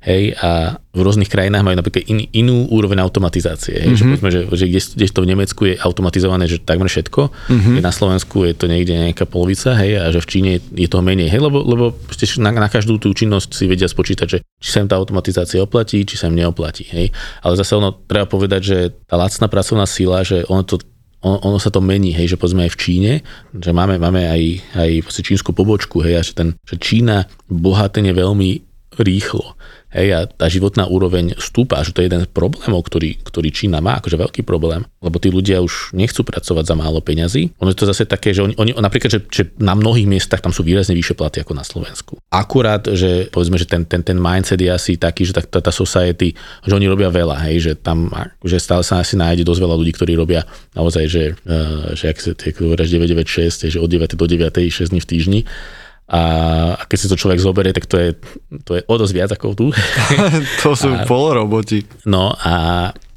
hej, 0.05 0.37
a 0.37 0.77
v 0.93 1.01
rôznych 1.01 1.27
krajinách 1.27 1.65
majú 1.65 1.75
napríklad 1.81 2.05
in, 2.05 2.29
inú 2.31 2.69
úroveň 2.69 3.01
automatizácie, 3.01 3.73
hej, 3.73 3.89
mm-hmm. 3.91 3.97
že, 3.97 4.03
mhm. 4.05 4.11
povedzme, 4.13 4.29
že, 4.31 4.41
že 4.53 4.65
kde, 4.69 4.81
kde 4.95 5.05
to 5.09 5.21
v 5.25 5.29
Nemecku 5.33 5.61
je 5.65 5.73
automatizované, 5.81 6.45
že 6.45 6.61
takmer 6.61 6.87
všetko, 6.87 7.33
mm-hmm. 7.33 7.81
na 7.81 7.91
Slovensku 7.91 8.45
je 8.45 8.53
to 8.53 8.69
niekde 8.69 8.93
nejaká 8.93 9.25
polovica, 9.25 9.73
hej, 9.81 9.97
a 9.97 10.13
že 10.13 10.21
v 10.21 10.29
Číne 10.29 10.51
je 10.61 10.87
toho 10.87 11.01
menej, 11.01 11.33
hej, 11.33 11.41
lebo, 11.41 11.65
lebo 11.65 11.97
na, 12.37 12.51
na 12.53 12.69
každú 12.69 13.01
tú 13.01 13.11
činnosť 13.11 13.49
si 13.57 13.65
vedia 13.65 13.89
spočítať, 13.89 14.27
že 14.29 14.39
či 14.61 14.69
sa 14.69 14.85
im 14.85 14.87
tá 14.87 14.95
automatizácia 14.95 15.59
oplatí, 15.59 16.05
či 16.05 16.15
sa 16.15 16.29
im 16.29 16.37
neoplatí, 16.37 16.85
hej. 16.93 17.09
Ale 17.41 17.57
zase 17.57 17.73
ono 17.73 17.97
treba 18.05 18.29
povedať, 18.29 18.61
že 18.61 18.77
tá 19.09 19.17
lacná 19.17 19.49
pracovná 19.49 19.89
sila, 19.89 20.21
že 20.21 20.45
ono 20.45 20.61
to 20.61 20.79
ono 21.25 21.57
sa 21.57 21.73
to 21.73 21.81
mení, 21.81 22.13
hej, 22.13 22.37
že 22.37 22.37
povedzme 22.37 22.69
aj 22.69 22.77
v 22.77 22.81
Číne, 22.85 23.11
že 23.57 23.73
máme, 23.73 23.97
máme 23.97 24.29
aj, 24.29 24.41
aj 24.77 24.89
čínsku 25.25 25.57
pobočku, 25.57 26.05
hej, 26.05 26.21
a 26.21 26.21
že, 26.21 26.37
ten, 26.37 26.53
že 26.69 26.77
Čína 26.77 27.25
bohatne 27.49 28.13
veľmi 28.13 28.61
rýchlo. 29.01 29.57
Hej, 29.95 30.09
a 30.11 30.19
tá 30.27 30.51
životná 30.51 30.91
úroveň 30.91 31.39
stúpa, 31.39 31.79
že 31.79 31.95
to 31.95 32.03
je 32.03 32.11
jeden 32.11 32.19
z 32.19 32.27
problémov, 32.27 32.83
ktorý, 32.83 33.15
ktorý 33.23 33.47
Čína 33.47 33.79
má, 33.79 33.95
akože 33.95 34.19
veľký 34.19 34.41
problém, 34.43 34.83
lebo 34.99 35.23
tí 35.23 35.31
ľudia 35.31 35.63
už 35.63 35.95
nechcú 35.95 36.27
pracovať 36.27 36.67
za 36.67 36.75
málo 36.75 36.99
peňazí. 36.99 37.55
Ono 37.63 37.71
je 37.71 37.79
to 37.79 37.87
zase 37.87 38.03
také, 38.03 38.35
že 38.35 38.43
oni, 38.43 38.59
oni 38.59 38.75
napríklad, 38.75 39.07
že, 39.07 39.23
že 39.31 39.55
na 39.55 39.71
mnohých 39.71 40.03
miestach 40.03 40.43
tam 40.43 40.51
sú 40.51 40.67
výrazne 40.67 40.99
vyššie 40.99 41.15
platy 41.15 41.39
ako 41.39 41.55
na 41.55 41.63
Slovensku. 41.63 42.19
Akurát, 42.27 42.83
že 42.91 43.31
povedzme, 43.31 43.55
že 43.55 43.71
ten, 43.71 43.87
ten, 43.87 44.03
ten 44.03 44.19
mindset 44.19 44.59
je 44.59 44.67
asi 44.67 44.99
taký, 44.99 45.31
že 45.31 45.39
tá, 45.39 45.41
tá, 45.47 45.63
tá 45.63 45.71
society, 45.71 46.35
že 46.67 46.75
oni 46.75 46.91
robia 46.91 47.07
veľa, 47.07 47.47
hej, 47.47 47.71
že 47.71 47.73
tam, 47.79 48.11
že 48.43 48.59
stále 48.59 48.83
sa 48.83 48.99
asi 48.99 49.15
nájde 49.15 49.47
dosť 49.47 49.63
veľa 49.63 49.79
ľudí, 49.79 49.95
ktorí 49.95 50.11
robia 50.19 50.43
naozaj, 50.75 51.07
že, 51.07 51.23
uh, 51.47 51.95
že 51.95 52.11
ak 52.11 52.17
sa 52.19 52.35
996, 52.35 53.71
že 53.71 53.79
od 53.79 53.87
9 53.87 54.11
do 54.11 54.27
9, 54.27 54.43
6 54.51 54.91
dní 54.91 54.99
v 54.99 55.07
týždni 55.07 55.41
a, 56.05 56.21
a 56.77 56.83
keď 56.85 56.97
si 57.01 57.09
to 57.09 57.17
človek 57.17 57.41
zoberie, 57.41 57.73
tak 57.73 57.89
to 57.89 57.97
je, 57.97 58.09
to 58.61 58.77
je 58.77 58.81
o 58.85 58.95
dosť 58.95 59.13
viac 59.13 59.29
ako 59.33 59.57
tu. 59.57 59.67
to 60.61 60.77
sú 60.77 60.93
a, 60.93 61.01
poloroboti. 61.09 61.81
No 62.05 62.29
a 62.29 62.53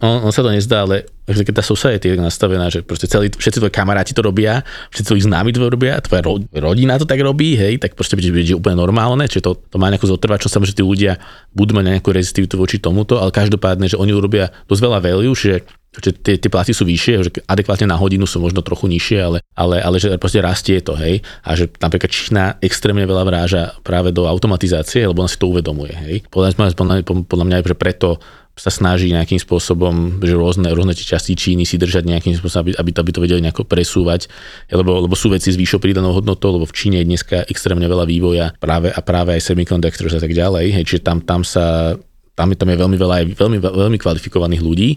on, 0.01 0.25
on 0.25 0.33
sa 0.33 0.41
to 0.41 0.49
nezdá, 0.49 0.89
ale 0.89 1.05
keď 1.29 1.61
tá 1.61 1.65
society 1.65 2.09
je 2.09 2.17
nastavená, 2.17 2.73
že 2.73 2.81
proste 2.81 3.05
celý, 3.05 3.29
všetci 3.29 3.61
tvoji 3.61 3.75
kamaráti 3.77 4.17
to 4.17 4.25
robia, 4.25 4.65
všetci 4.89 5.05
tvoji 5.05 5.23
známi 5.29 5.53
to 5.53 5.69
robia, 5.69 6.01
tvoja 6.01 6.25
ro, 6.25 6.41
rodina 6.41 6.97
to 6.97 7.05
tak 7.05 7.21
robí, 7.21 7.61
hej, 7.61 7.77
tak 7.77 7.93
proste 7.93 8.17
bude, 8.17 8.33
bude 8.33 8.57
úplne 8.57 8.81
normálne, 8.81 9.29
čiže 9.29 9.45
to, 9.45 9.53
to 9.69 9.77
má 9.77 9.93
nejakú 9.93 10.09
zotrvačnosť, 10.09 10.49
samozrejme, 10.49 10.73
že 10.73 10.79
tí 10.81 10.85
ľudia 10.87 11.13
budú 11.53 11.77
mať 11.77 12.01
nejakú 12.01 12.09
rezistivitu 12.09 12.57
voči 12.57 12.81
tomuto, 12.81 13.21
ale 13.21 13.29
každopádne, 13.29 13.93
že 13.93 14.01
oni 14.01 14.17
urobia 14.17 14.49
dosť 14.65 14.81
veľa 14.81 14.99
value, 15.05 15.37
že 15.37 15.69
že 15.97 16.13
tie, 16.13 16.37
tie 16.37 16.51
platy 16.53 16.77
sú 16.77 16.85
vyššie, 16.85 17.15
že 17.25 17.31
adekvátne 17.49 17.89
na 17.89 17.97
hodinu 17.97 18.29
sú 18.29 18.39
možno 18.39 18.61
trochu 18.61 18.87
nižšie, 18.93 19.19
ale, 19.19 19.39
ale, 19.57 19.81
ale 19.81 19.97
že 19.97 20.13
proste 20.21 20.45
rastie 20.45 20.79
to, 20.85 20.93
hej. 20.95 21.25
A 21.43 21.57
že 21.57 21.73
napríklad 21.81 22.13
Čína 22.13 22.45
extrémne 22.61 23.09
veľa 23.09 23.25
vráža 23.25 23.63
práve 23.81 24.13
do 24.13 24.29
automatizácie, 24.29 25.09
lebo 25.09 25.25
ona 25.25 25.33
si 25.33 25.41
to 25.41 25.49
uvedomuje, 25.49 25.95
hej. 25.97 26.17
Podľa, 26.29 26.77
podľa, 26.77 26.95
podľa 27.25 27.47
mňa, 27.49 27.57
že 27.65 27.77
preto 27.77 28.21
sa 28.59 28.75
snaží 28.75 29.15
nejakým 29.15 29.39
spôsobom, 29.39 30.19
že 30.19 30.35
rôzne, 30.35 30.67
rôzne 30.75 30.91
časti 30.99 31.39
Číny 31.39 31.63
si 31.63 31.79
držať 31.79 32.03
nejakým 32.11 32.35
spôsobom, 32.35 32.69
aby, 32.69 32.73
aby, 32.75 32.91
to, 32.91 32.99
aby 33.07 33.11
to 33.15 33.23
vedeli 33.23 33.41
nejako 33.47 33.63
presúvať, 33.63 34.27
lebo, 34.75 35.07
lebo 35.07 35.15
sú 35.15 35.31
veci 35.31 35.55
s 35.55 35.57
vyššou 35.57 35.79
prídanou 35.79 36.11
hodnotou, 36.11 36.59
lebo 36.59 36.67
v 36.67 36.75
Číne 36.75 36.99
je 37.01 37.07
dneska 37.07 37.47
extrémne 37.47 37.87
veľa 37.87 38.05
vývoja 38.05 38.51
práve 38.59 38.91
a 38.91 38.99
práve 38.99 39.39
aj 39.39 39.47
semiconductors 39.47 40.19
a 40.19 40.21
tak 40.21 40.35
ďalej, 40.35 40.75
hej, 40.75 40.85
čiže 40.85 41.07
tam, 41.07 41.23
tam 41.23 41.47
sa 41.47 41.95
tam, 42.35 42.55
tam 42.55 42.69
je 42.71 42.79
veľmi 42.79 42.97
veľa 42.99 43.15
aj 43.19 43.25
veľmi, 43.35 43.59
veľmi 43.63 43.99
kvalifikovaných 43.99 44.63
ľudí 44.63 44.91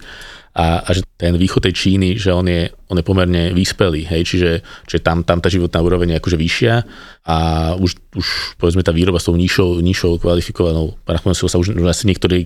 a, 0.52 0.84
a 0.84 0.90
že 0.92 1.08
ten 1.16 1.32
východ 1.40 1.64
tej 1.64 1.74
Číny, 1.76 2.20
že 2.20 2.36
on 2.36 2.44
je, 2.44 2.68
on 2.92 3.00
je 3.00 3.06
pomerne 3.08 3.56
vyspelý, 3.56 4.04
hej, 4.04 4.28
čiže, 4.28 4.52
čiže 4.84 5.00
tam, 5.00 5.24
tam 5.24 5.40
tá 5.40 5.48
životná 5.48 5.80
úroveň 5.80 6.16
je 6.16 6.20
akože 6.20 6.38
vyššia 6.38 6.74
a 7.24 7.38
už, 7.80 7.92
už 8.20 8.28
povedzme 8.60 8.84
tá 8.84 8.92
výroba 8.92 9.24
s 9.24 9.32
tou 9.32 9.36
nižšou, 9.40 9.80
nižšou 9.80 10.20
kvalifikovanou 10.20 11.00
parachovanou 11.08 11.40
sa 11.40 11.56
už, 11.56 11.80
asi 11.88 12.04
niektorý 12.04 12.44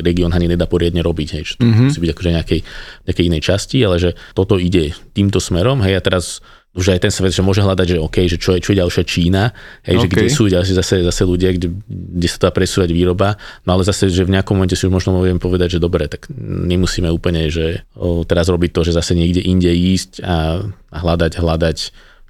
región 0.00 0.32
ani 0.32 0.48
nedá 0.48 0.64
poriadne 0.64 1.04
robiť, 1.04 1.28
hej, 1.36 1.44
že 1.44 1.54
to 1.60 1.68
mm-hmm. 1.68 1.86
musí 1.92 2.00
byť 2.00 2.12
akože 2.16 2.30
nejakej, 2.32 2.60
nejakej 3.04 3.24
inej 3.28 3.42
časti, 3.44 3.78
ale 3.84 3.96
že 4.00 4.10
toto 4.32 4.56
ide 4.56 4.96
týmto 5.12 5.36
smerom, 5.36 5.84
hej, 5.84 6.00
a 6.00 6.02
teraz 6.02 6.40
už 6.74 6.98
aj 6.98 7.06
ten 7.06 7.12
svet, 7.14 7.30
že 7.30 7.46
môže 7.46 7.62
hľadať, 7.62 7.86
že 7.94 7.98
OK, 8.02 8.16
že 8.26 8.34
čo 8.34 8.58
je, 8.58 8.58
čo 8.58 8.74
je 8.74 8.82
ďalšia 8.82 9.04
Čína, 9.06 9.54
hej, 9.86 9.94
okay. 9.94 10.02
že 10.02 10.06
kde 10.10 10.26
sú 10.26 10.42
ďalšie 10.50 10.74
zase, 10.74 10.94
zase 11.06 11.22
ľudia, 11.22 11.54
kde, 11.54 11.70
kde 11.86 12.28
sa 12.28 12.38
dá 12.46 12.50
presúvať 12.50 12.90
výroba, 12.90 13.38
no 13.62 13.78
ale 13.78 13.86
zase, 13.86 14.10
že 14.10 14.26
v 14.26 14.34
nejakom 14.34 14.58
momente 14.58 14.74
si 14.74 14.90
už 14.90 14.92
možno 14.92 15.14
môžem 15.14 15.38
povedať, 15.38 15.78
že 15.78 15.82
dobre, 15.82 16.10
tak 16.10 16.26
nemusíme 16.34 17.06
úplne, 17.14 17.46
že 17.46 17.86
o, 17.94 18.26
teraz 18.26 18.50
robiť 18.50 18.74
to, 18.74 18.90
že 18.90 18.98
zase 18.98 19.14
niekde 19.14 19.38
inde 19.46 19.70
ísť 19.70 20.18
a, 20.26 20.66
a 20.66 20.96
hľadať, 20.98 21.32
hľadať, 21.38 21.78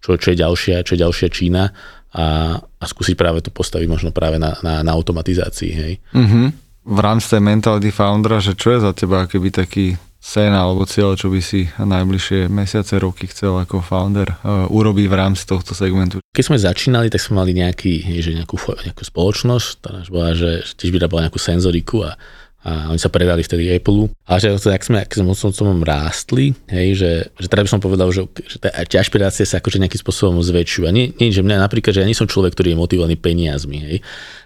čo, 0.05 0.11
čo 0.21 0.29
je 0.29 0.37
ďalšia, 0.37 0.85
čo 0.85 0.93
je 0.93 1.01
ďalšia 1.01 1.29
Čína 1.33 1.73
a, 2.13 2.27
a 2.61 2.85
skúsiť 2.85 3.17
práve 3.17 3.41
to 3.41 3.49
postaviť 3.49 3.89
možno 3.89 4.11
práve 4.13 4.37
na, 4.37 4.61
na, 4.61 4.85
na 4.85 4.93
automatizácii, 4.93 5.73
hej. 5.73 5.93
Mm-hmm. 6.13 6.47
V 6.85 7.01
rámci 7.01 7.33
tej 7.33 7.41
mentality 7.41 7.89
foundera, 7.89 8.45
že 8.45 8.53
čo 8.53 8.77
je 8.77 8.85
za 8.85 8.93
teba 8.93 9.25
keby 9.25 9.49
taký 9.49 9.97
sen 10.25 10.57
alebo 10.57 10.89
cieľ, 10.89 11.21
čo 11.21 11.29
by 11.29 11.41
si 11.45 11.69
najbližšie 11.77 12.49
mesiace, 12.49 12.97
roky 12.97 13.29
chcel 13.29 13.61
ako 13.61 13.85
founder 13.85 14.41
uh, 14.41 14.65
urobiť 14.73 15.05
v 15.05 15.15
rámci 15.21 15.45
tohto 15.45 15.77
segmentu? 15.77 16.25
Keď 16.33 16.45
sme 16.49 16.57
začínali, 16.57 17.13
tak 17.13 17.21
sme 17.21 17.45
mali 17.45 17.53
nejaký, 17.53 18.25
že 18.25 18.33
nejakú, 18.33 18.57
nejakú 18.57 19.05
spoločnosť, 19.05 19.67
ktorá 19.85 20.01
bola, 20.09 20.33
že 20.33 20.65
tiež 20.81 20.97
vyrábala 20.97 21.29
nejakú 21.29 21.37
senzoriku 21.37 22.09
a 22.09 22.17
a 22.65 22.89
oni 22.89 22.97
sa 22.97 23.13
predali 23.13 23.45
vtedy 23.45 23.69
Apple. 23.77 24.09
A 24.25 24.41
že 24.41 24.57
ak 24.57 24.83
sme, 24.89 25.05
ak 25.05 25.13
sme 25.13 25.29
rástli, 25.85 26.57
hej, 26.73 26.97
že, 26.97 27.11
že 27.37 27.47
teda 27.53 27.61
by 27.61 27.69
som 27.69 27.85
povedal, 27.85 28.09
že, 28.09 28.25
že 28.49 28.57
tie 28.89 28.97
ašpirácie 28.97 29.45
sa 29.45 29.61
akože 29.61 29.77
nejakým 29.85 30.01
spôsobom 30.01 30.41
zväčšujú. 30.41 30.89
A 30.89 30.93
nie, 30.97 31.13
nie, 31.21 31.29
že 31.29 31.45
mňa 31.45 31.61
napríklad, 31.61 31.93
že 31.93 32.01
ja 32.01 32.09
nie 32.09 32.17
som 32.17 32.25
človek, 32.25 32.57
ktorý 32.57 32.73
je 32.73 32.81
motivovaný 32.81 33.21
peniazmi, 33.21 33.79
hej. 33.85 33.97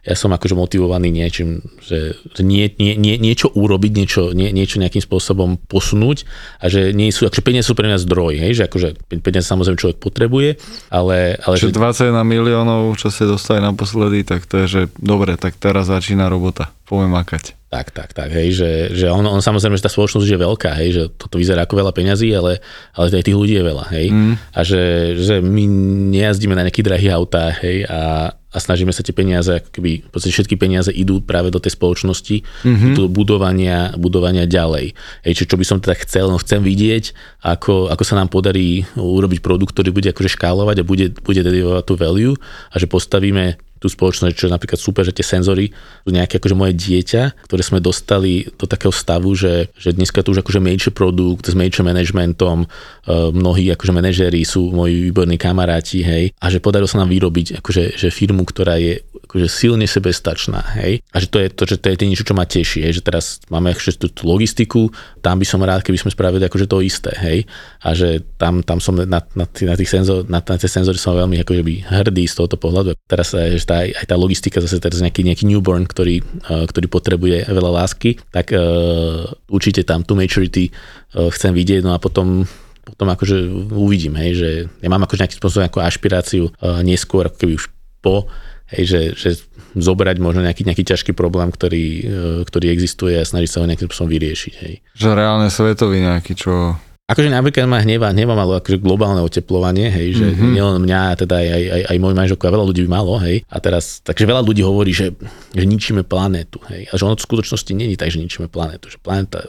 Ja 0.02 0.18
som 0.18 0.34
akože 0.34 0.58
motivovaný 0.58 1.14
niečím, 1.14 1.62
že, 1.78 2.18
že 2.34 2.42
nie, 2.42 2.66
nie, 2.80 2.98
nie, 2.98 3.20
niečo 3.20 3.54
urobiť, 3.54 3.92
niečo, 3.94 4.22
nie, 4.34 4.50
niečo 4.50 4.82
nejakým 4.82 5.04
spôsobom 5.04 5.60
posunúť 5.70 6.26
a 6.58 6.66
že 6.66 6.90
nie 6.96 7.12
sú, 7.14 7.28
akože 7.28 7.44
peniaze 7.44 7.70
sú 7.70 7.78
pre 7.78 7.86
mňa 7.86 8.02
zdroj, 8.02 8.34
hej, 8.40 8.52
že 8.56 8.62
akože 8.66 8.88
peniaze 9.20 9.46
samozrejme 9.46 9.78
človek 9.78 9.98
potrebuje, 10.00 10.58
ale... 10.90 11.36
ale 11.44 11.54
že 11.54 11.70
21 11.70 12.24
miliónov, 12.24 12.96
čo 12.96 13.12
ste 13.12 13.28
dostali 13.28 13.60
naposledy, 13.60 14.24
tak 14.24 14.48
to 14.48 14.64
je, 14.64 14.66
že 14.66 14.82
dobre, 14.96 15.36
tak 15.36 15.60
teraz 15.60 15.92
začína 15.92 16.32
robota, 16.32 16.72
poďme 16.88 17.20
makať. 17.20 17.57
Tak, 17.68 17.92
tak, 17.92 18.16
tak, 18.16 18.32
hej, 18.32 18.56
že, 18.56 18.70
že 18.96 19.12
on, 19.12 19.20
on 19.28 19.44
samozrejme, 19.44 19.76
že 19.76 19.84
tá 19.84 19.92
spoločnosť 19.92 20.24
je 20.24 20.40
veľká, 20.40 20.72
hej, 20.80 20.88
že 20.88 21.02
toto 21.12 21.36
vyzerá 21.36 21.68
ako 21.68 21.84
veľa 21.84 21.92
peňazí, 21.92 22.32
ale, 22.32 22.64
ale 22.96 23.12
aj 23.12 23.28
tých 23.28 23.36
ľudí 23.36 23.60
je 23.60 23.64
veľa, 23.68 23.84
hej. 23.92 24.06
Mm. 24.08 24.34
A 24.40 24.60
že, 24.64 24.82
že 25.20 25.44
my 25.44 25.68
nejazdíme 26.16 26.56
na 26.56 26.64
nejakých 26.64 26.88
drahých 26.88 27.12
autách, 27.12 27.60
hej, 27.60 27.84
a, 27.84 28.32
a 28.32 28.56
snažíme 28.56 28.88
sa 28.88 29.04
tie 29.04 29.12
peniaze, 29.12 29.52
ako 29.52 29.68
keby, 29.68 30.00
v 30.00 30.08
podstate 30.08 30.32
všetky 30.32 30.56
peniaze 30.56 30.88
idú 30.88 31.20
práve 31.20 31.52
do 31.52 31.60
tej 31.60 31.76
spoločnosti, 31.76 32.40
mm-hmm. 32.40 32.92
do 32.96 33.04
budovania, 33.12 33.92
budovania 34.00 34.48
ďalej. 34.48 34.96
Hej, 35.28 35.44
čo, 35.44 35.52
čo 35.52 35.60
by 35.60 35.64
som 35.68 35.76
teda 35.84 36.00
chcel, 36.08 36.32
no 36.32 36.40
chcem 36.40 36.64
vidieť, 36.64 37.12
ako, 37.44 37.92
ako 37.92 38.00
sa 38.00 38.16
nám 38.16 38.32
podarí 38.32 38.88
urobiť 38.96 39.44
produkt, 39.44 39.76
ktorý 39.76 39.92
bude 39.92 40.08
akože 40.08 40.40
škálovať 40.40 40.80
a 40.80 40.88
bude, 40.88 41.12
bude 41.20 41.44
delivovať 41.44 41.84
tú 41.84 42.00
value 42.00 42.32
a 42.72 42.80
že 42.80 42.88
postavíme 42.88 43.60
tú 43.78 43.86
spoločnosť, 43.86 44.34
čo 44.34 44.46
je 44.50 44.54
napríklad 44.54 44.78
super, 44.78 45.02
že 45.06 45.14
tie 45.14 45.26
senzory 45.26 45.70
sú 46.04 46.10
nejaké 46.10 46.42
akože 46.42 46.54
moje 46.58 46.74
dieťa, 46.74 47.46
ktoré 47.46 47.62
sme 47.62 47.78
dostali 47.78 48.46
do 48.58 48.66
takého 48.66 48.92
stavu, 48.92 49.32
že, 49.34 49.70
že 49.78 49.94
dneska 49.94 50.22
to 50.22 50.34
už 50.34 50.42
akože 50.42 50.60
major 50.60 50.92
produkt 50.92 51.46
s 51.46 51.54
major 51.54 51.86
managementom, 51.86 52.66
uh, 52.66 53.30
mnohí 53.30 53.70
akože 53.72 53.92
manažéri 53.94 54.42
sú 54.42 54.74
moji 54.74 55.10
výborní 55.10 55.38
kamaráti, 55.38 56.02
hej, 56.02 56.34
a 56.38 56.46
že 56.50 56.58
podarilo 56.62 56.90
sa 56.90 57.02
nám 57.02 57.10
vyrobiť 57.10 57.62
akože 57.62 57.96
že 57.96 58.08
firmu, 58.10 58.42
ktorá 58.42 58.76
je 58.76 59.00
akože 59.28 59.48
silne 59.48 59.86
sebestačná, 59.86 60.60
hej, 60.82 61.00
a 61.14 61.16
že 61.22 61.26
to 61.30 61.38
je 61.38 61.48
to, 61.52 61.62
že 61.64 61.76
to 61.78 61.86
je 61.92 62.08
niečo, 62.08 62.26
čo 62.26 62.34
ma 62.34 62.48
teší, 62.48 62.84
hej, 62.84 63.00
že 63.00 63.02
teraz 63.04 63.40
máme 63.52 63.72
akože 63.72 64.00
tú, 64.00 64.06
tú 64.10 64.22
logistiku, 64.26 64.90
tam 65.22 65.38
by 65.38 65.46
som 65.46 65.60
rád, 65.62 65.84
keby 65.84 66.00
sme 66.00 66.10
spravili 66.10 66.44
akože 66.44 66.66
to 66.66 66.82
isté, 66.82 67.12
hej, 67.20 67.38
a 67.84 67.94
že 67.94 68.24
tam, 68.40 68.64
tam 68.64 68.82
som 68.82 68.96
na, 68.96 69.20
na, 69.36 69.44
na, 69.46 69.74
tých 69.76 69.90
senzor, 69.90 70.26
na, 70.26 70.40
na 70.42 70.56
tie 70.56 70.70
senzory 70.70 70.98
som 70.98 71.14
veľmi 71.14 71.40
akože 71.44 71.62
by 71.62 71.74
hrdý 71.88 72.24
z 72.26 72.34
tohoto 72.34 72.56
pohľadu. 72.58 72.98
Teraz 73.06 73.32
že 73.32 73.67
tá, 73.68 73.84
aj 73.84 74.06
tá 74.08 74.16
logistika 74.16 74.64
zase 74.64 74.80
teraz 74.80 75.04
nejaký, 75.04 75.20
nejaký 75.28 75.44
newborn, 75.44 75.84
ktorý, 75.84 76.24
uh, 76.48 76.64
ktorý 76.64 76.88
potrebuje 76.88 77.44
veľa 77.52 77.84
lásky, 77.84 78.16
tak 78.32 78.56
uh, 78.56 79.28
určite 79.52 79.84
tam 79.84 80.00
tú 80.00 80.16
maturity 80.16 80.72
uh, 80.72 81.28
chcem 81.28 81.52
vidieť, 81.52 81.84
no 81.84 81.92
a 81.92 82.00
potom 82.00 82.48
potom 82.88 83.12
akože 83.12 83.68
uvidím, 83.76 84.16
hej, 84.16 84.32
že 84.32 84.50
ja 84.80 84.88
mám 84.88 85.04
akože 85.04 85.20
nejaký 85.20 85.36
spôsob 85.36 85.68
ako 85.68 85.84
ašpiráciu 85.84 86.48
uh, 86.48 86.80
neskôr, 86.80 87.28
ako 87.28 87.36
keby 87.36 87.52
už 87.60 87.68
po, 88.00 88.32
hej, 88.72 88.84
že, 88.88 89.00
že 89.12 89.28
zobrať 89.76 90.16
možno 90.24 90.40
nejaký, 90.40 90.64
nejaký 90.64 90.88
ťažký 90.88 91.12
problém, 91.12 91.52
ktorý, 91.52 91.84
uh, 91.84 92.40
ktorý 92.48 92.72
existuje 92.72 93.20
a 93.20 93.28
snažiť 93.28 93.50
sa 93.52 93.60
ho 93.60 93.68
nejakým 93.68 93.92
spôsobom 93.92 94.08
vyriešiť. 94.08 94.54
Hej. 94.64 94.74
Že 94.96 95.08
reálne 95.12 95.52
svetový 95.52 96.00
nejaký, 96.00 96.32
čo 96.32 96.80
Akože 97.09 97.32
napríklad 97.32 97.64
ma 97.64 97.80
hneva, 97.80 98.12
hneva 98.12 98.36
malo 98.36 98.61
akože 98.61 98.84
globálne 98.84 99.24
oteplovanie, 99.24 99.88
hej, 99.88 100.20
že 100.20 100.26
mm-hmm. 100.28 100.52
nielen 100.52 100.76
mňa, 100.84 101.16
teda 101.24 101.40
aj, 101.40 101.48
aj, 101.48 101.82
aj, 101.88 101.96
môj 102.04 102.12
manželko 102.12 102.44
a 102.44 102.52
veľa 102.52 102.68
ľudí 102.68 102.84
by 102.84 102.90
malo, 102.92 103.16
hej. 103.24 103.48
A 103.48 103.56
teraz, 103.64 104.04
takže 104.04 104.28
veľa 104.28 104.44
ľudí 104.44 104.61
hovorí, 104.61 104.92
že, 104.92 105.16
že 105.56 105.64
ničíme 105.64 106.04
planétu, 106.04 106.61
hej. 106.68 106.84
A 106.92 107.00
že 107.00 107.09
ono 107.09 107.16
v 107.16 107.24
skutočnosti 107.24 107.72
je 107.72 107.96
tak, 107.96 108.12
že 108.12 108.20
ničíme 108.20 108.52
planétu, 108.52 108.92
že 108.92 109.00
planéta 109.00 109.48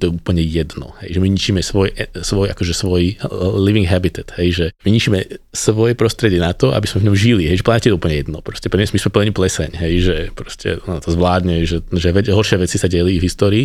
to 0.00 0.08
je 0.08 0.16
úplne 0.16 0.40
jedno, 0.40 0.96
hej, 1.04 1.16
že 1.16 1.20
my 1.20 1.28
ničíme 1.28 1.60
svoj, 1.60 1.92
e, 1.92 2.08
svoj, 2.24 2.48
akože 2.56 2.72
svoj 2.72 3.20
living 3.60 3.84
habitat, 3.84 4.32
hej, 4.40 4.48
že 4.56 4.66
my 4.82 4.88
ničíme 4.88 5.18
svoje 5.52 5.92
prostredie 5.92 6.40
na 6.40 6.56
to, 6.56 6.72
aby 6.72 6.88
sme 6.88 7.04
v 7.04 7.06
ňom 7.12 7.16
žili, 7.16 7.44
hej, 7.46 7.60
že 7.60 7.66
planéte 7.66 7.88
je 7.92 7.96
úplne 7.98 8.16
jedno, 8.16 8.40
proste 8.40 8.72
my 8.72 8.88
sme 8.88 9.12
plení 9.12 9.32
pleseň, 9.36 9.70
hej, 9.76 9.94
že 10.00 10.16
proste 10.32 10.80
no, 10.88 10.96
to 11.04 11.12
zvládne, 11.12 11.68
že, 11.68 11.84
že 11.92 12.08
horšie 12.12 12.56
veci 12.56 12.80
sa 12.80 12.88
delí 12.88 13.20
v 13.20 13.26
histórii 13.28 13.64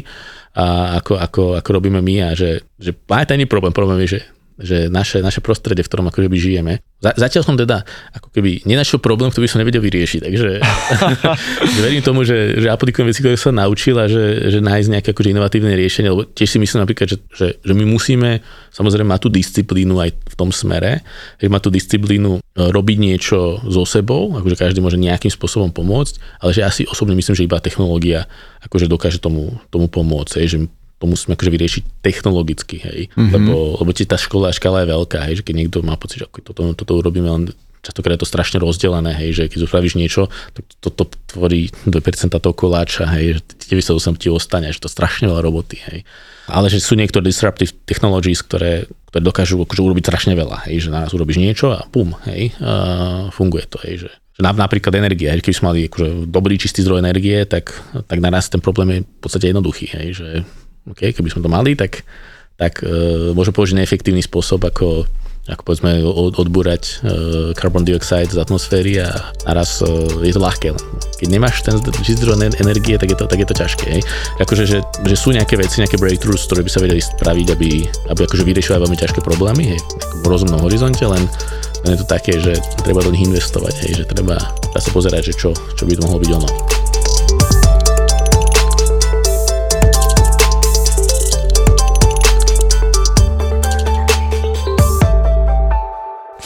a 0.53 0.99
ako, 0.99 1.17
ako, 1.17 1.43
ako 1.57 1.69
robíme 1.71 2.03
my 2.03 2.15
a 2.27 2.29
že, 2.35 2.61
že 2.77 2.91
planéta 2.91 3.33
nie 3.39 3.47
je 3.47 3.53
problém, 3.53 3.73
problém 3.73 4.03
je, 4.05 4.19
že 4.19 4.19
že 4.59 4.87
naše, 4.87 5.19
naše 5.19 5.41
prostredie, 5.41 5.81
v 5.81 5.89
ktorom 5.89 6.07
akože 6.09 6.29
by 6.29 6.37
žijeme. 6.37 6.73
Zatiaľ 7.03 7.43
som 7.43 7.55
teda 7.59 7.83
ako 8.15 8.31
keby 8.31 8.63
nenašiel 8.63 9.01
problém, 9.01 9.33
ktorý 9.33 9.49
by 9.49 9.51
som 9.51 9.61
nevedel 9.61 9.83
vyriešiť, 9.83 10.21
takže 10.23 10.49
verím 11.83 12.05
tomu, 12.05 12.23
že, 12.23 12.61
že 12.61 12.67
aplikujem 12.69 13.09
veci, 13.09 13.19
ktoré 13.25 13.35
som 13.35 13.57
naučil 13.57 13.97
a 13.99 14.05
že, 14.07 14.53
že 14.53 14.59
nájsť 14.63 14.89
nejaké 14.89 15.09
akože 15.11 15.33
inovatívne 15.33 15.73
riešenie, 15.75 16.09
lebo 16.13 16.23
tiež 16.29 16.49
si 16.55 16.57
myslím 16.61 16.85
napríklad, 16.85 17.07
že, 17.09 17.17
že, 17.33 17.47
že 17.59 17.73
my 17.73 17.85
musíme 17.85 18.39
samozrejme 18.71 19.09
mať 19.09 19.21
tú 19.25 19.29
disciplínu 19.29 19.99
aj 19.99 20.09
v 20.15 20.35
tom 20.37 20.49
smere, 20.49 21.03
že 21.37 21.51
mať 21.51 21.61
tú 21.67 21.69
disciplínu 21.69 22.31
e, 22.37 22.41
robiť 22.55 22.97
niečo 22.97 23.61
so 23.67 23.83
sebou, 23.85 24.33
akože 24.37 24.55
každý 24.57 24.79
môže 24.79 24.97
nejakým 24.97 25.29
spôsobom 25.29 25.69
pomôcť, 25.69 26.41
ale 26.41 26.51
že 26.55 26.61
asi 26.65 26.81
osobne 26.89 27.13
myslím, 27.13 27.35
že 27.37 27.45
iba 27.45 27.61
technológia 27.61 28.25
akože 28.63 28.87
dokáže 28.87 29.19
tomu, 29.19 29.59
tomu 29.67 29.91
pomôcť, 29.91 30.47
že 30.47 30.57
to 31.03 31.11
musíme 31.11 31.35
akože 31.35 31.51
vyriešiť 31.51 31.83
technologicky, 31.99 32.79
hej. 32.79 33.11
Mm-hmm. 33.11 33.35
Lebo, 33.35 33.75
lebo 33.83 33.91
tá 33.91 34.15
škola, 34.15 34.55
škala 34.55 34.87
je 34.87 34.95
veľká, 34.95 35.19
hej, 35.27 35.43
že 35.43 35.43
keď 35.43 35.55
niekto 35.59 35.77
má 35.83 35.99
pocit, 35.99 36.23
že 36.23 36.31
toto, 36.31 36.71
toto 36.71 36.91
urobíme 36.95 37.27
len 37.27 37.43
častokrát 37.83 38.15
je 38.15 38.23
to 38.23 38.31
strašne 38.31 38.57
rozdelené, 38.63 39.11
hej, 39.11 39.35
že 39.35 39.43
keď 39.51 39.67
spravíš 39.67 39.99
niečo, 39.99 40.31
tak 40.55 40.63
to, 40.79 40.87
to, 40.87 41.03
to 41.03 41.15
tvorí 41.35 41.67
2% 41.83 42.31
toho 42.31 42.55
koláča, 42.55 43.03
hej, 43.19 43.43
že 43.43 43.75
98 43.75 44.23
ti 44.23 44.31
ostane, 44.31 44.71
že 44.71 44.79
to 44.79 44.87
strašne 44.87 45.27
veľa 45.27 45.43
roboty, 45.43 45.83
hej. 45.91 46.07
Ale 46.47 46.71
že 46.71 46.79
sú 46.79 46.95
niektoré 46.95 47.27
disruptive 47.27 47.75
technologies, 47.83 48.39
ktoré, 48.39 48.87
ktoré 49.11 49.19
dokážu 49.19 49.59
akože 49.59 49.83
urobiť 49.83 50.03
strašne 50.07 50.33
veľa, 50.39 50.71
hej, 50.71 50.87
že 50.87 50.89
nás 50.95 51.11
urobíš 51.11 51.43
niečo 51.43 51.75
a 51.75 51.83
pum, 51.91 52.15
hej, 52.23 52.55
a 52.63 53.27
funguje 53.35 53.67
to, 53.67 53.83
hej, 53.83 54.07
že 54.07 54.11
že 54.33 54.41
napríklad 54.41 54.97
energia, 54.97 55.37
keby 55.37 55.53
sme 55.53 55.69
mali 55.69 55.79
akože 55.85 56.25
dobrý 56.25 56.57
čistý 56.57 56.81
zdroj 56.81 57.05
energie, 57.05 57.45
tak, 57.45 57.69
tak 58.09 58.17
na 58.17 58.33
nás 58.33 58.49
ten 58.49 58.57
problém 58.57 58.89
je 58.89 58.99
v 59.05 59.19
podstate 59.21 59.53
jednoduchý, 59.53 59.85
hej, 59.93 60.07
že 60.17 60.27
okay, 60.89 61.15
keby 61.15 61.29
sme 61.31 61.43
to 61.43 61.51
mali, 61.51 61.77
tak, 61.77 62.03
tak 62.59 62.84
uh, 62.84 63.31
môžem 63.31 63.55
použiť 63.55 63.77
neefektívny 63.79 64.23
spôsob, 64.23 64.63
ako 64.67 65.07
ako 65.43 65.61
povedzme 65.67 65.99
od, 66.07 66.39
odbúrať 66.39 67.03
uh, 67.03 67.51
carbon 67.51 67.84
dioxide 67.84 68.31
z 68.31 68.39
atmosféry 68.39 69.03
a 69.03 69.11
naraz 69.43 69.84
uh, 69.84 70.23
je 70.23 70.31
to 70.31 70.39
ľahké. 70.39 70.71
Keď 71.19 71.27
nemáš 71.27 71.67
ten 71.67 71.75
zdroj 71.84 72.47
energie, 72.47 72.95
tak 72.95 73.11
je 73.11 73.17
to, 73.19 73.27
tak 73.27 73.43
je 73.43 73.47
to 73.51 73.55
ťažké. 73.59 73.91
Akože, 74.39 74.63
že, 74.63 74.79
že 75.03 75.15
sú 75.19 75.36
nejaké 75.36 75.59
veci, 75.59 75.84
nejaké 75.84 75.99
breakthroughs, 75.99 76.47
ktoré 76.47 76.63
by 76.63 76.71
sa 76.71 76.79
vedeli 76.79 77.03
spraviť, 77.03 77.47
aby, 77.59 77.69
aby 78.15 78.19
akože 78.23 78.43
vyriešili 78.47 78.79
veľmi 78.79 78.95
ťažké 78.95 79.19
problémy 79.19 79.75
hej, 79.75 79.79
v 80.23 80.25
rozumnom 80.31 80.63
horizonte, 80.63 81.03
len 81.03 81.27
je 81.84 81.99
to 81.99 82.07
také, 82.07 82.39
že 82.39 82.55
treba 82.88 83.03
do 83.03 83.11
nich 83.11 83.27
investovať, 83.27 83.84
hej, 83.84 83.91
že 83.99 84.03
treba 84.07 84.39
sa 84.71 84.89
pozerať, 84.95 85.27
že 85.27 85.34
čo, 85.36 85.51
čo 85.75 85.84
by 85.84 85.99
to 85.99 86.07
mohlo 86.07 86.23
byť 86.23 86.31
ono. 86.31 86.49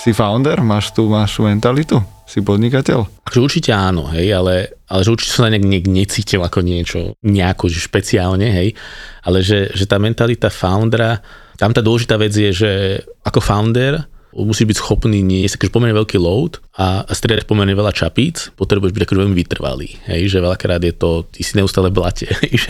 Si 0.08 0.16
founder? 0.16 0.64
Máš 0.64 0.96
tú, 0.96 1.12
tú 1.12 1.42
mentalitu? 1.44 2.00
Si 2.24 2.40
podnikateľ? 2.40 3.28
Akože 3.28 3.44
určite 3.44 3.76
áno, 3.76 4.08
hej, 4.08 4.32
ale, 4.32 4.80
ale 4.88 5.04
že 5.04 5.12
určite 5.12 5.36
som 5.36 5.44
sa 5.44 5.52
nejak, 5.52 5.68
nejak 5.68 5.88
necítil 5.92 6.40
ako 6.48 6.64
niečo 6.64 7.20
nejako 7.28 7.68
že 7.68 7.84
špeciálne, 7.84 8.48
hej, 8.48 8.72
ale 9.28 9.44
že, 9.44 9.68
že 9.76 9.84
tá 9.84 10.00
mentalita 10.00 10.48
foundera, 10.48 11.20
tam 11.60 11.76
tá 11.76 11.84
dôležitá 11.84 12.16
vec 12.16 12.32
je, 12.32 12.56
že 12.56 12.72
ako 13.28 13.44
founder 13.44 14.08
musí 14.32 14.64
byť 14.64 14.80
schopný 14.80 15.20
niesť 15.20 15.60
akože 15.60 15.76
pomerne 15.76 16.00
veľký 16.00 16.16
load 16.24 16.64
a, 16.78 17.02
striedať 17.10 17.50
pomerne 17.50 17.74
veľa 17.74 17.90
čapíc, 17.90 18.54
potrebuješ 18.54 18.94
byť 18.94 19.10
veľmi 19.10 19.34
vytrvalý. 19.34 19.98
Hej, 20.06 20.38
že 20.38 20.46
veľakrát 20.46 20.78
je 20.86 20.94
to, 20.94 21.26
ty 21.26 21.42
si 21.42 21.58
neustále 21.58 21.90
blate. 21.90 22.30
Že 22.58 22.70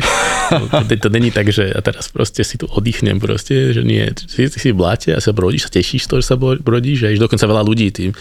to, 0.72 0.84
to, 0.88 0.94
to, 0.96 1.10
není 1.12 1.32
tak, 1.32 1.52
že 1.52 1.72
a 1.72 1.80
teraz 1.84 2.08
proste 2.08 2.44
si 2.44 2.56
tu 2.56 2.68
oddychnem 2.72 3.20
proste, 3.20 3.76
že 3.76 3.84
nie, 3.84 4.04
si 4.16 4.48
v 4.48 4.76
blate 4.76 5.12
a 5.12 5.20
sa 5.20 5.36
brodíš, 5.36 5.68
sa 5.68 5.72
tešíš 5.76 6.08
toho, 6.08 6.24
že 6.24 6.28
sa 6.32 6.40
brodíš. 6.40 7.08
Hej, 7.08 7.20
dokonca 7.20 7.44
veľa 7.44 7.64
ľudí, 7.68 7.92
tým, 7.92 8.12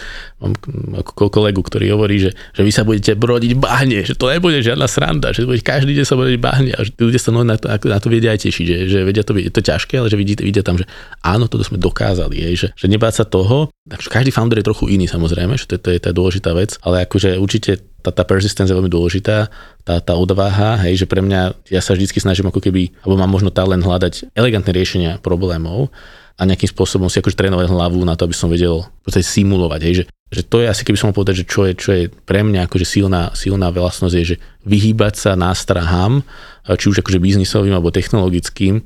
mám 0.43 0.51
ako 0.99 1.31
kolegu, 1.31 1.63
ktorý 1.63 1.95
hovorí, 1.95 2.19
že, 2.19 2.31
že 2.51 2.61
vy 2.67 2.71
sa 2.71 2.83
budete 2.83 3.15
brodiť 3.15 3.55
bahne, 3.55 4.03
že 4.03 4.15
to 4.15 4.27
nebude 4.27 4.59
žiadna 4.59 4.87
sranda, 4.91 5.31
že 5.31 5.47
budete 5.47 5.63
každý 5.63 5.95
deň 5.95 6.05
sa 6.07 6.15
brodiť 6.19 6.39
bahne 6.39 6.71
a 6.75 6.79
že 6.83 6.91
tí 6.91 7.01
ľudia 7.07 7.21
sa 7.23 7.31
no, 7.31 7.47
na, 7.47 7.55
to, 7.55 7.67
na 7.71 7.99
to 7.99 8.07
vedia 8.11 8.35
aj 8.35 8.43
tešiť, 8.43 8.65
že, 8.67 8.77
že 8.91 8.99
vedia 9.07 9.23
to, 9.23 9.31
je 9.39 9.51
to 9.51 9.63
ťažké, 9.63 9.99
ale 9.99 10.11
že 10.11 10.19
vidíte, 10.19 10.43
vidia 10.43 10.63
tam, 10.63 10.75
že 10.75 10.83
áno, 11.23 11.47
toto 11.47 11.63
sme 11.63 11.79
dokázali, 11.79 12.43
hej, 12.43 12.55
že, 12.55 12.67
že 12.75 12.85
nebáť 12.91 13.23
sa 13.23 13.25
toho, 13.27 13.71
takže 13.87 14.11
každý 14.11 14.31
founder 14.35 14.59
je 14.59 14.67
trochu 14.67 14.91
iný 14.91 15.07
samozrejme, 15.07 15.55
že 15.55 15.65
to, 15.65 15.79
to 15.79 15.89
je 15.95 15.99
tá 16.03 16.11
dôležitá 16.11 16.51
vec, 16.51 16.75
ale 16.83 17.07
akože 17.07 17.39
určite 17.39 17.79
tá, 18.03 18.11
tá 18.11 18.23
persistence 18.27 18.69
je 18.69 18.77
veľmi 18.77 18.91
dôležitá, 18.91 19.47
tá, 19.87 19.95
tá 20.03 20.13
odvaha, 20.13 20.83
hej, 20.87 21.03
že 21.03 21.09
pre 21.09 21.23
mňa, 21.23 21.71
ja 21.71 21.79
sa 21.79 21.95
vždy 21.95 22.11
snažím 22.11 22.51
ako 22.51 22.59
keby, 22.59 22.91
alebo 23.03 23.15
mám 23.15 23.31
možno 23.31 23.49
talent 23.49 23.81
hľadať 23.81 24.35
elegantné 24.35 24.71
riešenia 24.75 25.11
problémov 25.23 25.89
a 26.37 26.45
nejakým 26.45 26.69
spôsobom 26.69 27.09
si 27.09 27.17
akože 27.17 27.39
trénovať 27.39 27.65
hlavu 27.71 28.03
na 28.05 28.13
to, 28.13 28.29
aby 28.29 28.35
som 28.37 28.51
vedel 28.51 28.85
simulovať, 29.09 29.81
hej, 29.87 29.93
že, 29.99 30.03
že 30.29 30.41
to 30.45 30.61
je 30.61 30.69
asi, 30.69 30.85
keby 30.85 30.99
som 30.99 31.09
mohol 31.09 31.23
povedať, 31.23 31.41
že 31.41 31.49
čo 31.49 31.65
je, 31.65 31.73
čo 31.73 31.89
je 31.95 32.03
pre 32.11 32.45
mňa 32.45 32.69
akože 32.69 32.85
silná, 32.85 33.33
silná 33.33 33.73
vlastnosť 33.73 34.15
je, 34.21 34.25
že 34.35 34.39
vyhýbať 34.67 35.13
sa 35.17 35.31
nástrahám, 35.33 36.21
či 36.67 36.85
už 36.91 36.99
akože 37.01 37.23
biznisovým 37.23 37.73
alebo 37.73 37.95
technologickým, 37.95 38.83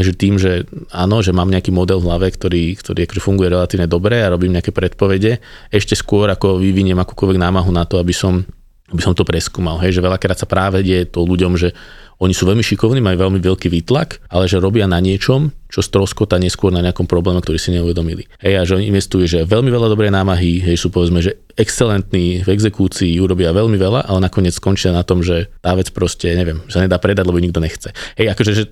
že 0.00 0.16
tým, 0.16 0.40
že 0.40 0.64
áno, 0.88 1.20
že 1.20 1.36
mám 1.36 1.52
nejaký 1.52 1.68
model 1.68 2.00
v 2.00 2.08
hlave, 2.08 2.32
ktorý, 2.32 2.72
ktorý 2.80 3.04
akože 3.04 3.20
funguje 3.20 3.52
relatívne 3.52 3.84
dobre 3.84 4.24
a 4.24 4.32
robím 4.32 4.56
nejaké 4.56 4.72
predpovede, 4.72 5.44
ešte 5.68 5.92
skôr 5.92 6.32
ako 6.32 6.56
vyviniem 6.56 6.96
akúkoľvek 6.96 7.36
námahu 7.36 7.68
na 7.68 7.84
to, 7.84 8.00
aby 8.00 8.16
som, 8.16 8.40
aby 8.88 9.02
som 9.04 9.12
to 9.12 9.28
preskúmal. 9.28 9.76
Hej, 9.84 10.00
že 10.00 10.04
veľakrát 10.06 10.40
sa 10.40 10.48
práve 10.48 10.80
deje 10.80 11.04
to 11.12 11.20
ľuďom, 11.28 11.60
že 11.60 11.76
oni 12.18 12.34
sú 12.36 12.44
veľmi 12.44 12.60
šikovní, 12.60 13.00
majú 13.00 13.28
veľmi 13.28 13.40
veľký 13.40 13.72
výtlak, 13.72 14.22
ale 14.28 14.50
že 14.50 14.60
robia 14.60 14.84
na 14.84 15.00
niečom, 15.02 15.50
čo 15.72 15.80
stroskota 15.80 16.36
neskôr 16.36 16.68
na 16.68 16.84
nejakom 16.84 17.08
probléme, 17.08 17.40
ktorý 17.40 17.56
si 17.56 17.72
neuvedomili. 17.72 18.28
Hej, 18.44 18.54
a 18.58 18.62
že 18.68 18.72
oni 18.76 18.92
investujú, 18.92 19.24
že 19.24 19.48
veľmi 19.48 19.72
veľa 19.72 19.88
dobrej 19.88 20.12
námahy, 20.12 20.60
hej, 20.60 20.76
sú 20.76 20.92
povedzme, 20.92 21.24
že 21.24 21.40
excelentní 21.56 22.44
v 22.44 22.48
exekúcii, 22.52 23.16
urobia 23.18 23.56
veľmi 23.56 23.80
veľa, 23.80 24.04
ale 24.04 24.18
nakoniec 24.20 24.52
skončia 24.52 24.92
na 24.92 25.00
tom, 25.02 25.24
že 25.24 25.48
tá 25.64 25.72
vec 25.72 25.88
proste, 25.96 26.36
neviem, 26.36 26.60
sa 26.68 26.84
nedá 26.84 27.00
predať, 27.00 27.24
lebo 27.24 27.40
nikto 27.40 27.58
nechce. 27.58 27.90
Hej, 28.20 28.36
akože, 28.36 28.52
že, 28.52 28.64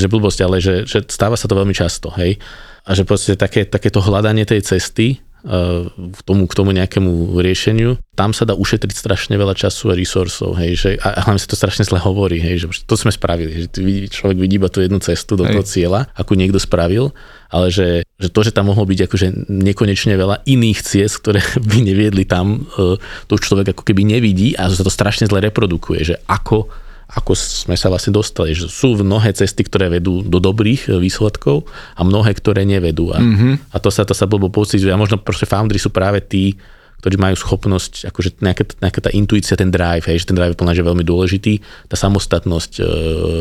že 0.00 0.06
blbosť, 0.08 0.38
ale 0.40 0.56
že, 0.64 0.88
že 0.88 1.04
stáva 1.04 1.36
sa 1.36 1.46
to 1.46 1.58
veľmi 1.58 1.76
často, 1.76 2.08
hej. 2.16 2.40
A 2.82 2.96
že 2.96 3.06
proste 3.06 3.38
také, 3.38 3.68
takéto 3.68 4.02
hľadanie 4.02 4.42
tej 4.42 4.64
cesty, 4.64 5.22
k 5.42 6.20
tomu, 6.22 6.46
k 6.46 6.54
tomu 6.54 6.70
nejakému 6.70 7.34
riešeniu. 7.34 7.98
Tam 8.14 8.30
sa 8.30 8.46
dá 8.46 8.54
ušetriť 8.54 8.94
strašne 8.94 9.34
veľa 9.34 9.58
času 9.58 9.90
a 9.90 9.98
resursov, 9.98 10.54
hej, 10.54 10.78
že, 10.78 10.90
a 11.02 11.18
hlavne 11.26 11.42
sa 11.42 11.50
to 11.50 11.58
strašne 11.58 11.82
zle 11.82 11.98
hovorí, 11.98 12.38
hej, 12.38 12.62
že 12.62 12.86
to 12.86 12.94
sme 12.94 13.10
spravili, 13.10 13.66
že 13.66 13.66
človek 14.12 14.38
vidí 14.38 14.62
iba 14.62 14.70
tú 14.70 14.78
jednu 14.78 15.02
cestu 15.02 15.34
do 15.34 15.42
hej. 15.42 15.58
toho 15.58 15.64
cieľa, 15.66 16.00
ako 16.14 16.38
niekto 16.38 16.62
spravil, 16.62 17.10
ale 17.50 17.74
že, 17.74 18.06
že 18.22 18.28
to, 18.30 18.40
že 18.46 18.54
tam 18.54 18.70
mohlo 18.70 18.86
byť 18.86 19.10
akože 19.10 19.26
nekonečne 19.50 20.14
veľa 20.14 20.46
iných 20.46 20.78
ciest, 20.78 21.18
ktoré 21.18 21.42
by 21.70 21.78
neviedli 21.82 22.22
tam, 22.22 22.68
e, 22.78 22.94
to 23.26 23.32
už 23.34 23.42
človek 23.42 23.74
ako 23.74 23.82
keby 23.82 24.06
nevidí 24.06 24.54
a 24.54 24.70
sa 24.70 24.86
to 24.86 24.92
strašne 24.92 25.26
zle 25.26 25.42
reprodukuje, 25.42 26.06
že 26.06 26.14
ako 26.30 26.70
ako 27.12 27.36
sme 27.36 27.76
sa 27.76 27.92
vlastne 27.92 28.16
dostali. 28.16 28.56
Že 28.56 28.66
sú 28.72 28.88
mnohé 28.96 29.36
cesty, 29.36 29.68
ktoré 29.68 29.92
vedú 29.92 30.24
do 30.24 30.40
dobrých 30.40 30.88
e, 30.88 30.96
výsledkov 30.96 31.68
a 31.96 32.00
mnohé, 32.00 32.32
ktoré 32.32 32.64
nevedú. 32.64 33.12
A, 33.12 33.20
mm-hmm. 33.20 33.72
a 33.72 33.76
to 33.76 33.92
sa 33.92 34.08
to 34.08 34.16
sa 34.16 34.24
blbo 34.24 34.48
pociťuje. 34.48 34.88
A 34.88 35.00
možno 35.00 35.20
proste 35.20 35.44
foundry 35.44 35.76
sú 35.76 35.92
práve 35.92 36.24
tí, 36.24 36.56
ktorí 37.02 37.18
majú 37.18 37.34
schopnosť, 37.34 38.14
akože 38.14 38.38
nejaká, 38.38 38.64
nejaká 38.78 39.00
tá 39.02 39.10
intuícia, 39.10 39.58
ten 39.58 39.74
drive, 39.74 40.06
hej, 40.06 40.22
že 40.22 40.30
ten 40.30 40.38
drive 40.38 40.54
je 40.54 40.60
plná, 40.62 40.70
že 40.70 40.86
veľmi 40.86 41.02
dôležitý, 41.02 41.58
tá 41.90 41.98
samostatnosť 41.98 42.72
e, 42.78 42.82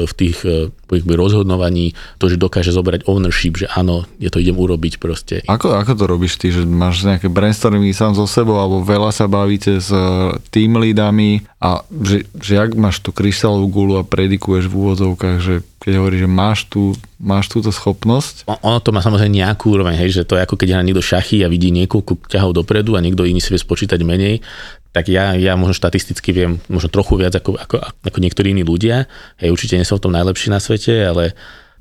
v 0.10 0.14
tých 0.18 0.38
e, 0.42 0.74
rozhodnovaní, 1.00 1.96
to, 2.20 2.28
že 2.28 2.36
dokáže 2.36 2.76
zobrať 2.76 3.08
ownership, 3.08 3.64
že 3.64 3.68
áno, 3.72 4.04
je 4.20 4.28
to 4.28 4.44
idem 4.44 4.60
urobiť 4.60 5.00
proste. 5.00 5.40
Ako, 5.48 5.72
ako 5.80 5.96
to 5.96 6.04
robíš 6.04 6.36
ty, 6.36 6.52
že 6.52 6.68
máš 6.68 7.08
nejaké 7.08 7.32
brainstormingy 7.32 7.96
sám 7.96 8.18
so 8.18 8.28
sebou, 8.28 8.60
alebo 8.60 8.84
veľa 8.84 9.16
sa 9.16 9.32
bavíte 9.32 9.80
s 9.80 9.88
e, 9.88 10.36
tým 10.52 10.76
lídami 10.76 11.48
a 11.64 11.86
že, 11.88 12.28
že 12.36 12.60
jak 12.60 12.76
máš 12.76 13.00
tú 13.00 13.16
kryštálovú 13.16 13.68
gulu 13.72 13.94
a 14.02 14.08
predikuješ 14.08 14.68
v 14.68 14.76
úvodzovkách, 14.76 15.38
že 15.40 15.56
keď 15.82 15.98
hovorí, 15.98 16.22
že 16.22 16.30
máš, 16.30 16.70
tú, 16.70 16.94
máš 17.18 17.50
túto 17.50 17.74
schopnosť? 17.74 18.46
Ono 18.46 18.78
to 18.86 18.94
má 18.94 19.02
samozrejme 19.02 19.34
nejakú 19.34 19.74
úroveň, 19.74 19.98
hej, 19.98 20.22
že 20.22 20.28
to 20.30 20.38
je 20.38 20.46
ako 20.46 20.54
keď 20.54 20.78
hrá 20.78 20.86
niekto 20.86 21.02
šachy 21.02 21.42
a 21.42 21.50
vidí 21.50 21.74
niekoľko 21.74 22.30
ťahov 22.30 22.54
dopredu 22.54 22.94
a 22.94 23.02
niekto 23.02 23.26
iný 23.26 23.42
si 23.42 23.50
vie 23.50 23.58
spočítať 23.58 23.98
menej, 24.06 24.46
tak 24.92 25.08
ja, 25.08 25.40
ja 25.40 25.56
možno 25.56 25.72
štatisticky 25.72 26.36
viem 26.36 26.52
možno 26.68 26.92
trochu 26.92 27.16
viac 27.16 27.32
ako, 27.40 27.56
ako, 27.56 27.76
ako 27.80 28.18
niektorí 28.20 28.52
iní 28.52 28.68
ľudia. 28.68 29.08
Hej, 29.40 29.56
určite 29.56 29.80
nie 29.80 29.88
som 29.88 29.96
v 29.96 30.04
tom 30.04 30.16
najlepší 30.16 30.52
na 30.52 30.60
svete, 30.60 30.92
ale 31.08 31.32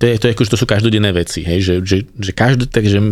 to, 0.00 0.08
je, 0.08 0.16
to, 0.16 0.26
je, 0.30 0.34
to 0.48 0.56
sú 0.56 0.64
každodenné 0.64 1.12
veci, 1.12 1.44
hej, 1.44 1.61
že, 1.61 1.74
že, 1.84 1.98
že 2.16 2.32
každé, 2.32 2.72
takže 2.72 3.02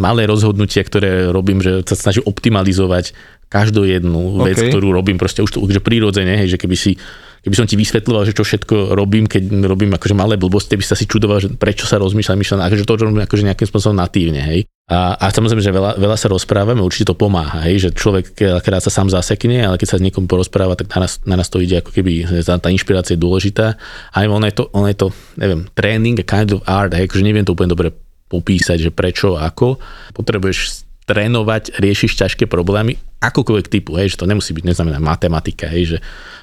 malé 0.00 0.24
rozhodnutia, 0.24 0.80
ktoré 0.80 1.28
robím, 1.28 1.60
že 1.60 1.84
sa 1.84 1.98
snažím 1.98 2.24
optimalizovať 2.24 3.12
každú 3.52 3.84
jednu 3.84 4.40
vec, 4.40 4.56
okay. 4.56 4.72
ktorú 4.72 4.94
robím 4.94 5.20
proste 5.20 5.44
už 5.44 5.50
to, 5.52 5.60
že 5.68 5.84
prirodzene, 5.84 6.40
hej, 6.40 6.56
že 6.56 6.58
keby 6.62 6.76
si 6.78 6.96
keby 7.44 7.54
som 7.56 7.66
ti 7.66 7.76
vysvetľoval, 7.76 8.28
že 8.28 8.36
čo 8.36 8.44
všetko 8.44 8.92
robím, 8.92 9.24
keď 9.24 9.64
robím 9.64 9.96
akože 9.96 10.14
malé 10.16 10.36
blbosti, 10.36 10.76
by 10.76 10.84
sa 10.84 10.96
si 10.96 11.08
čudoval, 11.08 11.40
že 11.40 11.48
prečo 11.56 11.88
sa 11.88 11.96
rozmýšľam, 11.96 12.36
myšľam, 12.36 12.60
akože 12.68 12.84
to 12.84 12.92
robím 13.00 13.24
akože 13.24 13.46
nejakým 13.48 13.68
spôsobom 13.68 13.96
natívne, 13.96 14.42
hej. 14.44 14.68
A, 14.90 15.14
a 15.14 15.30
samozrejme, 15.30 15.62
že 15.62 15.70
veľa, 15.70 16.02
veľa 16.02 16.16
sa 16.18 16.26
rozprávame, 16.26 16.82
určite 16.82 17.14
to 17.14 17.16
pomáha, 17.16 17.62
hej, 17.70 17.88
že 17.88 17.88
človek 17.94 18.34
keď 18.34 18.82
sa 18.82 18.90
sám 18.90 19.06
zasekne, 19.06 19.62
ale 19.62 19.78
keď 19.78 19.94
sa 19.94 19.96
s 19.96 20.04
niekom 20.04 20.26
porozpráva, 20.26 20.74
tak 20.74 20.90
na 21.24 21.38
nás, 21.38 21.48
to 21.48 21.62
ide 21.62 21.78
ako 21.78 21.94
keby, 21.94 22.26
tá, 22.42 22.68
inšpirácia 22.68 23.14
je 23.14 23.22
dôležitá. 23.22 23.78
A 24.10 24.26
ono 24.26 24.42
je 24.50 24.54
to, 24.58 24.66
ono 24.74 24.90
je 24.90 24.98
to 24.98 25.08
neviem, 25.38 25.70
tréning, 25.78 26.18
a 26.18 26.26
kind 26.26 26.50
of 26.50 26.66
art, 26.66 26.90
hej, 26.90 27.06
akože 27.06 27.22
neviem 27.22 27.46
to 27.46 27.54
úplne 27.54 27.70
dobre 27.70 27.94
popísať, 28.30 28.78
že 28.78 28.90
prečo, 28.90 29.38
ako. 29.38 29.78
Potrebuješ 30.14 30.89
trénovať, 31.08 31.80
riešiš 31.80 32.16
ťažké 32.16 32.44
problémy, 32.46 32.96
akokoľvek 33.20 33.66
typu, 33.68 34.00
hej, 34.00 34.16
že 34.16 34.20
to 34.20 34.30
nemusí 34.30 34.56
byť, 34.56 34.64
neznamená 34.64 34.96
matematika, 34.96 35.68
hej, 35.68 35.96
že 35.96 35.98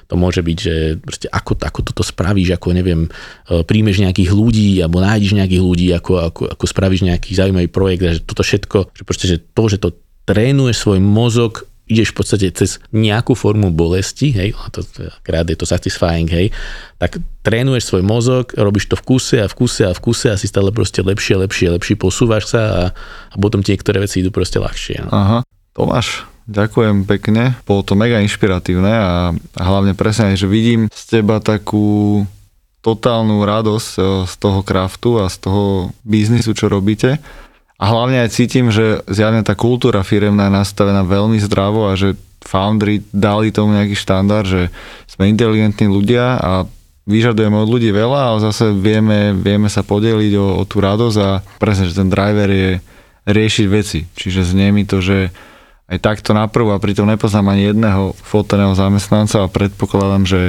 to 0.07 0.15
môže 0.15 0.45
byť, 0.45 0.57
že 0.57 0.75
proste 1.01 1.27
ako, 1.27 1.57
ako 1.57 1.79
toto 1.81 2.03
spravíš, 2.05 2.53
ako 2.55 2.77
neviem, 2.77 3.09
e, 3.09 3.63
príjmeš 3.65 3.99
nejakých 3.99 4.29
ľudí, 4.31 4.77
alebo 4.79 5.01
nájdeš 5.01 5.33
nejakých 5.35 5.63
ľudí, 5.63 5.87
ako, 5.91 6.13
ako, 6.31 6.41
ako 6.53 6.65
spravíš 6.69 7.01
nejaký 7.09 7.33
zaujímavý 7.33 7.69
projekt, 7.73 8.01
že 8.05 8.21
toto 8.23 8.45
všetko, 8.45 8.77
že 8.93 9.03
proste, 9.03 9.25
že 9.25 9.37
to, 9.41 9.63
že 9.67 9.77
to 9.81 9.89
trénuješ 10.29 10.85
svoj 10.85 10.99
mozog, 11.01 11.65
ideš 11.87 12.11
v 12.13 12.17
podstate 12.19 12.47
cez 12.51 12.83
nejakú 12.91 13.33
formu 13.33 13.71
bolesti, 13.71 14.31
hej, 14.35 14.53
a 14.55 14.67
to, 14.71 14.83
krát 15.23 15.47
je 15.47 15.55
to 15.55 15.63
satisfying, 15.63 16.27
hej, 16.27 16.51
tak 16.99 17.19
trénuješ 17.43 17.89
svoj 17.89 18.03
mozog, 18.03 18.51
robíš 18.55 18.91
to 18.91 18.95
v 18.99 19.03
kuse 19.03 19.37
a 19.39 19.47
v 19.47 19.55
kuse 19.55 19.83
a 19.87 19.93
v 19.95 20.01
kuse 20.03 20.27
a 20.31 20.39
si 20.39 20.51
stále 20.51 20.69
proste 20.75 20.99
lepšie, 20.99 21.39
lepšie, 21.39 21.67
lepšie 21.79 21.95
posúvaš 21.95 22.51
sa 22.51 22.61
a, 22.67 22.83
a 23.31 23.35
potom 23.39 23.63
ti 23.63 23.71
niektoré 23.73 24.03
veci 24.03 24.19
idú 24.19 24.29
proste 24.29 24.59
ľahšie. 24.59 25.07
No. 25.07 25.09
Aha, 25.11 25.37
Tomáš, 25.73 26.27
Ďakujem 26.47 27.03
pekne, 27.03 27.59
bolo 27.67 27.83
to 27.83 27.99
mega 27.99 28.23
inšpiratívne 28.23 28.87
a, 28.87 29.35
hlavne 29.59 29.91
presne, 29.91 30.31
že 30.39 30.47
vidím 30.47 30.87
z 30.87 31.19
teba 31.19 31.43
takú 31.43 32.23
totálnu 32.79 33.43
radosť 33.43 33.91
e, 33.99 34.01
z 34.23 34.33
toho 34.39 34.63
kraftu 34.63 35.19
a 35.19 35.27
z 35.27 35.43
toho 35.43 35.91
biznisu, 36.07 36.55
čo 36.55 36.71
robíte. 36.71 37.19
A 37.77 37.85
hlavne 37.93 38.25
aj 38.25 38.33
cítim, 38.33 38.73
že 38.73 39.05
zjavne 39.05 39.45
tá 39.45 39.53
kultúra 39.53 40.01
firemná 40.01 40.49
je 40.49 40.57
nastavená 40.57 41.05
veľmi 41.05 41.37
zdravo 41.37 41.89
a 41.89 41.93
že 41.93 42.17
foundry 42.41 43.05
dali 43.13 43.53
tomu 43.53 43.77
nejaký 43.77 43.93
štandard, 43.93 44.47
že 44.49 44.61
sme 45.05 45.29
inteligentní 45.29 45.85
ľudia 45.85 46.41
a 46.41 46.51
vyžadujeme 47.07 47.55
od 47.55 47.69
ľudí 47.69 47.93
veľa, 47.93 48.33
ale 48.33 48.39
zase 48.49 48.73
vieme, 48.75 49.31
vieme 49.31 49.69
sa 49.69 49.85
podeliť 49.85 50.33
o, 50.35 50.59
o 50.59 50.63
tú 50.65 50.83
radosť 50.83 51.17
a 51.21 51.31
presne, 51.61 51.87
že 51.87 51.97
ten 52.01 52.09
driver 52.09 52.49
je 52.49 52.83
riešiť 53.27 53.65
veci. 53.69 54.03
Čiže 54.09 54.55
znie 54.55 54.73
mi 54.73 54.83
to, 54.83 54.99
že 54.99 55.31
aj 55.87 56.03
takto 56.03 56.35
naprv 56.35 56.75
a 56.75 56.83
pritom 56.83 57.07
nepoznám 57.07 57.55
ani 57.55 57.71
jedného 57.71 58.11
foteného 58.19 58.75
zamestnanca 58.75 59.45
a 59.45 59.51
predpokladám, 59.51 60.27
že 60.27 60.41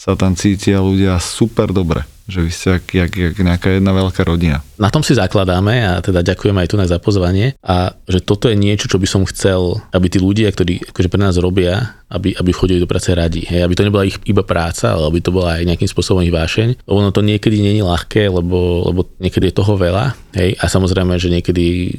sa 0.00 0.16
tam 0.16 0.32
cítia 0.32 0.80
ľudia 0.80 1.20
super 1.20 1.68
dobre 1.68 2.08
že 2.30 2.40
vy 2.46 2.50
ste 2.54 2.68
jak, 2.78 2.84
jak, 2.94 3.12
jak 3.12 3.36
nejaká 3.42 3.68
jedna 3.74 3.90
veľká 3.90 4.22
rodina. 4.22 4.62
Na 4.78 4.88
tom 4.88 5.02
si 5.02 5.18
zakladáme 5.18 5.82
a 5.82 5.98
teda 5.98 6.22
ďakujem 6.22 6.56
aj 6.56 6.68
tu 6.70 6.76
na 6.78 6.86
za 6.86 7.02
pozvanie 7.02 7.58
a 7.60 7.92
že 8.06 8.22
toto 8.22 8.46
je 8.46 8.54
niečo, 8.56 8.86
čo 8.86 9.02
by 9.02 9.06
som 9.10 9.26
chcel, 9.26 9.82
aby 9.90 10.06
tí 10.06 10.22
ľudia, 10.22 10.48
ktorí 10.54 10.94
akože 10.94 11.10
pre 11.10 11.20
nás 11.20 11.36
robia, 11.42 11.98
aby, 12.06 12.32
aby 12.38 12.50
chodili 12.54 12.78
do 12.78 12.88
práce 12.88 13.10
radi. 13.10 13.44
Hej, 13.44 13.66
aby 13.66 13.74
to 13.74 13.84
nebola 13.84 14.06
ich 14.06 14.16
iba 14.24 14.46
práca, 14.46 14.94
ale 14.94 15.10
aby 15.10 15.18
to 15.20 15.34
bola 15.34 15.58
aj 15.58 15.66
nejakým 15.66 15.90
spôsobom 15.90 16.22
ich 16.22 16.32
vášeň. 16.32 16.86
Ono 16.86 17.10
to 17.10 17.20
niekedy 17.20 17.58
nie 17.58 17.82
je 17.82 17.84
ľahké, 17.84 18.30
lebo, 18.30 18.86
lebo 18.86 19.00
niekedy 19.18 19.50
je 19.50 19.58
toho 19.58 19.74
veľa. 19.74 20.14
Hej, 20.38 20.54
a 20.62 20.64
samozrejme, 20.70 21.18
že 21.18 21.34
niekedy 21.34 21.98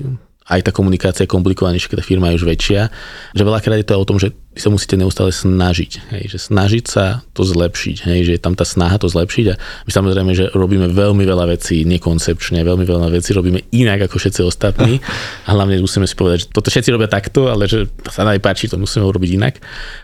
aj 0.50 0.66
tá 0.66 0.72
komunikácia 0.74 1.24
je 1.24 1.32
komplikovanejšia, 1.32 1.94
keď 1.94 1.98
tá 2.02 2.06
firma 2.06 2.34
je 2.34 2.42
už 2.42 2.46
väčšia. 2.50 2.90
Že 3.38 3.44
veľakrát 3.46 3.78
je 3.78 3.88
to 3.88 3.94
o 3.94 4.08
tom, 4.10 4.18
že 4.18 4.34
sa 4.58 4.68
musíte 4.68 5.00
neustále 5.00 5.32
snažiť. 5.32 6.12
Hej, 6.12 6.24
že 6.36 6.38
snažiť 6.52 6.84
sa 6.90 7.22
to 7.32 7.46
zlepšiť. 7.46 8.04
Hej, 8.10 8.20
že 8.26 8.32
je 8.36 8.42
tam 8.42 8.58
tá 8.58 8.66
snaha 8.66 8.98
to 8.98 9.08
zlepšiť 9.08 9.46
a 9.54 9.56
my 9.56 9.92
samozrejme, 9.94 10.32
že 10.36 10.50
robíme 10.52 10.92
veľmi 10.92 11.24
veľa 11.24 11.46
vecí 11.56 11.88
nekoncepčne, 11.88 12.66
veľmi 12.66 12.84
veľa 12.84 13.14
vecí 13.14 13.32
robíme 13.38 13.70
inak 13.72 14.12
ako 14.12 14.18
všetci 14.18 14.42
ostatní 14.44 15.00
a 15.48 15.50
hlavne 15.56 15.80
musíme 15.80 16.04
si 16.04 16.18
povedať, 16.18 16.44
že 16.44 16.48
toto 16.52 16.68
všetci 16.68 16.90
robia 16.90 17.08
takto, 17.08 17.48
ale 17.48 17.70
že 17.70 17.88
sa 18.10 18.28
najpáči, 18.28 18.68
to 18.68 18.82
musíme 18.82 19.08
urobiť 19.08 19.30
inak. 19.38 19.56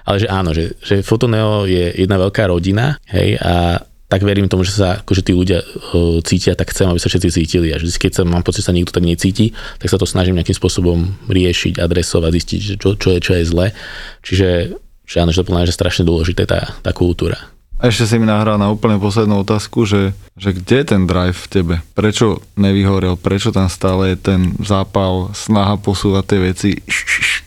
Ale 0.06 0.22
že 0.22 0.28
áno, 0.30 0.56
že, 0.56 0.80
že 0.80 1.04
Fotoneo 1.04 1.68
je 1.68 1.98
jedna 1.98 2.16
veľká 2.22 2.48
rodina 2.48 2.96
hej, 3.10 3.36
a 3.42 3.84
tak 4.08 4.24
verím 4.24 4.48
tomu, 4.48 4.64
že 4.64 4.72
sa 4.72 5.04
akože 5.04 5.22
tí 5.22 5.36
ľudia 5.36 5.60
uh, 5.60 6.24
cítia, 6.24 6.56
tak 6.56 6.72
chcem, 6.72 6.88
aby 6.88 7.00
sa 7.00 7.12
všetci 7.12 7.28
cítili. 7.28 7.76
A 7.76 7.80
vždy, 7.80 7.92
keď 7.92 8.12
sa 8.16 8.24
mám 8.24 8.40
pocit, 8.40 8.64
že 8.64 8.72
sa 8.72 8.76
niekto 8.76 8.96
tak 8.96 9.04
necíti, 9.04 9.52
tak 9.84 9.92
sa 9.92 10.00
to 10.00 10.08
snažím 10.08 10.40
nejakým 10.40 10.56
spôsobom 10.56 11.20
riešiť, 11.28 11.76
adresovať, 11.76 12.32
zistiť, 12.32 12.60
že 12.64 12.74
čo, 12.80 12.96
čo, 12.96 13.10
je, 13.12 13.20
čo 13.20 13.32
je 13.36 13.44
zle. 13.44 13.68
Čiže, 14.24 14.50
že 15.04 15.16
áno, 15.20 15.36
že 15.36 15.44
to 15.44 15.52
je 15.52 15.68
že 15.68 15.76
strašne 15.76 16.08
dôležité 16.08 16.48
tá, 16.48 16.72
tá 16.80 16.92
kultúra. 16.96 17.36
A 17.78 17.94
ešte 17.94 18.10
si 18.10 18.16
mi 18.18 18.26
nahral 18.26 18.58
na 18.58 18.74
úplne 18.74 18.98
poslednú 18.98 19.46
otázku, 19.46 19.86
že, 19.86 20.10
že 20.34 20.50
kde 20.50 20.82
je 20.82 20.86
ten 20.88 21.06
drive 21.06 21.38
v 21.38 21.52
tebe? 21.52 21.76
Prečo 21.94 22.42
nevyhorel? 22.58 23.22
Prečo 23.22 23.54
tam 23.54 23.70
stále 23.70 24.16
je 24.16 24.34
ten 24.34 24.58
zápal, 24.66 25.30
snaha 25.38 25.78
posúvať 25.78 26.24
tie 26.26 26.40
veci, 26.42 26.70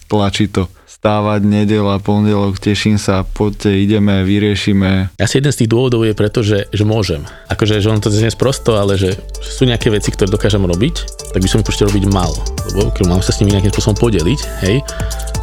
tlačí 0.06 0.46
to? 0.46 0.70
Stávať 1.00 1.48
nedela, 1.48 1.96
pondelok, 1.96 2.60
teším 2.60 3.00
sa, 3.00 3.24
poďte, 3.24 3.72
ideme, 3.72 4.20
vyriešime. 4.20 5.08
Asi 5.16 5.40
jeden 5.40 5.48
z 5.48 5.64
tých 5.64 5.72
dôvodov 5.72 6.04
je 6.04 6.12
preto, 6.12 6.44
že, 6.44 6.68
že 6.76 6.84
môžem. 6.84 7.24
Akože, 7.48 7.80
že 7.80 7.88
on 7.88 8.04
to 8.04 8.12
dnes 8.12 8.36
prosto, 8.36 8.76
ale 8.76 9.00
že, 9.00 9.16
sú 9.40 9.64
nejaké 9.64 9.88
veci, 9.88 10.12
ktoré 10.12 10.28
dokážem 10.28 10.60
robiť, 10.60 10.94
tak 11.32 11.40
by 11.40 11.48
som 11.48 11.64
ich 11.64 11.68
proste 11.72 11.88
robiť 11.88 12.04
mal. 12.12 12.28
Lebo 12.68 12.92
keď 12.92 13.04
mám 13.08 13.24
sa 13.24 13.32
s 13.32 13.40
nimi 13.40 13.56
nejakým 13.56 13.72
spôsobom 13.72 13.96
podeliť, 13.96 14.40
hej, 14.68 14.84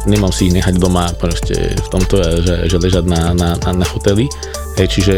nemám 0.06 0.30
si 0.30 0.46
ich 0.46 0.54
nechať 0.54 0.78
doma 0.78 1.10
proste 1.18 1.74
v 1.74 1.88
tomto, 1.90 2.22
že, 2.38 2.70
že 2.70 2.76
ležať 2.78 3.10
na, 3.10 3.34
na, 3.34 3.58
na, 3.58 3.82
na 3.82 3.86
hoteli. 3.90 4.30
Hej, 4.78 4.94
čiže 4.94 5.14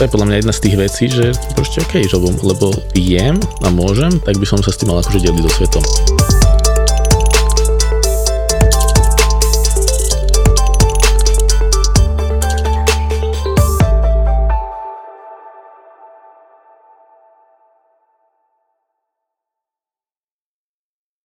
to 0.00 0.08
je 0.08 0.12
podľa 0.16 0.32
mňa 0.32 0.36
jedna 0.40 0.54
z 0.56 0.62
tých 0.64 0.76
vecí, 0.80 1.04
že 1.12 1.36
proste 1.52 1.84
OK, 1.84 2.08
že 2.08 2.16
lebo, 2.16 2.32
lebo 2.40 2.66
viem 2.96 3.36
a 3.60 3.68
môžem, 3.68 4.16
tak 4.24 4.40
by 4.40 4.48
som 4.48 4.64
sa 4.64 4.72
s 4.72 4.80
tým 4.80 4.96
mal 4.96 5.04
akože 5.04 5.28
deliť 5.28 5.44
so 5.44 5.52
svetom. 5.60 5.84